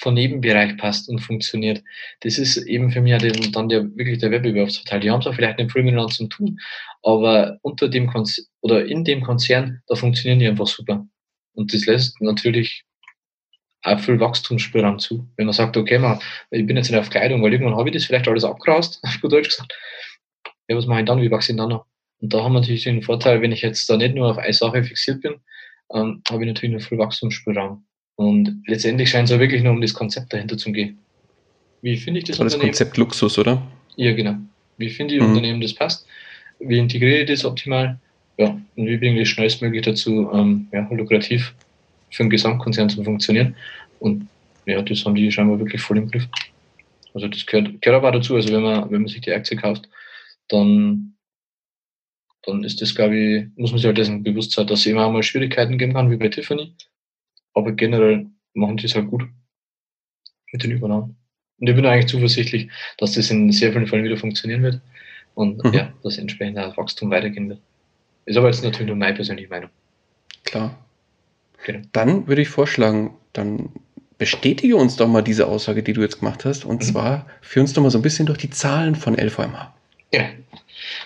von 0.00 0.14
Nebenbereich 0.14 0.76
passt 0.76 1.08
und 1.08 1.18
funktioniert. 1.18 1.82
Das 2.20 2.38
ist 2.38 2.56
eben 2.56 2.90
für 2.90 3.00
mich 3.00 3.20
dann 3.52 3.68
der, 3.68 3.84
wirklich 3.96 4.18
der 4.18 4.30
Wettbewerbsvorteil. 4.30 5.00
Die 5.00 5.10
haben 5.10 5.22
zwar 5.22 5.34
vielleicht 5.34 5.58
nicht 5.58 5.72
viel 5.72 5.82
miteinander 5.82 6.12
zu 6.12 6.26
tun, 6.28 6.60
aber 7.02 7.58
unter 7.62 7.88
dem 7.88 8.06
Konzern 8.06 8.46
oder 8.60 8.86
in 8.86 9.04
dem 9.04 9.22
Konzern, 9.22 9.82
da 9.86 9.94
funktionieren 9.94 10.38
die 10.38 10.48
einfach 10.48 10.66
super. 10.66 11.06
Und 11.54 11.74
das 11.74 11.86
lässt 11.86 12.20
natürlich 12.20 12.84
auch 13.82 13.98
viel 14.00 14.20
Wachstumsspielraum 14.20 14.98
zu. 14.98 15.28
Wenn 15.36 15.46
man 15.46 15.54
sagt, 15.54 15.76
okay, 15.76 15.98
man, 15.98 16.20
ich 16.50 16.66
bin 16.66 16.76
jetzt 16.76 16.90
nicht 16.90 17.00
auf 17.00 17.10
Kleidung, 17.10 17.42
weil 17.42 17.52
irgendwann 17.52 17.76
habe 17.76 17.88
ich 17.88 17.94
das 17.94 18.04
vielleicht 18.04 18.28
alles 18.28 18.44
abgerast, 18.44 19.00
auf 19.04 19.20
gut 19.20 19.32
Deutsch 19.32 19.48
gesagt. 19.48 19.76
Ja, 20.68 20.76
was 20.76 20.86
mache 20.86 21.00
ich 21.00 21.06
dann? 21.06 21.20
Wie 21.20 21.30
wachse 21.30 21.52
ich 21.52 21.58
dann 21.58 21.70
noch? 21.70 21.86
Und 22.20 22.34
da 22.34 22.42
haben 22.42 22.52
wir 22.52 22.60
natürlich 22.60 22.84
den 22.84 23.02
Vorteil, 23.02 23.42
wenn 23.42 23.52
ich 23.52 23.62
jetzt 23.62 23.88
da 23.88 23.96
nicht 23.96 24.14
nur 24.14 24.30
auf 24.30 24.38
eine 24.38 24.52
Sache 24.52 24.82
fixiert 24.84 25.22
bin, 25.22 25.36
ähm, 25.92 26.22
habe 26.28 26.44
ich 26.44 26.48
natürlich 26.48 26.74
noch 26.74 26.86
viel 26.86 26.98
Wachstumsspielraum. 26.98 27.87
Und 28.18 28.64
letztendlich 28.66 29.10
scheint 29.10 29.28
es 29.28 29.34
auch 29.34 29.38
wirklich 29.38 29.62
nur 29.62 29.72
um 29.72 29.80
das 29.80 29.94
Konzept 29.94 30.32
dahinter 30.32 30.58
zu 30.58 30.72
gehen. 30.72 30.98
Wie 31.82 31.96
finde 31.96 32.18
ich 32.18 32.24
das, 32.24 32.38
das 32.38 32.46
Unternehmen? 32.46 32.72
Das 32.72 32.78
Konzept 32.80 32.96
Luxus, 32.96 33.38
oder? 33.38 33.62
Ja, 33.94 34.12
genau. 34.12 34.34
Wie 34.76 34.90
finde 34.90 35.14
ich 35.14 35.20
mhm. 35.20 35.28
Unternehmen, 35.28 35.60
das 35.60 35.72
passt? 35.72 36.04
Wie 36.58 36.78
integriere 36.78 37.20
ich 37.20 37.28
das 37.28 37.44
optimal? 37.44 37.96
Ja, 38.36 38.60
und 38.74 38.86
wie 38.86 38.96
bringe 38.96 39.20
ich 39.20 39.28
das 39.28 39.28
schnellstmöglich 39.28 39.82
dazu, 39.82 40.30
ähm, 40.32 40.66
ja, 40.72 40.88
lukrativ 40.90 41.54
für 42.10 42.24
einen 42.24 42.30
Gesamtkonzern 42.30 42.90
zu 42.90 43.04
funktionieren? 43.04 43.54
Und 44.00 44.26
ja, 44.66 44.82
das 44.82 45.04
haben 45.04 45.14
die 45.14 45.30
scheinbar 45.30 45.60
wirklich 45.60 45.80
voll 45.80 45.98
im 45.98 46.10
Griff. 46.10 46.26
Also 47.14 47.28
das 47.28 47.46
gehört, 47.46 47.80
gehört 47.80 48.02
aber 48.02 48.10
dazu. 48.10 48.34
Also 48.34 48.52
wenn 48.52 48.62
man, 48.62 48.90
wenn 48.90 49.02
man 49.02 49.08
sich 49.08 49.20
die 49.20 49.32
Aktie 49.32 49.56
kauft, 49.56 49.88
dann, 50.48 51.14
dann 52.42 52.64
ist 52.64 52.82
das, 52.82 52.96
glaube 52.96 53.16
ich, 53.16 53.46
muss 53.54 53.70
man 53.70 53.78
sich 53.78 53.86
halt 53.86 53.98
dessen 53.98 54.24
bewusst 54.24 54.50
sein, 54.50 54.66
dass 54.66 54.80
es 54.80 54.86
immer 54.86 55.08
mal 55.08 55.22
Schwierigkeiten 55.22 55.78
geben 55.78 55.92
kann, 55.92 56.10
wie 56.10 56.16
bei 56.16 56.28
Tiffany. 56.28 56.74
Aber 57.54 57.72
generell 57.72 58.26
machen 58.54 58.76
die 58.76 58.86
es 58.86 58.94
halt 58.94 59.08
gut 59.08 59.24
mit 60.52 60.62
den 60.62 60.72
Übernahmen. 60.72 61.16
Und 61.58 61.68
ich 61.68 61.74
bin 61.74 61.86
eigentlich 61.86 62.06
zuversichtlich, 62.06 62.70
dass 62.98 63.12
das 63.12 63.30
in 63.30 63.50
sehr 63.50 63.72
vielen 63.72 63.86
Fällen 63.86 64.04
wieder 64.04 64.16
funktionieren 64.16 64.62
wird 64.62 64.80
und 65.34 65.62
mhm. 65.64 65.72
ja, 65.72 65.92
dass 66.02 66.18
entsprechend 66.18 66.58
auch 66.58 66.76
Wachstum 66.76 67.10
weitergehen 67.10 67.48
wird. 67.48 67.60
Ist 68.26 68.36
aber 68.36 68.48
jetzt 68.48 68.62
natürlich 68.62 68.86
nur 68.86 68.96
meine 68.96 69.14
persönliche 69.14 69.48
Meinung. 69.48 69.70
Klar. 70.44 70.78
Genau. 71.64 71.80
Dann 71.92 72.28
würde 72.28 72.42
ich 72.42 72.48
vorschlagen, 72.48 73.14
dann 73.32 73.70
bestätige 74.18 74.76
uns 74.76 74.96
doch 74.96 75.08
mal 75.08 75.22
diese 75.22 75.46
Aussage, 75.46 75.82
die 75.82 75.92
du 75.92 76.02
jetzt 76.02 76.20
gemacht 76.20 76.44
hast. 76.44 76.64
Und 76.64 76.82
mhm. 76.82 76.86
zwar 76.86 77.26
führ 77.40 77.62
uns 77.62 77.72
doch 77.72 77.82
mal 77.82 77.90
so 77.90 77.98
ein 77.98 78.02
bisschen 78.02 78.26
durch 78.26 78.38
die 78.38 78.50
Zahlen 78.50 78.94
von 78.94 79.14
LVMH. 79.16 79.74
Ja. 80.12 80.28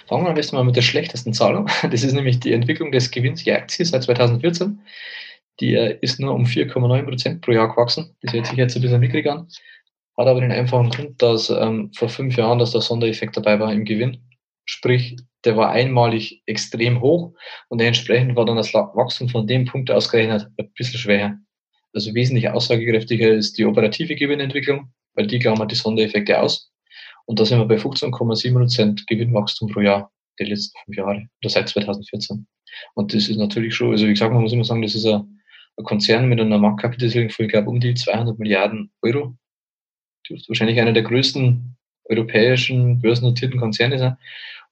Fangen 0.06 0.24
wir 0.24 0.30
am 0.30 0.34
besten 0.34 0.56
mal 0.56 0.64
mit 0.64 0.76
der 0.76 0.82
schlechtesten 0.82 1.32
Zahl 1.32 1.56
an. 1.56 1.66
Das 1.90 2.02
ist 2.02 2.12
nämlich 2.12 2.40
die 2.40 2.52
Entwicklung 2.52 2.92
des 2.92 3.10
Gewinns 3.10 3.44
je 3.44 3.52
Aktie 3.52 3.84
seit 3.84 4.02
2014. 4.02 4.78
Die 5.60 5.74
ist 6.00 6.18
nur 6.18 6.34
um 6.34 6.44
4,9 6.44 7.04
Prozent 7.04 7.40
pro 7.42 7.52
Jahr 7.52 7.68
gewachsen. 7.68 8.16
Das 8.22 8.32
hört 8.32 8.46
sich 8.46 8.56
jetzt 8.56 8.76
ein 8.76 8.82
bisschen 8.82 9.00
mickrig 9.00 9.28
an. 9.28 9.48
Hat 10.16 10.26
aber 10.26 10.40
den 10.40 10.52
einfachen 10.52 10.90
Grund, 10.90 11.22
dass 11.22 11.50
ähm, 11.50 11.90
vor 11.94 12.08
fünf 12.08 12.36
Jahren, 12.36 12.58
dass 12.58 12.72
der 12.72 12.80
Sondereffekt 12.80 13.36
dabei 13.36 13.58
war 13.60 13.72
im 13.72 13.84
Gewinn. 13.84 14.18
Sprich, 14.64 15.16
der 15.44 15.56
war 15.56 15.70
einmalig 15.70 16.42
extrem 16.46 17.00
hoch 17.00 17.34
und 17.68 17.80
entsprechend 17.80 18.36
war 18.36 18.44
dann 18.44 18.56
das 18.56 18.72
Wachstum 18.74 19.28
von 19.28 19.46
dem 19.46 19.64
Punkt 19.64 19.90
ausgerechnet 19.90 20.48
ein 20.58 20.72
bisschen 20.74 20.98
schwer. 20.98 21.38
Also 21.94 22.14
wesentlich 22.14 22.48
aussagekräftiger 22.48 23.30
ist 23.30 23.58
die 23.58 23.64
operative 23.64 24.14
Gewinnentwicklung, 24.14 24.92
weil 25.14 25.26
die 25.26 25.38
klammert 25.38 25.70
die 25.70 25.76
Sondereffekte 25.76 26.40
aus. 26.40 26.70
Und 27.26 27.38
da 27.38 27.44
sind 27.44 27.58
wir 27.58 27.66
bei 27.66 27.76
15,7 27.76 28.52
Prozent 28.52 29.06
Gewinnwachstum 29.06 29.68
pro 29.68 29.80
Jahr 29.80 30.10
die 30.38 30.44
letzten 30.44 30.78
fünf 30.84 30.96
Jahre 30.96 31.26
oder 31.40 31.48
seit 31.48 31.68
2014. 31.68 32.46
Und 32.94 33.14
das 33.14 33.28
ist 33.28 33.36
natürlich 33.36 33.74
schon, 33.74 33.90
also 33.90 34.06
wie 34.06 34.10
gesagt, 34.10 34.32
man 34.32 34.42
muss 34.42 34.52
immer 34.52 34.64
sagen, 34.64 34.82
das 34.82 34.94
ist 34.94 35.06
ein, 35.06 35.40
ein 35.78 35.84
Konzern 35.84 36.28
mit 36.28 36.40
einer 36.40 36.58
Marktkapitalisierung 36.58 37.30
von, 37.30 37.46
ich 37.46 37.52
glaube, 37.52 37.70
um 37.70 37.80
die 37.80 37.94
200 37.94 38.38
Milliarden 38.38 38.90
Euro. 39.02 39.34
Dürfte 40.28 40.48
wahrscheinlich 40.48 40.80
einer 40.80 40.92
der 40.92 41.02
größten 41.02 41.76
europäischen 42.04 43.00
börsennotierten 43.00 43.58
Konzerne 43.58 43.98
sein. 43.98 44.16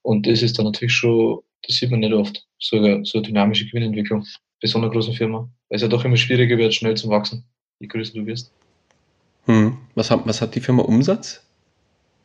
Und 0.01 0.27
das 0.27 0.41
ist 0.41 0.57
dann 0.57 0.65
natürlich 0.65 0.93
schon, 0.93 1.39
das 1.67 1.77
sieht 1.77 1.91
man 1.91 1.99
nicht 1.99 2.13
oft, 2.13 2.45
so 2.59 2.77
eine, 2.77 3.03
so 3.05 3.17
eine 3.17 3.27
dynamische 3.27 3.65
Gewinnentwicklung 3.67 4.25
bei 4.61 4.67
so 4.67 4.77
einer 4.77 4.89
großen 4.89 5.13
Firma. 5.13 5.49
Weil 5.69 5.75
es 5.75 5.81
ja 5.81 5.87
doch 5.87 6.05
immer 6.05 6.17
schwieriger 6.17 6.57
wird, 6.57 6.73
schnell 6.73 6.95
zu 6.95 7.09
wachsen, 7.09 7.43
je 7.79 7.87
größer 7.87 8.13
du 8.13 8.25
wirst. 8.25 8.51
Hm. 9.45 9.77
Was, 9.95 10.11
hat, 10.11 10.21
was 10.25 10.41
hat 10.41 10.55
die 10.55 10.61
Firma 10.61 10.83
Umsatz? 10.83 11.45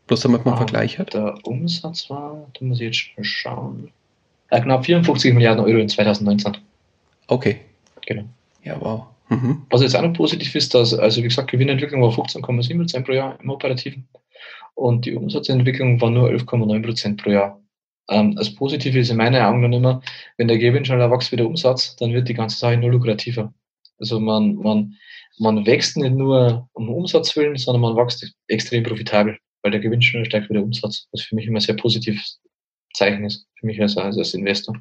Bloß 0.06 0.20
damit 0.20 0.44
man 0.44 0.54
ah, 0.54 0.58
Vergleich 0.58 0.98
hat. 0.98 1.14
Der 1.14 1.34
Umsatz 1.44 2.08
war, 2.10 2.48
da 2.54 2.64
muss 2.64 2.80
ich 2.80 2.86
jetzt 2.86 3.16
mal 3.16 3.24
schauen, 3.24 3.90
knapp 4.50 4.84
54 4.84 5.34
Milliarden 5.34 5.64
Euro 5.64 5.78
in 5.78 5.88
2019. 5.88 6.58
Okay. 7.26 7.60
Genau. 8.06 8.24
Ja, 8.66 8.80
wow. 8.80 9.06
Mhm. 9.28 9.64
Was 9.70 9.82
jetzt 9.82 9.94
auch 9.94 10.02
noch 10.02 10.12
positiv 10.12 10.54
ist, 10.56 10.74
dass, 10.74 10.92
also 10.92 11.22
wie 11.22 11.28
gesagt, 11.28 11.50
Gewinnentwicklung 11.50 12.02
war 12.02 12.10
15,7 12.10 12.76
Prozent 12.76 13.06
pro 13.06 13.12
Jahr 13.12 13.38
im 13.40 13.50
Operativen 13.50 14.08
und 14.74 15.06
die 15.06 15.14
Umsatzentwicklung 15.14 16.00
war 16.00 16.10
nur 16.10 16.28
11,9 16.28 16.82
Prozent 16.82 17.22
pro 17.22 17.30
Jahr. 17.30 17.62
Ähm, 18.08 18.34
das 18.34 18.52
Positive 18.52 18.98
ist 18.98 19.10
in 19.10 19.18
meinen 19.18 19.40
Augen 19.40 19.62
dann 19.62 19.72
immer, 19.72 20.02
wenn 20.36 20.48
der 20.48 20.58
Gewinn 20.58 20.84
schneller 20.84 21.10
wächst 21.12 21.30
wie 21.30 21.36
der 21.36 21.46
Umsatz, 21.46 21.94
dann 21.94 22.12
wird 22.12 22.28
die 22.28 22.34
ganze 22.34 22.58
Sache 22.58 22.76
nur 22.76 22.90
lukrativer. 22.90 23.54
Also 23.98 24.18
man, 24.18 24.56
man, 24.56 24.96
man 25.38 25.64
wächst 25.64 25.96
nicht 25.96 26.14
nur 26.14 26.68
um 26.72 26.88
Umsatz 26.88 27.36
willen, 27.36 27.56
sondern 27.56 27.82
man 27.82 27.96
wächst 27.96 28.34
extrem 28.48 28.82
profitabel, 28.82 29.38
weil 29.62 29.70
der 29.70 29.80
Gewinn 29.80 30.02
schneller 30.02 30.24
steigt 30.24 30.50
wie 30.50 30.54
der 30.54 30.64
Umsatz, 30.64 31.06
was 31.12 31.22
für 31.22 31.36
mich 31.36 31.46
immer 31.46 31.58
ein 31.58 31.62
sehr 31.62 31.76
positives 31.76 32.40
Zeichen 32.94 33.24
ist, 33.24 33.46
für 33.60 33.66
mich 33.66 33.80
als, 33.80 33.96
als 33.96 34.34
Investor. 34.34 34.76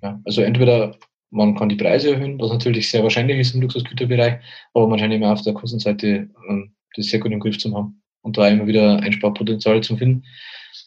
Ja, 0.00 0.20
also 0.24 0.42
entweder 0.42 0.96
man 1.30 1.54
kann 1.54 1.68
die 1.68 1.76
Preise 1.76 2.12
erhöhen, 2.12 2.38
was 2.40 2.50
natürlich 2.50 2.90
sehr 2.90 3.02
wahrscheinlich 3.02 3.38
ist 3.38 3.54
im 3.54 3.62
Luxusgüterbereich, 3.62 4.38
aber 4.74 4.88
man 4.88 4.98
scheint 4.98 5.12
immer 5.12 5.32
auf 5.32 5.42
der 5.42 5.54
Kostenseite 5.54 6.28
ähm, 6.48 6.72
das 6.96 7.06
sehr 7.06 7.20
gut 7.20 7.32
im 7.32 7.40
Griff 7.40 7.58
zu 7.58 7.74
haben 7.74 8.00
und 8.22 8.36
da 8.36 8.48
immer 8.48 8.66
wieder 8.66 9.00
Einsparpotenzial 9.00 9.82
zu 9.82 9.96
finden. 9.96 10.24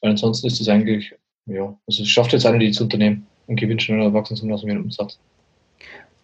Weil 0.02 0.12
ansonsten 0.12 0.48
ist 0.48 0.60
es 0.60 0.68
eigentlich, 0.68 1.14
ja, 1.46 1.78
also 1.88 2.04
es 2.04 2.10
schafft 2.10 2.34
jetzt 2.34 2.46
alle, 2.46 2.60
die 2.60 2.72
zu 2.72 2.84
unternehmen 2.84 3.28
und 3.48 3.56
Gewinn 3.56 3.80
schneller 3.80 4.14
wachsen 4.14 4.36
zu 4.36 4.48
lassen 4.48 4.68
wie 4.68 4.72
ein 4.72 4.82
Umsatz. 4.82 5.20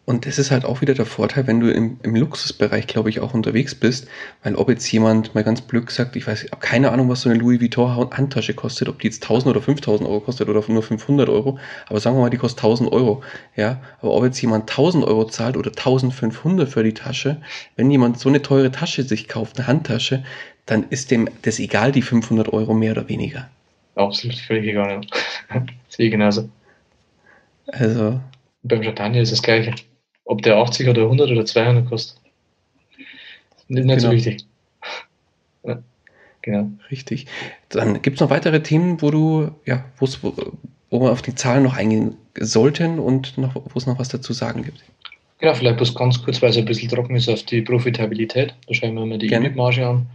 Und 0.07 0.25
das 0.25 0.39
ist 0.39 0.51
halt 0.51 0.63
auch 0.63 0.79
wieder 0.79 0.93
der 0.93 1.05
Vorteil, 1.05 1.47
wenn 1.47 1.59
du 1.59 1.69
im, 1.69 1.99
im 2.01 2.15
Luxusbereich, 2.15 2.87
glaube 2.87 3.09
ich, 3.09 3.19
auch 3.19 3.33
unterwegs 3.33 3.75
bist, 3.75 4.07
weil 4.41 4.55
ob 4.55 4.69
jetzt 4.69 4.89
jemand 4.89 5.35
mal 5.35 5.43
ganz 5.43 5.59
blöd 5.59 5.91
sagt, 5.91 6.15
ich 6.15 6.25
weiß, 6.25 6.45
ich 6.45 6.51
habe 6.53 6.65
keine 6.65 6.93
Ahnung, 6.93 7.09
was 7.09 7.23
so 7.23 7.29
eine 7.29 7.37
Louis 7.37 7.59
Vuitton 7.59 8.09
Handtasche 8.11 8.53
kostet, 8.53 8.87
ob 8.87 9.01
die 9.01 9.07
jetzt 9.07 9.21
1000 9.23 9.53
oder 9.53 9.61
5000 9.61 10.07
Euro 10.07 10.21
kostet 10.21 10.47
oder 10.47 10.63
nur 10.69 10.81
500 10.81 11.27
Euro, 11.27 11.59
aber 11.87 11.99
sagen 11.99 12.15
wir 12.15 12.21
mal, 12.21 12.29
die 12.29 12.37
kostet 12.37 12.63
1000 12.63 12.89
Euro, 12.89 13.21
ja, 13.57 13.81
aber 13.99 14.13
ob 14.13 14.23
jetzt 14.23 14.41
jemand 14.41 14.69
1000 14.69 15.03
Euro 15.03 15.25
zahlt 15.25 15.57
oder 15.57 15.71
1500 15.71 16.69
für 16.69 16.83
die 16.83 16.93
Tasche, 16.93 17.41
wenn 17.75 17.91
jemand 17.91 18.17
so 18.17 18.29
eine 18.29 18.41
teure 18.41 18.71
Tasche 18.71 19.03
sich 19.03 19.27
kauft, 19.27 19.57
eine 19.57 19.67
Handtasche, 19.67 20.23
dann 20.65 20.85
ist 20.89 21.11
dem 21.11 21.27
das 21.41 21.59
egal, 21.59 21.91
die 21.91 22.01
500 22.01 22.53
Euro 22.53 22.73
mehr 22.73 22.93
oder 22.93 23.09
weniger. 23.09 23.49
Absolut 23.95 24.37
völlig 24.37 24.69
egal, 24.69 25.01
ja. 25.51 25.65
Sehe 25.89 26.09
genauso. 26.09 26.47
Also. 27.67 28.21
beim 28.63 28.81
Champagner 28.81 29.19
ist 29.19 29.33
das 29.33 29.41
Gleiche. 29.41 29.73
Ob 30.27 30.41
der 30.41 30.57
80 30.57 30.89
oder 30.89 31.03
100 31.03 31.31
oder 31.31 31.45
200 31.45 31.87
kostet. 31.87 32.19
Nicht, 33.67 33.85
nicht 33.85 33.97
genau. 33.97 34.09
so 34.09 34.11
wichtig. 34.11 34.45
Ja, 35.63 35.81
genau. 36.41 36.69
Richtig. 36.91 37.27
Dann 37.69 38.01
gibt 38.01 38.17
es 38.17 38.21
noch 38.21 38.29
weitere 38.29 38.61
Themen, 38.61 39.01
wo 39.01 39.11
du, 39.11 39.51
ja, 39.65 39.85
wo, 39.97 40.07
wo 40.89 41.01
wir 41.01 41.11
auf 41.11 41.21
die 41.21 41.35
Zahlen 41.35 41.63
noch 41.63 41.75
eingehen 41.75 42.15
sollten 42.39 42.99
und 42.99 43.37
noch, 43.37 43.55
wo 43.55 43.77
es 43.77 43.87
noch 43.87 43.99
was 43.99 44.09
dazu 44.09 44.33
sagen 44.33 44.63
gibt. 44.63 44.83
Genau, 45.39 45.53
vielleicht 45.53 45.77
bloß 45.77 45.95
ganz 45.95 46.23
kurz, 46.23 46.41
weil 46.41 46.49
es 46.49 46.57
ein 46.57 46.65
bisschen 46.65 46.89
trocken 46.89 47.15
ist 47.15 47.29
auf 47.29 47.43
die 47.43 47.61
Profitabilität. 47.61 48.55
Da 48.67 48.73
schauen 48.73 48.95
wir 48.95 49.05
mal 49.05 49.17
die 49.19 49.31
EBIT-Marge 49.31 49.85
an. 49.85 50.07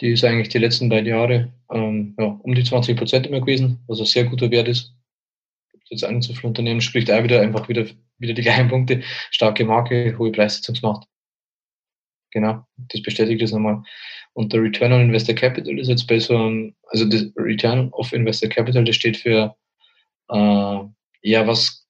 Die 0.00 0.10
ist 0.12 0.24
eigentlich 0.24 0.48
die 0.50 0.58
letzten 0.58 0.88
beiden 0.88 1.08
Jahre 1.08 1.48
ähm, 1.72 2.14
ja, 2.18 2.38
um 2.42 2.54
die 2.54 2.62
20 2.62 2.96
Prozent 2.96 3.26
immer 3.26 3.40
gewesen, 3.40 3.80
was 3.88 3.98
ein 3.98 4.06
sehr 4.06 4.24
guter 4.24 4.50
Wert 4.50 4.68
ist. 4.68 4.94
Jetzt 5.90 6.04
ein 6.04 6.22
zu 6.22 6.34
viel 6.34 6.46
Unternehmen 6.46 6.80
spricht 6.80 7.10
auch 7.10 7.22
wieder 7.22 7.40
einfach 7.40 7.68
wieder 7.68 7.86
wieder 8.18 8.34
die 8.34 8.42
gleichen 8.42 8.68
Punkte. 8.68 9.02
Starke 9.30 9.64
Marke, 9.64 10.16
hohe 10.18 10.32
Preissetzungsmacht. 10.32 11.06
Genau, 12.30 12.66
das 12.76 13.02
bestätigt 13.02 13.40
das 13.40 13.52
nochmal. 13.52 13.82
Und 14.34 14.52
der 14.52 14.62
Return 14.62 14.92
on 14.92 15.00
Investor 15.00 15.34
Capital 15.34 15.78
ist 15.78 15.88
jetzt 15.88 16.06
bei 16.06 16.18
so 16.18 16.36
einem, 16.36 16.74
also 16.88 17.06
das 17.06 17.26
Return 17.36 17.90
of 17.92 18.12
Investor 18.12 18.48
Capital, 18.48 18.84
das 18.84 18.96
steht 18.96 19.16
für, 19.16 19.56
äh, 20.30 20.78
ja, 21.22 21.46
was, 21.46 21.86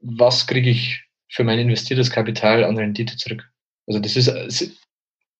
was 0.00 0.46
kriege 0.46 0.70
ich 0.70 1.02
für 1.28 1.44
mein 1.44 1.58
investiertes 1.58 2.10
Kapital 2.10 2.64
an 2.64 2.76
Rendite 2.76 3.16
zurück? 3.16 3.48
Also 3.86 4.00
das 4.00 4.16
ist, 4.16 4.86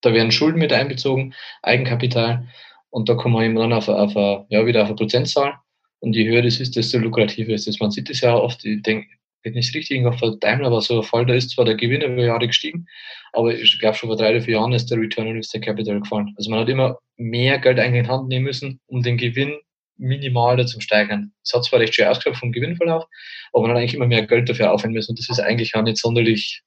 da 0.01 0.13
werden 0.13 0.33
Schulden 0.33 0.59
mit 0.59 0.73
einbezogen, 0.73 1.35
Eigenkapital 1.63 2.49
und 2.91 3.09
da 3.09 3.15
kommen 3.15 3.35
wir 3.35 3.45
eben 3.45 3.57
dann 3.57 3.73
auf, 3.73 3.89
auf, 3.89 4.15
ja, 4.49 4.67
wieder 4.67 4.83
auf 4.83 4.89
eine 4.89 4.97
Prozentzahl. 4.97 5.59
Und 6.01 6.15
je 6.15 6.29
höher 6.29 6.43
das 6.43 6.61
ist, 6.61 6.77
desto 6.77 6.99
lukrativer 6.99 7.53
ist 7.53 7.67
es. 7.67 7.81
Man 7.81 7.91
sieht 7.91 8.09
das 8.09 8.21
ja 8.21 8.35
oft, 8.35 8.65
ich 8.65 8.83
denke, 8.83 9.09
wenn 9.53 9.61
ich 9.61 9.69
es 9.69 9.75
richtig 9.75 10.05
auf 10.05 10.21
Daimler 10.41 10.71
war 10.71 10.81
so 10.81 10.99
ein 11.01 11.03
Fall, 11.03 11.27
da 11.27 11.35
ist 11.35 11.51
zwar 11.51 11.65
der 11.65 11.77
Gewinn 11.77 12.03
über 12.03 12.25
Jahre 12.25 12.47
gestiegen, 12.47 12.87
aber 13.33 13.55
ich 13.55 13.79
glaube 13.79 13.97
schon 13.97 14.09
vor 14.09 14.17
drei 14.17 14.31
oder 14.31 14.43
vier 14.43 14.55
Jahren 14.55 14.73
ist 14.73 14.91
der 14.91 14.99
Return 14.99 15.27
on 15.27 15.37
Invested 15.37 15.63
Capital 15.63 16.01
gefallen. 16.01 16.35
Also 16.37 16.51
man 16.51 16.61
hat 16.61 16.69
immer 16.69 16.99
mehr 17.17 17.59
Geld 17.59 17.79
eigentlich 17.79 18.05
in 18.05 18.09
Hand 18.09 18.29
nehmen 18.29 18.45
müssen, 18.45 18.81
um 18.87 19.03
den 19.03 19.17
Gewinn 19.17 19.59
minimal 19.97 20.65
zu 20.67 20.81
steigern. 20.81 21.33
Es 21.45 21.53
hat 21.53 21.65
zwar 21.65 21.81
recht 21.81 21.95
schön 21.95 22.07
ausgeschaut 22.07 22.37
vom 22.37 22.53
Gewinnverlauf, 22.53 23.05
aber 23.53 23.63
man 23.63 23.71
hat 23.73 23.79
eigentlich 23.79 23.95
immer 23.95 24.07
mehr 24.07 24.27
Geld 24.27 24.49
dafür 24.49 24.73
aufwenden 24.73 24.95
müssen 24.95 25.13
und 25.13 25.19
das 25.19 25.29
ist 25.29 25.41
eigentlich 25.41 25.75
auch 25.75 25.83
nicht 25.83 25.99
sonderlich, 25.99 26.63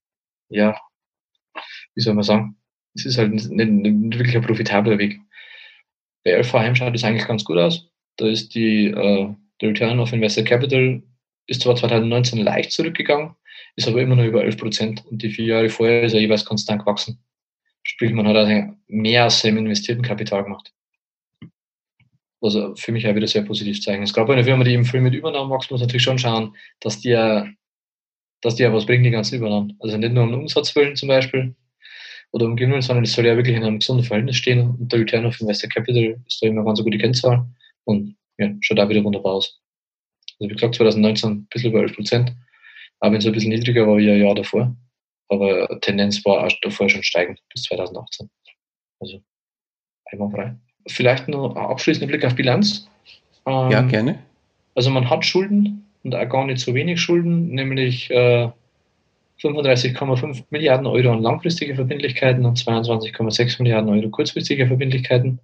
ja, 0.49 0.77
wie 1.95 2.01
soll 2.01 2.13
man 2.13 2.23
sagen, 2.23 2.57
es 2.93 3.05
ist 3.05 3.17
halt 3.17 3.31
nicht, 3.31 3.49
nicht, 3.49 4.19
wirklich 4.19 4.35
ein 4.35 4.43
profitabler 4.43 4.97
Weg. 4.97 5.19
Bei 6.23 6.31
LVM 6.31 6.75
schaut 6.75 6.93
es 6.93 7.03
eigentlich 7.03 7.27
ganz 7.27 7.43
gut 7.45 7.57
aus. 7.57 7.89
Da 8.17 8.27
ist 8.27 8.53
die, 8.53 8.87
äh, 8.87 9.33
der 9.61 9.69
Return 9.69 9.99
of 9.99 10.11
Invested 10.11 10.45
Capital 10.45 11.01
ist 11.51 11.61
zwar 11.61 11.75
2019 11.75 12.39
leicht 12.39 12.71
zurückgegangen, 12.71 13.35
ist 13.75 13.87
aber 13.87 14.01
immer 14.01 14.15
noch 14.15 14.23
über 14.23 14.43
11 14.43 14.57
Prozent 14.57 15.05
und 15.05 15.21
die 15.21 15.29
vier 15.29 15.45
Jahre 15.45 15.69
vorher 15.69 16.03
ist 16.03 16.13
er 16.13 16.21
jeweils 16.21 16.45
konstant 16.45 16.79
gewachsen. 16.79 17.21
Sprich, 17.83 18.13
man 18.13 18.27
hat 18.27 18.37
also 18.37 18.73
mehr 18.87 19.25
aus 19.25 19.41
seinem 19.41 19.57
investierten 19.57 20.03
Kapital 20.03 20.43
gemacht. 20.43 20.71
Was 22.39 22.55
für 22.79 22.91
mich 22.91 23.05
auch 23.07 23.15
wieder 23.15 23.27
sehr 23.27 23.43
positiv 23.43 23.81
zeigen. 23.81 24.03
Es 24.03 24.13
gab 24.13 24.29
eine 24.29 24.43
Firma, 24.43 24.63
die 24.63 24.73
im 24.73 24.85
Film 24.85 25.03
mit 25.03 25.13
Übernahmen 25.13 25.51
wächst, 25.51 25.69
muss 25.69 25.81
natürlich 25.81 26.03
schon 26.03 26.17
schauen, 26.17 26.55
dass 26.79 27.01
die 27.01 27.09
ja, 27.09 27.47
dass 28.41 28.55
die 28.55 28.63
ja 28.63 28.73
was 28.73 28.85
bringen, 28.85 29.03
die 29.03 29.11
ganzen 29.11 29.35
Übernahmen. 29.35 29.77
Also 29.79 29.97
nicht 29.97 30.13
nur 30.13 30.23
um 30.23 30.33
Umsatz 30.33 30.75
willen 30.75 30.95
zum 30.95 31.09
Beispiel 31.09 31.53
oder 32.31 32.45
um 32.45 32.55
Gewinn, 32.55 32.81
sondern 32.81 33.03
es 33.03 33.13
soll 33.13 33.25
ja 33.25 33.35
wirklich 33.35 33.57
in 33.57 33.63
einem 33.63 33.79
gesunden 33.79 34.05
Verhältnis 34.05 34.37
stehen 34.37 34.61
und 34.61 34.91
der 34.91 35.01
Return 35.01 35.25
of 35.25 35.39
Investor 35.41 35.69
Capital 35.69 36.17
ist 36.25 36.41
da 36.41 36.47
immer 36.47 36.63
ganz 36.63 36.79
eine 36.79 36.85
gute 36.85 36.97
Kennzahl 36.97 37.45
und 37.83 38.15
ja, 38.37 38.49
schaut 38.61 38.77
da 38.77 38.87
wieder 38.87 39.03
wunderbar 39.03 39.33
aus. 39.33 39.61
Also 40.41 40.49
wie 40.49 40.55
gesagt, 40.55 40.75
2019 40.75 41.29
ein 41.29 41.45
bisschen 41.51 41.69
über 41.69 41.81
11 41.81 41.95
Prozent, 41.95 42.35
auch 42.99 43.11
wenn 43.11 43.19
es 43.19 43.25
ein 43.27 43.31
bisschen 43.31 43.51
niedriger 43.51 43.87
war 43.87 43.97
wie 43.97 44.09
ein 44.09 44.19
Jahr 44.19 44.33
davor. 44.33 44.75
Aber 45.29 45.79
Tendenz 45.81 46.25
war 46.25 46.45
auch 46.45 46.51
davor 46.63 46.89
schon 46.89 47.03
steigend 47.03 47.39
bis 47.53 47.63
2018. 47.63 48.29
Also 48.99 49.21
einwandfrei. 50.05 50.55
Vielleicht 50.87 51.27
noch 51.27 51.55
ein 51.55 51.65
abschließender 51.65 52.07
Blick 52.07 52.25
auf 52.25 52.35
Bilanz. 52.35 52.89
Ähm, 53.45 53.69
ja, 53.69 53.81
gerne. 53.83 54.17
Also 54.73 54.89
man 54.89 55.09
hat 55.09 55.23
Schulden 55.23 55.85
und 56.03 56.15
auch 56.15 56.27
gar 56.27 56.45
nicht 56.45 56.59
so 56.59 56.73
wenig 56.73 56.99
Schulden, 56.99 57.49
nämlich 57.49 58.09
äh, 58.09 58.49
35,5 59.41 60.45
Milliarden 60.49 60.87
Euro 60.87 61.11
an 61.11 61.21
langfristige 61.21 61.75
Verbindlichkeiten 61.75 62.45
und 62.45 62.57
22,6 62.57 63.61
Milliarden 63.61 63.89
Euro 63.91 64.09
kurzfristige 64.09 64.65
Verbindlichkeiten. 64.65 65.39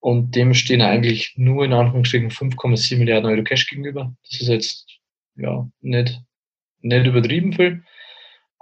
Und 0.00 0.36
dem 0.36 0.54
stehen 0.54 0.80
eigentlich 0.80 1.34
nur 1.36 1.64
in 1.64 1.72
Anführungsstrichen 1.72 2.30
5,7 2.30 2.98
Milliarden 2.98 3.30
Euro 3.30 3.42
Cash 3.42 3.68
gegenüber. 3.68 4.14
Das 4.30 4.40
ist 4.40 4.48
jetzt 4.48 4.86
ja 5.36 5.68
nicht, 5.80 6.20
nicht 6.80 7.06
übertrieben 7.06 7.52
viel. 7.52 7.82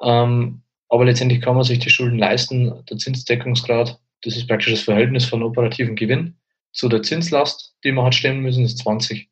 Ähm, 0.02 0.62
aber 0.88 1.04
letztendlich 1.04 1.40
kann 1.40 1.56
man 1.56 1.64
sich 1.64 1.78
die 1.78 1.90
Schulden 1.90 2.18
leisten. 2.18 2.84
Der 2.88 2.96
Zinsdeckungsgrad, 2.96 4.00
das 4.22 4.36
ist 4.36 4.46
praktisch 4.46 4.72
das 4.72 4.82
Verhältnis 4.82 5.24
von 5.26 5.42
operativen 5.42 5.96
Gewinn 5.96 6.36
zu 6.72 6.88
der 6.88 7.02
Zinslast, 7.02 7.74
die 7.84 7.92
man 7.92 8.04
hat 8.04 8.14
stemmen 8.14 8.42
müssen, 8.42 8.64
ist 8.64 8.78
20. 8.78 9.28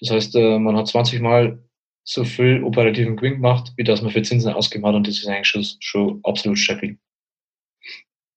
Das 0.00 0.10
heißt, 0.10 0.36
äh, 0.36 0.58
man 0.58 0.76
hat 0.76 0.86
20 0.86 1.20
Mal 1.20 1.62
so 2.04 2.24
viel 2.24 2.62
operativen 2.62 3.16
Gewinn 3.16 3.34
gemacht, 3.34 3.72
wie 3.76 3.84
das 3.84 4.02
man 4.02 4.12
für 4.12 4.22
Zinsen 4.22 4.52
ausgemacht 4.52 4.90
hat 4.90 4.96
und 4.96 5.08
das 5.08 5.18
ist 5.18 5.26
eigentlich 5.26 5.48
schon, 5.48 5.64
schon 5.80 6.20
absolut 6.22 6.58
stabil. 6.58 6.98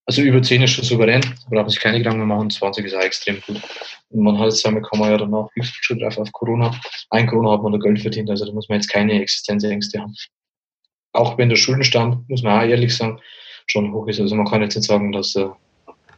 Also 0.10 0.24
über 0.24 0.41
10 0.41 0.64
ist 0.64 0.72
schon 0.72 0.84
souverän, 0.84 1.22
da 1.22 1.28
braucht 1.51 1.51
man 1.51 1.70
sich 1.70 1.80
keine 1.80 1.99
Gedanken 1.99 2.26
machen, 2.26 2.49
20 2.49 2.84
ist 2.84 2.95
auch 2.95 3.01
extrem 3.01 3.39
gut. 3.41 3.62
Und 4.10 4.24
man 4.24 4.39
hat 4.39 4.45
jetzt 4.45 4.66
damit 4.66 4.84
kann 4.89 4.97
man 4.97 5.12
ja 5.12 5.18
danach 5.18 5.49
schon 5.62 5.99
drauf 5.99 6.18
auf 6.18 6.32
Corona. 6.32 6.74
Ein 7.12 7.28
Corona 7.28 7.51
hat 7.51 7.62
man 7.62 7.74
da 7.74 7.78
Geld 7.78 8.01
verdient, 8.01 8.28
also 8.28 8.43
da 8.43 8.51
muss 8.51 8.68
man 8.70 8.80
jetzt 8.80 8.88
keine 8.88 9.22
Existenzängste 9.22 9.99
haben. 9.99 10.16
auch 11.14 11.38
wenn 11.38 11.49
der 11.49 11.57
Schuldenstand, 11.57 12.28
muss 12.28 12.41
man 12.41 12.60
auch 12.60 12.68
ehrlich 12.68 12.97
sagen, 12.97 13.20
schon 13.68 13.93
hoch 13.93 14.07
ist. 14.07 14.20
Also 14.20 14.34
man 14.34 14.47
kann 14.47 14.64
jetzt 14.64 14.76
nicht 14.76 14.88
sagen, 14.88 15.12
dass, 15.12 15.36
äh, 15.36 15.45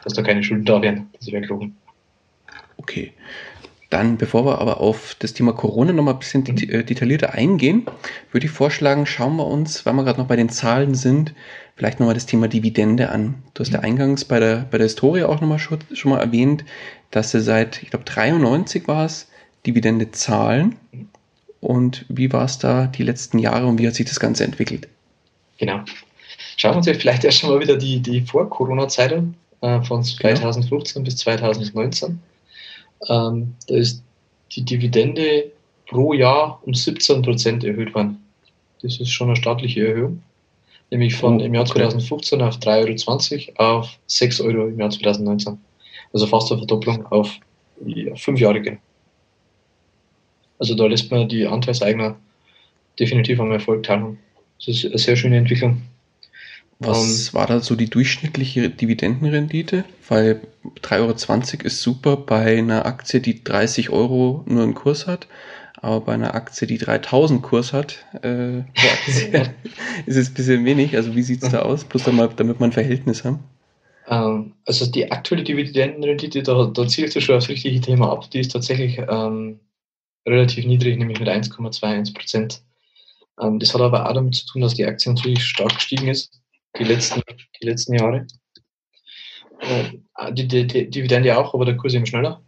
dass 0.06 0.14
da 0.14 0.22
keine 0.22 0.42
Schulden 0.42 0.64
da 0.64 0.82
wären. 0.82 1.10
Das 1.12 1.28
wäre 1.30 1.42
gelogen. 1.42 1.76
Okay. 2.78 3.12
Dann, 3.92 4.18
bevor 4.18 4.46
wir 4.46 4.60
aber 4.60 4.80
auf 4.80 5.18
das 5.20 5.34
Thema 5.34 5.52
Corona 5.52 5.92
noch 5.92 6.04
mal 6.04 6.14
ein 6.14 6.20
bisschen 6.20 6.44
mhm. 6.48 6.86
detaillierter 6.86 7.34
eingehen, 7.34 7.86
würde 8.32 8.48
ich 8.48 8.52
vorschlagen, 8.52 9.06
schauen 9.06 9.36
wir 9.36 9.46
uns, 9.46 9.86
weil 9.86 9.94
wir 9.94 10.06
gerade 10.06 10.20
noch 10.20 10.28
bei 10.28 10.38
den 10.38 10.48
Zahlen 10.48 10.96
sind, 10.96 11.34
vielleicht 11.76 12.00
noch 12.00 12.08
mal 12.08 12.14
das 12.14 12.26
Thema 12.26 12.48
Dividende 12.48 13.10
an. 13.10 13.44
Du 13.54 13.60
hast 13.60 13.68
mhm. 13.68 13.76
ja 13.76 13.82
eingangs 13.82 14.24
bei 14.24 14.40
der, 14.40 14.66
bei 14.72 14.78
der 14.78 14.86
Historie 14.86 15.24
auch 15.24 15.42
noch 15.42 15.48
mal 15.48 15.60
schon, 15.60 15.80
schon 15.94 16.12
mal 16.12 16.22
erwähnt, 16.22 16.64
dass 17.12 17.32
sie 17.32 17.42
seit, 17.42 17.84
ich 17.84 17.90
glaube, 17.90 18.06
93 18.06 18.88
war 18.88 19.06
es, 19.06 19.28
Dividende 19.68 20.10
zahlen. 20.12 20.78
Und 21.60 22.06
wie 22.08 22.32
war 22.32 22.46
es 22.46 22.60
da 22.60 22.88
die 22.88 23.04
letzten 23.04 23.40
Jahre 23.40 23.68
und 23.68 23.78
wie 23.78 23.88
hat 23.88 23.96
sich 23.96 24.08
das 24.08 24.22
Ganze 24.22 24.46
entwickelt? 24.46 24.88
Genau. 25.58 25.82
Schauen 26.56 26.72
wir 26.72 26.78
uns 26.78 27.02
vielleicht 27.02 27.26
erst 27.26 27.44
mal 27.44 27.60
wieder 27.60 27.76
die, 27.76 28.00
die 28.00 28.22
Vor-Corona-Zeit 28.22 29.12
an, 29.12 29.36
äh, 29.60 29.82
von 29.82 30.02
2015 30.02 30.94
genau. 30.94 31.06
bis 31.06 31.18
2019. 31.18 32.20
Ähm, 33.10 33.56
da 33.68 33.76
ist 33.76 34.04
die 34.56 34.64
Dividende 34.64 35.52
pro 35.88 36.14
Jahr 36.14 36.62
um 36.66 36.74
17 36.74 37.22
Prozent 37.22 37.64
erhöht 37.64 37.94
worden. 37.94 38.24
Das 38.82 39.00
ist 39.00 39.12
schon 39.12 39.28
eine 39.28 39.36
staatliche 39.36 39.88
Erhöhung. 39.88 40.24
Nämlich 40.90 41.16
von 41.16 41.40
oh, 41.40 41.44
im 41.44 41.54
Jahr 41.54 41.66
2015 41.66 42.42
auf 42.42 42.58
3,20 42.58 43.58
Euro 43.58 43.80
auf 43.80 43.98
6 44.08 44.42
Euro 44.42 44.68
im 44.68 44.80
Jahr 44.80 44.90
2019. 44.90 45.58
Also 46.14 46.28
fast 46.28 46.52
eine 46.52 46.60
Verdopplung 46.60 47.06
auf 47.08 47.40
ja, 47.86 48.16
fünf 48.16 48.40
Jahre 48.40 48.62
gehen. 48.62 48.80
Also 50.60 50.76
da 50.76 50.86
lässt 50.86 51.10
man 51.12 51.28
die 51.30 51.48
Anteilseigner 51.48 52.18
definitiv 53.00 53.40
am 53.40 53.52
Erfolg 53.52 53.84
teilhaben. 53.84 54.20
Das 54.60 54.68
ist 54.76 54.86
eine 54.86 54.98
sehr 54.98 55.16
schöne 55.16 55.38
Entwicklung. 55.38 55.82
Was 56.84 57.30
um, 57.30 57.34
war 57.36 57.48
da 57.48 57.60
so 57.60 57.76
die 57.76 57.90
durchschnittliche 57.90 58.70
Dividendenrendite? 58.70 59.86
Weil 60.08 60.42
3,20 60.82 60.98
Euro 61.00 61.66
ist 61.68 61.82
super 61.82 62.18
bei 62.18 62.58
einer 62.58 62.86
Aktie, 62.88 63.22
die 63.22 63.44
30 63.44 63.92
Euro 63.92 64.44
nur 64.48 64.64
einen 64.64 64.74
Kurs 64.74 65.06
hat. 65.06 65.28
Aber 65.76 66.02
bei 66.02 66.14
einer 66.14 66.34
Aktie, 66.34 66.68
die 66.68 66.80
3000 66.80 67.42
Kurs 67.44 67.72
hat, 67.72 68.06
äh, 68.24 68.60
ist 70.06 70.18
es 70.18 70.30
ein 70.30 70.34
bisschen 70.34 70.66
wenig. 70.66 70.96
Also 70.96 71.16
wie 71.16 71.22
sieht 71.22 71.44
es 71.44 71.50
da 71.50 71.62
aus? 71.64 71.84
Bloß 71.84 72.04
damit, 72.04 72.40
damit 72.40 72.60
wir 72.60 72.66
ein 72.66 72.72
Verhältnis 72.72 73.24
haben. 73.24 73.40
Ähm, 74.08 74.54
also 74.66 74.86
die 74.86 75.12
aktuelle 75.12 75.44
Dividendenrendite, 75.44 76.42
da, 76.42 76.66
da 76.66 76.88
zielst 76.88 77.16
du 77.16 77.22
schon 77.22 77.36
aufs 77.36 77.50
richtige 77.50 77.80
Thema 77.80 78.12
ab. 78.12 78.30
Die 78.32 78.40
ist 78.40 78.52
tatsächlich 78.52 78.98
ähm, 78.98 79.60
relativ 80.28 80.66
niedrig, 80.66 80.98
nämlich 80.98 81.20
mit 81.20 81.30
1,21 81.30 82.16
Prozent. 82.16 82.62
Ähm, 83.40 83.60
das 83.60 83.74
hat 83.74 83.82
aber 83.82 84.10
auch 84.10 84.14
damit 84.14 84.36
zu 84.36 84.46
tun, 84.48 84.62
dass 84.62 84.74
die 84.74 84.86
Aktie 84.86 85.12
natürlich 85.12 85.44
stark 85.44 85.76
gestiegen 85.76 86.08
ist, 86.08 86.41
die 86.78 86.84
letzten, 86.84 87.22
die 87.62 87.66
letzten 87.66 87.94
Jahre. 87.96 88.28
Äh, 89.60 90.34
die, 90.34 90.48
die, 90.48 90.68
die 90.68 90.90
Dividende 90.90 91.38
auch, 91.38 91.54
aber 91.54 91.66
der 91.66 91.78
Kurs 91.78 91.94
eben 91.94 92.06
schneller. 92.06 92.42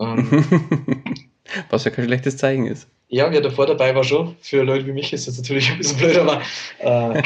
Ähm, 0.00 0.44
Was 1.70 1.84
ja 1.84 1.90
kein 1.90 2.04
schlechtes 2.04 2.36
Zeichen 2.36 2.66
ist. 2.66 2.88
Ja, 3.08 3.32
wer 3.32 3.40
davor 3.40 3.66
dabei 3.66 3.94
war 3.94 4.04
schon. 4.04 4.36
Für 4.40 4.62
Leute 4.62 4.86
wie 4.86 4.92
mich 4.92 5.12
ist 5.12 5.26
das 5.26 5.38
natürlich 5.38 5.70
ein 5.70 5.78
bisschen 5.78 5.96
blöd, 5.96 6.18
aber 6.18 6.42
äh, 6.78 7.22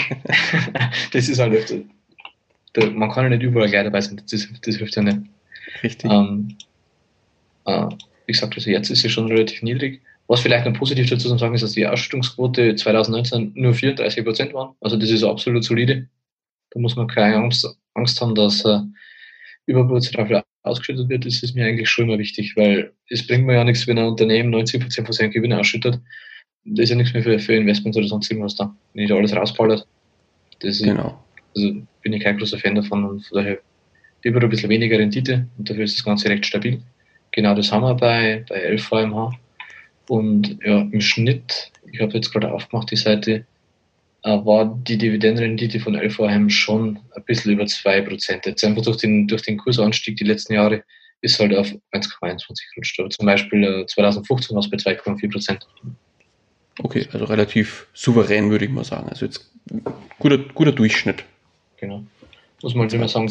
das 1.13 1.29
ist 1.29 1.41
halt 1.41 1.53
öfter. 1.55 1.79
Man 2.93 3.11
kann 3.11 3.25
ja 3.25 3.31
nicht 3.31 3.43
überall 3.43 3.69
gleich 3.69 3.85
dabei 3.85 4.01
sein, 4.01 4.23
das, 4.31 4.49
das 4.63 4.77
hilft 4.77 4.97
ja 4.97 5.03
nicht. 5.03 5.19
Richtig. 5.83 6.11
Ähm, 6.11 6.57
äh, 7.67 7.89
wie 8.27 8.33
gesagt, 8.33 8.55
also 8.55 8.71
jetzt 8.71 8.91
ist 8.91 9.03
sie 9.03 9.11
schon 9.11 9.27
relativ 9.27 9.63
niedrig. 9.63 10.01
Was 10.29 10.41
vielleicht 10.41 10.66
noch 10.66 10.73
positiv 10.75 11.11
dazu 11.11 11.29
zu 11.29 11.39
sagen 11.39 11.55
ist, 11.55 11.62
dass 11.62 11.73
die 11.73 11.87
Ausschüttungsquote 11.87 12.75
2019 12.77 13.53
nur 13.55 13.75
34 13.75 14.25
Prozent 14.25 14.55
waren. 14.55 14.75
Also 14.81 14.97
das 14.97 15.11
ist 15.11 15.25
absolut 15.25 15.64
solide. 15.64 16.09
Da 16.70 16.81
muss 16.81 16.97
man 16.97 17.07
keine 17.07 17.37
Angst, 17.37 17.66
Angst 17.95 18.20
haben, 18.20 18.35
dass 18.35 18.64
äh, 18.64 18.81
überproportional 19.66 20.43
ausgeschüttet 20.62 21.09
wird. 21.09 21.27
Das 21.27 21.43
ist 21.43 21.55
mir 21.55 21.66
eigentlich 21.66 21.91
schon 21.91 22.09
immer 22.09 22.18
wichtig, 22.18 22.57
weil 22.57 22.93
es 23.09 23.27
bringt 23.27 23.47
mir 23.47 23.55
ja 23.55 23.64
nichts, 23.64 23.87
wenn 23.87 23.99
ein 23.99 24.07
Unternehmen 24.07 24.51
90 24.51 24.81
Prozent 24.81 25.07
von 25.07 25.12
seinen 25.12 25.33
Gewinnen 25.33 25.59
ausschüttet. 25.59 26.01
Da 26.64 26.83
ist 26.83 26.91
ja 26.91 26.97
nichts 26.97 27.12
mehr 27.12 27.23
für, 27.23 27.39
für 27.39 27.55
Investments 27.55 27.99
oder 27.99 28.07
sonst 28.07 28.31
irgendwas 28.31 28.55
da. 28.55 28.75
Wenn 28.95 29.05
ich 29.05 29.11
da 29.11 29.16
alles 29.16 29.35
rausballert. 29.35 29.87
Das 30.61 30.77
ist, 30.77 30.85
genau. 30.85 31.23
Also 31.55 31.75
bin 32.03 32.12
ich 32.12 32.23
kein 32.23 32.39
großer 32.39 32.59
Fan 32.59 32.77
davon 32.77 33.05
und 33.05 33.27
von 33.27 33.39
daher 33.39 33.59
lieber 34.23 34.41
ein 34.41 34.49
bisschen 34.49 34.70
weniger 34.70 34.99
Rendite 34.99 35.49
und 35.59 35.68
dafür 35.68 35.85
ist 35.85 35.97
das 35.97 36.05
Ganze 36.05 36.29
recht 36.29 36.47
stabil. 36.47 36.81
Genau 37.33 37.55
das 37.55 37.73
haben 37.73 37.83
wir 37.83 37.95
bei, 37.95 38.45
bei 38.49 38.57
11 38.57 38.85
VMH. 38.85 39.33
Und 40.09 40.59
ja, 40.64 40.80
im 40.80 41.00
Schnitt, 41.00 41.70
ich 41.90 42.00
habe 42.00 42.12
jetzt 42.12 42.32
gerade 42.32 42.53
aufgemacht, 42.53 42.90
die 42.90 42.96
Seite, 42.96 43.46
äh, 44.24 44.30
war 44.44 44.78
die 44.86 44.98
Dividendenrendite 44.98 45.80
von 45.80 45.94
11 45.94 46.16
VMH 46.16 46.50
schon 46.50 46.98
ein 47.14 47.24
bisschen 47.24 47.53
über 47.53 47.64
2%. 47.64 48.46
Jetzt 48.46 48.64
einfach 48.64 48.82
durch 48.82 48.98
den, 48.98 49.26
durch 49.26 49.42
den 49.42 49.59
Kursanstieg 49.59 50.16
die 50.16 50.24
letzten 50.24 50.55
Jahre 50.55 50.84
ist 51.22 51.38
halt 51.38 51.55
auf 51.55 51.68
1,21 51.92 52.38
gerutscht. 52.74 53.00
Aber 53.00 53.11
zum 53.11 53.26
Beispiel 53.26 53.64
äh, 53.64 53.86
2015 53.86 54.55
war 54.55 54.62
es 54.62 54.70
bei 54.70 54.76
2,4%. 54.76 55.61
Okay, 56.78 57.07
also 57.12 57.24
relativ 57.26 57.86
souverän, 57.92 58.50
würde 58.50 58.64
ich 58.64 58.70
mal 58.70 58.84
sagen. 58.84 59.09
Also 59.09 59.26
jetzt 59.26 59.50
guter, 60.18 60.38
guter 60.38 60.72
Durchschnitt. 60.72 61.24
Genau. 61.78 62.05
Muss 62.62 62.74
man 62.74 62.88
immer 62.90 63.09
sagen. 63.09 63.28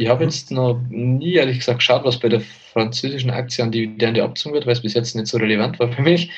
Ich 0.00 0.08
habe 0.08 0.24
jetzt 0.24 0.50
noch 0.50 0.80
nie 0.88 1.34
ehrlich 1.34 1.58
gesagt 1.58 1.80
geschaut, 1.80 2.04
was 2.04 2.18
bei 2.18 2.30
der 2.30 2.40
französischen 2.40 3.28
Aktie 3.28 3.62
an 3.62 3.70
Dividende 3.70 4.24
abzogen 4.24 4.54
wird, 4.54 4.64
weil 4.64 4.72
es 4.72 4.80
bis 4.80 4.94
jetzt 4.94 5.14
nicht 5.14 5.26
so 5.26 5.36
relevant 5.36 5.78
war 5.78 5.92
für 5.92 6.00
mich. 6.00 6.30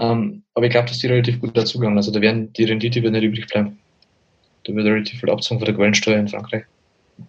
Ähm, 0.00 0.42
aber 0.54 0.66
ich 0.66 0.72
glaube, 0.72 0.88
dass 0.88 0.98
die 0.98 1.06
relativ 1.06 1.38
gut 1.40 1.56
dazugegangen. 1.56 1.96
Also 1.96 2.10
da 2.10 2.20
werden 2.20 2.52
die 2.54 2.64
Rendite 2.64 3.04
wird 3.04 3.12
nicht 3.12 3.22
übrig 3.22 3.46
bleiben. 3.46 3.78
Da 4.64 4.74
wird 4.74 4.84
relativ 4.84 5.20
viel 5.20 5.30
abzogen 5.30 5.60
von 5.60 5.66
der 5.66 5.76
Quellensteuer 5.76 6.18
in 6.18 6.26
Frankreich. 6.26 6.64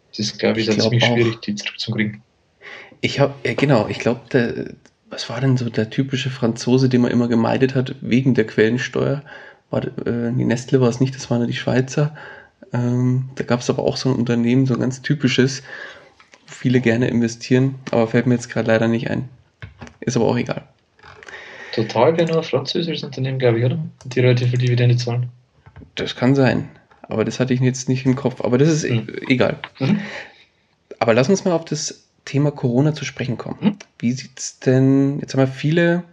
Das 0.10 0.18
ist, 0.18 0.40
glaube 0.40 0.60
ich, 0.60 0.68
ich 0.68 0.74
glaub 0.74 0.90
ziemlich 0.90 1.04
auch. 1.04 1.14
schwierig, 1.14 1.42
die 1.42 1.54
zurückzukriegen. 1.54 2.24
Ich 3.02 3.20
habe, 3.20 3.36
ja, 3.46 3.54
genau, 3.54 3.88
ich 3.88 4.00
glaube, 4.00 4.76
was 5.12 5.30
war 5.30 5.40
denn 5.40 5.56
so 5.56 5.70
der 5.70 5.92
typische 5.92 6.32
Franzose, 6.32 6.90
den 6.90 7.02
man 7.02 7.12
immer 7.12 7.28
gemeidet 7.28 7.76
hat, 7.76 7.94
wegen 8.02 8.34
der 8.34 8.48
Quellensteuer? 8.48 9.22
War, 9.70 9.84
äh, 9.84 10.34
die 10.36 10.46
Nestle 10.46 10.82
war 10.82 10.90
es 10.90 11.00
nicht, 11.00 11.14
das 11.14 11.30
waren 11.30 11.42
ja 11.42 11.48
die 11.48 11.54
Schweizer. 11.54 12.16
Ähm, 12.74 13.30
da 13.36 13.44
gab 13.44 13.62
es 13.62 13.70
aber 13.70 13.84
auch 13.84 13.98
so 13.98 14.10
ein 14.10 14.16
Unternehmen, 14.16 14.66
so 14.66 14.74
ein 14.74 14.80
ganz 14.80 15.02
typisches, 15.02 15.64
wo 16.48 16.54
viele 16.54 16.82
gerne 16.82 17.08
investieren, 17.08 17.76
aber 17.92 18.08
fällt 18.08 18.28
mir 18.28 18.36
jetzt 18.36 18.50
gerade 18.50 18.68
leider 18.68 18.88
nicht 18.88 19.10
ein. 19.10 19.30
Ist 20.00 20.16
aber 20.16 20.26
auch 20.26 20.38
egal. 20.38 20.64
Total 21.74 22.14
genau, 22.14 22.42
französisches 22.42 23.04
Unternehmen, 23.04 23.40
glaube 23.40 23.60
ich, 23.60 23.66
oder? 23.66 23.78
Die 24.06 24.20
relativ 24.20 24.50
viel 24.52 24.60
Dividende 24.60 24.96
zahlen. 24.96 25.30
Das 25.96 26.16
kann 26.16 26.36
sein, 26.36 26.70
aber 27.02 27.26
das 27.26 27.40
hatte 27.40 27.54
ich 27.54 27.60
jetzt 27.60 27.90
nicht 27.90 28.06
im 28.06 28.16
Kopf. 28.16 28.42
Aber 28.42 28.58
das 28.58 28.70
ist 28.70 28.90
mhm. 28.90 29.08
egal. 29.28 29.60
Mhm. 29.80 30.00
Aber 31.00 31.14
lass 31.14 31.30
uns 31.30 31.44
mal 31.44 31.52
auf 31.52 31.66
das 31.66 32.06
Thema 32.24 32.52
Corona 32.52 32.94
zu 32.94 33.06
sprechen 33.06 33.38
kommen. 33.38 33.58
Mhm. 33.60 33.76
Wie 34.00 34.12
sieht 34.12 34.40
es 34.40 34.60
denn, 34.60 35.20
jetzt 35.20 35.34
haben 35.34 35.42
wir 35.42 35.48
viele 35.48 36.04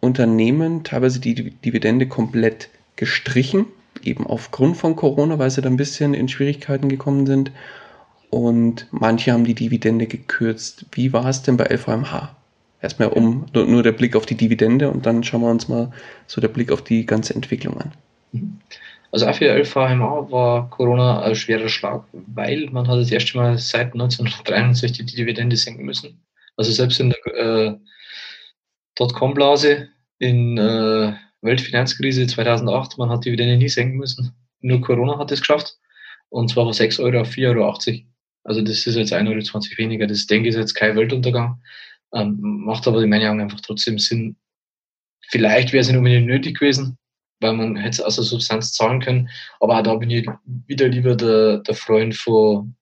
Unternehmen 0.00 0.84
teilweise 0.84 1.20
die 1.20 1.34
Dividende 1.34 2.06
komplett 2.06 2.68
gestrichen 2.96 3.66
eben 4.06 4.26
aufgrund 4.26 4.76
von 4.76 4.96
Corona, 4.96 5.38
weil 5.38 5.50
sie 5.50 5.62
da 5.62 5.68
ein 5.68 5.76
bisschen 5.76 6.14
in 6.14 6.28
Schwierigkeiten 6.28 6.88
gekommen 6.88 7.26
sind. 7.26 7.52
Und 8.30 8.86
manche 8.90 9.32
haben 9.32 9.44
die 9.44 9.54
Dividende 9.54 10.06
gekürzt. 10.06 10.86
Wie 10.92 11.12
war 11.12 11.26
es 11.26 11.42
denn 11.42 11.56
bei 11.56 11.64
LVMH? 11.64 12.34
Erstmal 12.80 13.08
um 13.08 13.46
nur 13.52 13.82
der 13.82 13.92
Blick 13.92 14.16
auf 14.16 14.26
die 14.26 14.36
Dividende 14.36 14.90
und 14.90 15.06
dann 15.06 15.22
schauen 15.22 15.42
wir 15.42 15.50
uns 15.50 15.68
mal 15.68 15.92
so 16.26 16.40
der 16.40 16.48
Blick 16.48 16.72
auf 16.72 16.82
die 16.82 17.06
ganze 17.06 17.34
Entwicklung 17.34 17.80
an. 17.80 17.92
Mhm. 18.32 18.58
Also 19.12 19.26
auch 19.26 19.34
für 19.34 19.52
LVMH 19.52 20.30
war 20.30 20.70
Corona 20.70 21.22
ein 21.22 21.34
schwerer 21.34 21.68
Schlag, 21.68 22.04
weil 22.12 22.70
man 22.70 22.88
hat 22.88 22.98
das 22.98 23.10
erste 23.10 23.36
Mal 23.36 23.58
seit 23.58 23.92
1963 23.92 25.04
die 25.04 25.16
Dividende 25.16 25.56
senken 25.56 25.84
müssen. 25.84 26.18
Also 26.56 26.72
selbst 26.72 26.98
in 26.98 27.10
der 27.10 27.34
äh, 27.34 27.76
Dotcom-Blase 28.94 29.88
in 30.18 30.56
äh, 30.56 31.12
Weltfinanzkrise 31.42 32.26
2008, 32.26 32.98
man 32.98 33.10
hat 33.10 33.24
die 33.24 33.30
Dividende 33.30 33.56
nie 33.56 33.68
senken 33.68 33.98
müssen. 33.98 34.32
Nur 34.60 34.80
Corona 34.80 35.18
hat 35.18 35.32
es 35.32 35.40
geschafft. 35.40 35.76
Und 36.28 36.48
zwar 36.48 36.64
von 36.64 36.72
6 36.72 37.00
Euro 37.00 37.20
auf 37.20 37.30
4,80 37.30 37.48
Euro. 37.48 38.04
Also 38.44 38.62
das 38.62 38.86
ist 38.86 38.96
jetzt 38.96 39.12
1,20 39.12 39.28
Euro 39.28 39.78
weniger. 39.78 40.06
Das 40.06 40.26
denke 40.26 40.48
ich 40.48 40.54
ist 40.54 40.60
jetzt 40.60 40.74
kein 40.74 40.96
Weltuntergang. 40.96 41.60
Ähm, 42.14 42.38
macht 42.40 42.86
aber 42.86 43.02
in 43.02 43.10
meinen 43.10 43.28
Augen 43.28 43.40
einfach 43.40 43.60
trotzdem 43.60 43.98
Sinn. 43.98 44.36
Vielleicht 45.28 45.72
wäre 45.72 45.80
es 45.80 45.88
nicht 45.88 45.96
unbedingt 45.96 46.26
nötig 46.26 46.58
gewesen, 46.58 46.98
weil 47.40 47.54
man 47.54 47.76
hätte 47.76 47.90
es 47.96 48.00
aus 48.00 48.16
der 48.16 48.24
Substanz 48.24 48.72
zahlen 48.72 49.00
können. 49.00 49.28
Aber 49.60 49.78
auch 49.78 49.82
da 49.82 49.94
bin 49.96 50.10
ich 50.10 50.28
wieder 50.66 50.88
lieber 50.88 51.16
der, 51.16 51.58
der 51.58 51.74
Freund 51.74 52.14
von 52.14 52.76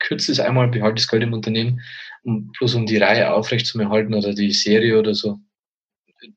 kürze 0.00 0.32
es 0.32 0.40
einmal, 0.40 0.68
behalte 0.68 0.96
das 0.96 1.08
Geld 1.08 1.22
im 1.22 1.32
Unternehmen, 1.32 1.80
bloß 2.24 2.74
um 2.74 2.86
die 2.86 2.96
Reihe 2.98 3.32
aufrecht 3.32 3.66
zu 3.66 3.78
erhalten 3.80 4.14
oder 4.14 4.34
die 4.34 4.52
Serie 4.52 4.98
oder 4.98 5.14
so 5.14 5.38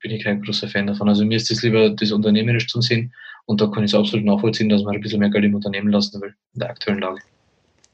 bin 0.00 0.10
ich 0.10 0.24
kein 0.24 0.42
großer 0.42 0.68
Fan 0.68 0.86
davon. 0.86 1.08
Also 1.08 1.24
mir 1.24 1.36
ist 1.36 1.50
es 1.50 1.62
lieber, 1.62 1.90
das 1.90 2.12
unternehmerisch 2.12 2.68
zu 2.68 2.80
sehen 2.80 3.12
und 3.46 3.60
da 3.60 3.66
kann 3.68 3.84
ich 3.84 3.92
es 3.92 3.94
absolut 3.94 4.26
nachvollziehen, 4.26 4.68
dass 4.68 4.82
man 4.82 4.94
ein 4.94 5.00
bisschen 5.00 5.20
mehr 5.20 5.30
Geld 5.30 5.44
im 5.44 5.54
Unternehmen 5.54 5.90
lassen 5.90 6.20
will, 6.20 6.34
in 6.54 6.60
der 6.60 6.70
aktuellen 6.70 7.00
Lage. 7.00 7.20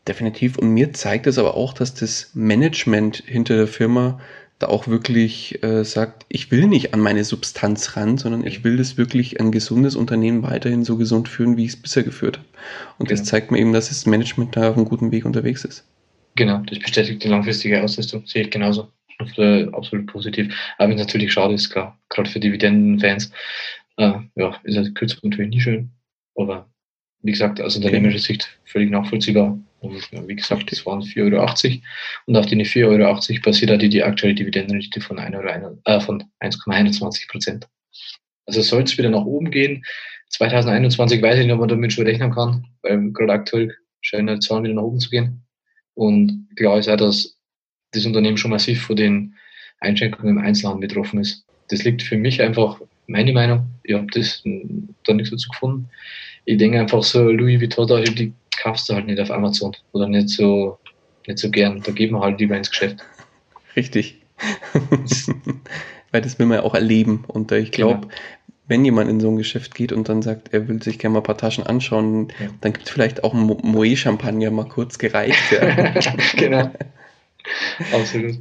Definitiv. 0.08 0.58
Und 0.58 0.70
mir 0.70 0.92
zeigt 0.92 1.26
es 1.26 1.38
aber 1.38 1.56
auch, 1.56 1.74
dass 1.74 1.94
das 1.94 2.30
Management 2.34 3.22
hinter 3.26 3.56
der 3.56 3.68
Firma 3.68 4.18
da 4.58 4.68
auch 4.68 4.86
wirklich 4.86 5.62
äh, 5.62 5.84
sagt, 5.84 6.24
ich 6.28 6.50
will 6.50 6.66
nicht 6.66 6.94
an 6.94 7.00
meine 7.00 7.24
Substanz 7.24 7.96
ran, 7.96 8.16
sondern 8.16 8.46
ich 8.46 8.64
will 8.64 8.76
das 8.76 8.96
wirklich 8.96 9.40
ein 9.40 9.50
gesundes 9.50 9.96
Unternehmen 9.96 10.42
weiterhin 10.42 10.84
so 10.84 10.96
gesund 10.96 11.28
führen, 11.28 11.56
wie 11.56 11.64
ich 11.64 11.72
es 11.72 11.82
bisher 11.82 12.04
geführt 12.04 12.38
habe. 12.38 12.48
Und 12.98 13.08
genau. 13.08 13.20
das 13.20 13.28
zeigt 13.28 13.50
mir 13.50 13.58
eben, 13.58 13.72
dass 13.72 13.88
das 13.88 14.06
Management 14.06 14.56
da 14.56 14.70
auf 14.70 14.76
einem 14.76 14.86
guten 14.86 15.10
Weg 15.10 15.24
unterwegs 15.24 15.64
ist. 15.64 15.84
Genau, 16.36 16.62
das 16.66 16.78
bestätigt 16.78 17.22
die 17.22 17.28
langfristige 17.28 17.82
Ausrüstung, 17.82 18.24
sehe 18.26 18.42
ich 18.44 18.50
genauso. 18.50 18.88
Absolut 19.72 20.06
positiv. 20.06 20.54
Aber 20.78 20.90
wenn 20.90 20.98
es 20.98 21.06
natürlich 21.06 21.32
schade 21.32 21.54
ist, 21.54 21.70
klar, 21.70 21.98
gerade 22.08 22.30
für 22.30 22.40
Dividendenfans, 22.40 23.32
äh, 23.96 24.12
ja, 24.34 24.60
ist 24.64 24.76
eine 24.76 24.92
Kürzung 24.92 25.30
natürlich 25.30 25.50
nie 25.50 25.60
schön. 25.60 25.90
Aber 26.36 26.68
wie 27.22 27.32
gesagt, 27.32 27.60
aus 27.60 27.76
unternehmerischer 27.76 28.18
Sicht 28.18 28.58
völlig 28.64 28.90
nachvollziehbar. 28.90 29.58
Und 29.80 30.28
wie 30.28 30.36
gesagt, 30.36 30.70
das 30.70 30.86
waren 30.86 31.02
4,80 31.02 31.32
Euro. 31.32 31.82
Und 32.26 32.36
auf 32.36 32.46
die 32.46 32.56
4,80 32.56 32.86
Euro 32.86 33.40
basiert 33.42 33.70
da 33.70 33.76
die, 33.76 33.88
die 33.88 34.02
aktuelle 34.02 34.34
Dividendenrendite 34.34 35.00
von, 35.00 35.18
äh, 35.18 36.00
von 36.00 36.24
1,21 36.40 37.28
Prozent. 37.28 37.68
Also 38.46 38.60
soll 38.60 38.82
es 38.82 38.96
wieder 38.96 39.10
nach 39.10 39.24
oben 39.24 39.50
gehen. 39.50 39.84
2021 40.30 41.20
weiß 41.20 41.38
ich 41.38 41.46
nicht, 41.46 41.52
ob 41.52 41.60
man 41.60 41.68
damit 41.68 41.92
schon 41.92 42.06
rechnen 42.06 42.32
kann, 42.32 42.64
weil 42.82 43.10
gerade 43.12 43.32
aktuell 43.32 43.76
scheinen 44.00 44.40
die 44.40 44.46
Zahlen 44.46 44.64
wieder 44.64 44.74
nach 44.74 44.82
oben 44.82 44.98
zu 44.98 45.10
gehen. 45.10 45.44
Und 45.94 46.48
klar 46.56 46.78
ist 46.78 46.88
auch, 46.88 46.96
dass 46.96 47.38
das 47.92 48.06
Unternehmen 48.06 48.36
schon 48.36 48.50
massiv 48.50 48.82
von 48.82 48.96
den 48.96 49.34
Einschränkungen 49.80 50.36
im 50.36 50.42
Einzelhandel 50.42 50.88
betroffen 50.88 51.20
ist. 51.20 51.44
Das 51.68 51.84
liegt 51.84 52.02
für 52.02 52.16
mich 52.16 52.40
einfach, 52.42 52.80
meine 53.06 53.32
Meinung, 53.32 53.66
ich 53.82 53.94
habe 53.94 54.06
das 54.12 54.42
da 54.44 55.14
nichts 55.14 55.30
dazu 55.30 55.48
gefunden. 55.50 55.88
Ich 56.44 56.58
denke 56.58 56.80
einfach 56.80 57.02
so, 57.02 57.30
Louis 57.30 57.60
Vuitton, 57.60 58.04
die 58.14 58.32
kaufst 58.60 58.88
du 58.88 58.94
halt 58.94 59.06
nicht 59.06 59.20
auf 59.20 59.30
Amazon 59.30 59.76
oder 59.92 60.08
nicht 60.08 60.30
so, 60.30 60.78
nicht 61.26 61.38
so 61.38 61.50
gern. 61.50 61.82
Da 61.82 61.92
geben 61.92 62.16
wir 62.16 62.20
halt 62.20 62.40
lieber 62.40 62.56
ins 62.56 62.70
Geschäft. 62.70 62.98
Richtig. 63.76 64.20
Weil 66.10 66.20
das 66.20 66.38
will 66.38 66.46
man 66.46 66.58
ja 66.58 66.64
auch 66.64 66.74
erleben. 66.74 67.24
Und 67.26 67.52
ich 67.52 67.70
glaube, 67.70 68.02
genau. 68.02 68.14
wenn 68.68 68.84
jemand 68.84 69.08
in 69.10 69.20
so 69.20 69.30
ein 69.30 69.36
Geschäft 69.36 69.74
geht 69.74 69.92
und 69.92 70.08
dann 70.08 70.22
sagt, 70.22 70.52
er 70.52 70.68
will 70.68 70.82
sich 70.82 70.98
gerne 70.98 71.14
mal 71.14 71.20
ein 71.20 71.24
paar 71.24 71.38
Taschen 71.38 71.64
anschauen, 71.64 72.28
ja. 72.38 72.48
dann 72.60 72.72
gibt 72.72 72.86
es 72.86 72.92
vielleicht 72.92 73.24
auch 73.24 73.34
ein 73.34 73.40
Moe-Champagner 73.40 74.50
mal 74.50 74.68
kurz 74.68 74.98
gereicht. 74.98 75.40
Ja. 75.52 75.94
genau. 76.36 76.70
Absolut. 77.92 78.38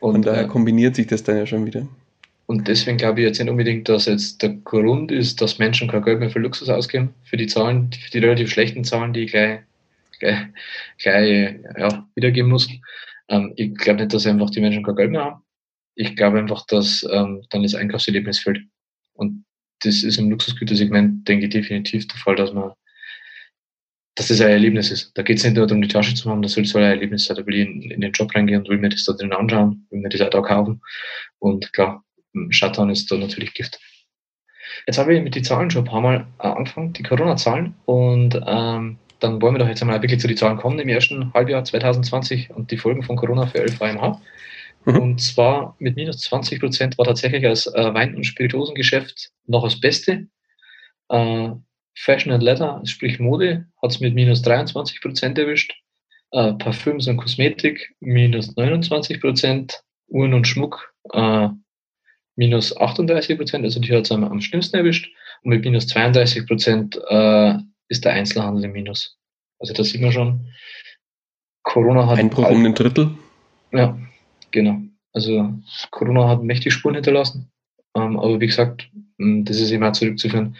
Und, 0.00 0.14
und 0.14 0.26
daher 0.26 0.44
äh, 0.44 0.48
kombiniert 0.48 0.94
sich 0.96 1.06
das 1.06 1.22
dann 1.22 1.38
ja 1.38 1.46
schon 1.46 1.66
wieder. 1.66 1.86
Und 2.46 2.66
deswegen 2.66 2.96
glaube 2.96 3.20
ich 3.20 3.26
jetzt 3.26 3.38
nicht 3.38 3.50
unbedingt, 3.50 3.88
dass 3.88 4.06
jetzt 4.06 4.42
der 4.42 4.54
Grund 4.64 5.12
ist, 5.12 5.42
dass 5.42 5.58
Menschen 5.58 5.88
kein 5.88 6.02
Geld 6.02 6.18
mehr 6.18 6.30
für 6.30 6.38
Luxus 6.38 6.70
ausgeben, 6.70 7.14
für 7.24 7.36
die 7.36 7.46
Zahlen, 7.46 7.90
für 7.92 8.10
die 8.10 8.18
relativ 8.18 8.50
schlechten 8.50 8.84
Zahlen, 8.84 9.12
die 9.12 9.24
ich 9.24 9.32
gleich, 9.32 9.60
gleich, 10.18 10.46
gleich 10.98 11.56
ja, 11.76 12.08
wiedergeben 12.14 12.50
muss. 12.50 12.68
Ähm, 13.28 13.52
ich 13.56 13.74
glaube 13.74 14.00
nicht, 14.00 14.14
dass 14.14 14.26
einfach 14.26 14.50
die 14.50 14.60
Menschen 14.60 14.82
kein 14.82 14.96
Geld 14.96 15.10
mehr 15.10 15.24
haben. 15.24 15.42
Ich 15.94 16.16
glaube 16.16 16.38
einfach, 16.38 16.64
dass 16.66 17.06
ähm, 17.12 17.42
dann 17.50 17.64
das 17.64 17.74
Einkaufserlebnis 17.74 18.38
fehlt. 18.38 18.60
Und 19.12 19.44
das 19.80 20.02
ist 20.02 20.18
im 20.18 20.30
Luxusgütersegment, 20.30 21.28
denke 21.28 21.46
ich, 21.46 21.50
definitiv 21.50 22.08
der 22.08 22.18
Fall, 22.18 22.36
dass 22.36 22.52
man 22.52 22.72
dass 24.18 24.26
das 24.26 24.40
ein 24.40 24.50
Erlebnis 24.50 24.90
ist. 24.90 25.16
Da 25.16 25.22
geht 25.22 25.38
es 25.38 25.44
nicht 25.44 25.54
nur 25.54 25.68
darum, 25.68 25.80
die 25.80 25.86
Tasche 25.86 26.12
zu 26.12 26.28
haben, 26.28 26.42
das 26.42 26.52
soll, 26.52 26.64
soll 26.64 26.82
ein 26.82 26.90
Erlebnis 26.90 27.26
sein. 27.26 27.36
Da 27.36 27.46
will 27.46 27.54
ich 27.54 27.68
in, 27.68 27.82
in, 27.82 28.00
den 28.00 28.10
Job 28.10 28.34
reingehen 28.34 28.62
und 28.62 28.68
will 28.68 28.78
mir 28.78 28.88
das 28.88 29.04
da 29.04 29.12
drin 29.12 29.32
anschauen, 29.32 29.86
will 29.90 30.00
mir 30.00 30.08
das 30.08 30.20
auch 30.20 30.30
da 30.30 30.40
kaufen. 30.40 30.82
Und 31.38 31.72
klar, 31.72 32.02
Shutdown 32.50 32.90
ist 32.90 33.08
da 33.12 33.16
natürlich 33.16 33.54
Gift. 33.54 33.78
Jetzt 34.88 34.98
habe 34.98 35.14
ich 35.14 35.22
mit 35.22 35.36
den 35.36 35.44
Zahlen 35.44 35.70
schon 35.70 35.82
ein 35.82 35.90
paar 35.90 36.00
Mal 36.00 36.26
äh, 36.40 36.48
angefangen, 36.48 36.92
die 36.94 37.04
Corona-Zahlen. 37.04 37.76
Und 37.84 38.34
ähm, 38.44 38.98
dann 39.20 39.40
wollen 39.40 39.54
wir 39.54 39.60
doch 39.60 39.68
jetzt 39.68 39.82
einmal 39.82 40.02
wirklich 40.02 40.18
zu 40.18 40.26
den 40.26 40.36
Zahlen 40.36 40.56
kommen 40.56 40.80
im 40.80 40.88
ersten 40.88 41.32
Halbjahr 41.32 41.62
2020 41.62 42.50
und 42.50 42.72
die 42.72 42.76
Folgen 42.76 43.04
von 43.04 43.14
Corona 43.14 43.46
für 43.46 43.60
11 43.60 43.80
AMH. 43.80 44.20
Mhm. 44.84 44.96
Und 44.96 45.20
zwar 45.20 45.76
mit 45.78 45.94
minus 45.94 46.18
20 46.22 46.58
Prozent 46.58 46.98
war 46.98 47.04
tatsächlich 47.04 47.46
als 47.46 47.68
äh, 47.68 47.94
Wein- 47.94 48.16
und 48.16 48.24
Spirituosengeschäft 48.24 49.30
noch 49.46 49.62
das 49.62 49.80
Beste. 49.80 50.26
Äh, 51.08 51.50
Fashion 52.00 52.32
and 52.32 52.42
Leather, 52.42 52.80
sprich 52.84 53.18
Mode, 53.18 53.66
hat 53.82 53.90
es 53.90 54.00
mit 54.00 54.14
minus 54.14 54.42
23 54.42 55.00
Prozent 55.00 55.38
erwischt. 55.38 55.74
Äh, 56.30 56.52
Parfüms 56.54 57.08
und 57.08 57.16
Kosmetik 57.16 57.94
minus 58.00 58.54
29 58.56 59.20
Prozent. 59.20 59.82
Uhren 60.08 60.32
und 60.32 60.46
Schmuck 60.46 60.94
äh, 61.12 61.48
minus 62.36 62.74
38 62.76 63.36
Prozent, 63.36 63.64
also 63.64 63.80
die 63.80 63.94
hat 63.94 64.04
es 64.04 64.12
am, 64.12 64.24
am 64.24 64.40
schlimmsten 64.40 64.76
erwischt. 64.76 65.12
Und 65.42 65.50
mit 65.50 65.64
minus 65.64 65.86
32 65.88 66.46
Prozent 66.46 66.98
äh, 67.08 67.54
ist 67.88 68.04
der 68.04 68.12
Einzelhandel 68.12 68.64
im 68.64 68.72
Minus. 68.72 69.18
Also 69.58 69.74
da 69.74 69.84
sieht 69.84 70.00
man 70.00 70.12
schon, 70.12 70.48
Corona 71.62 72.06
hat. 72.06 72.18
Einbruch 72.18 72.48
um 72.48 72.64
ein 72.64 72.74
Drittel? 72.74 73.10
Ja, 73.72 73.98
genau. 74.50 74.80
Also 75.12 75.52
Corona 75.90 76.28
hat 76.28 76.42
mächtig 76.42 76.72
Spuren 76.72 76.94
hinterlassen. 76.94 77.50
Ähm, 77.94 78.18
aber 78.18 78.40
wie 78.40 78.46
gesagt, 78.46 78.88
das 79.18 79.60
ist 79.60 79.70
immer 79.70 79.92
zurückzuführen. 79.92 80.56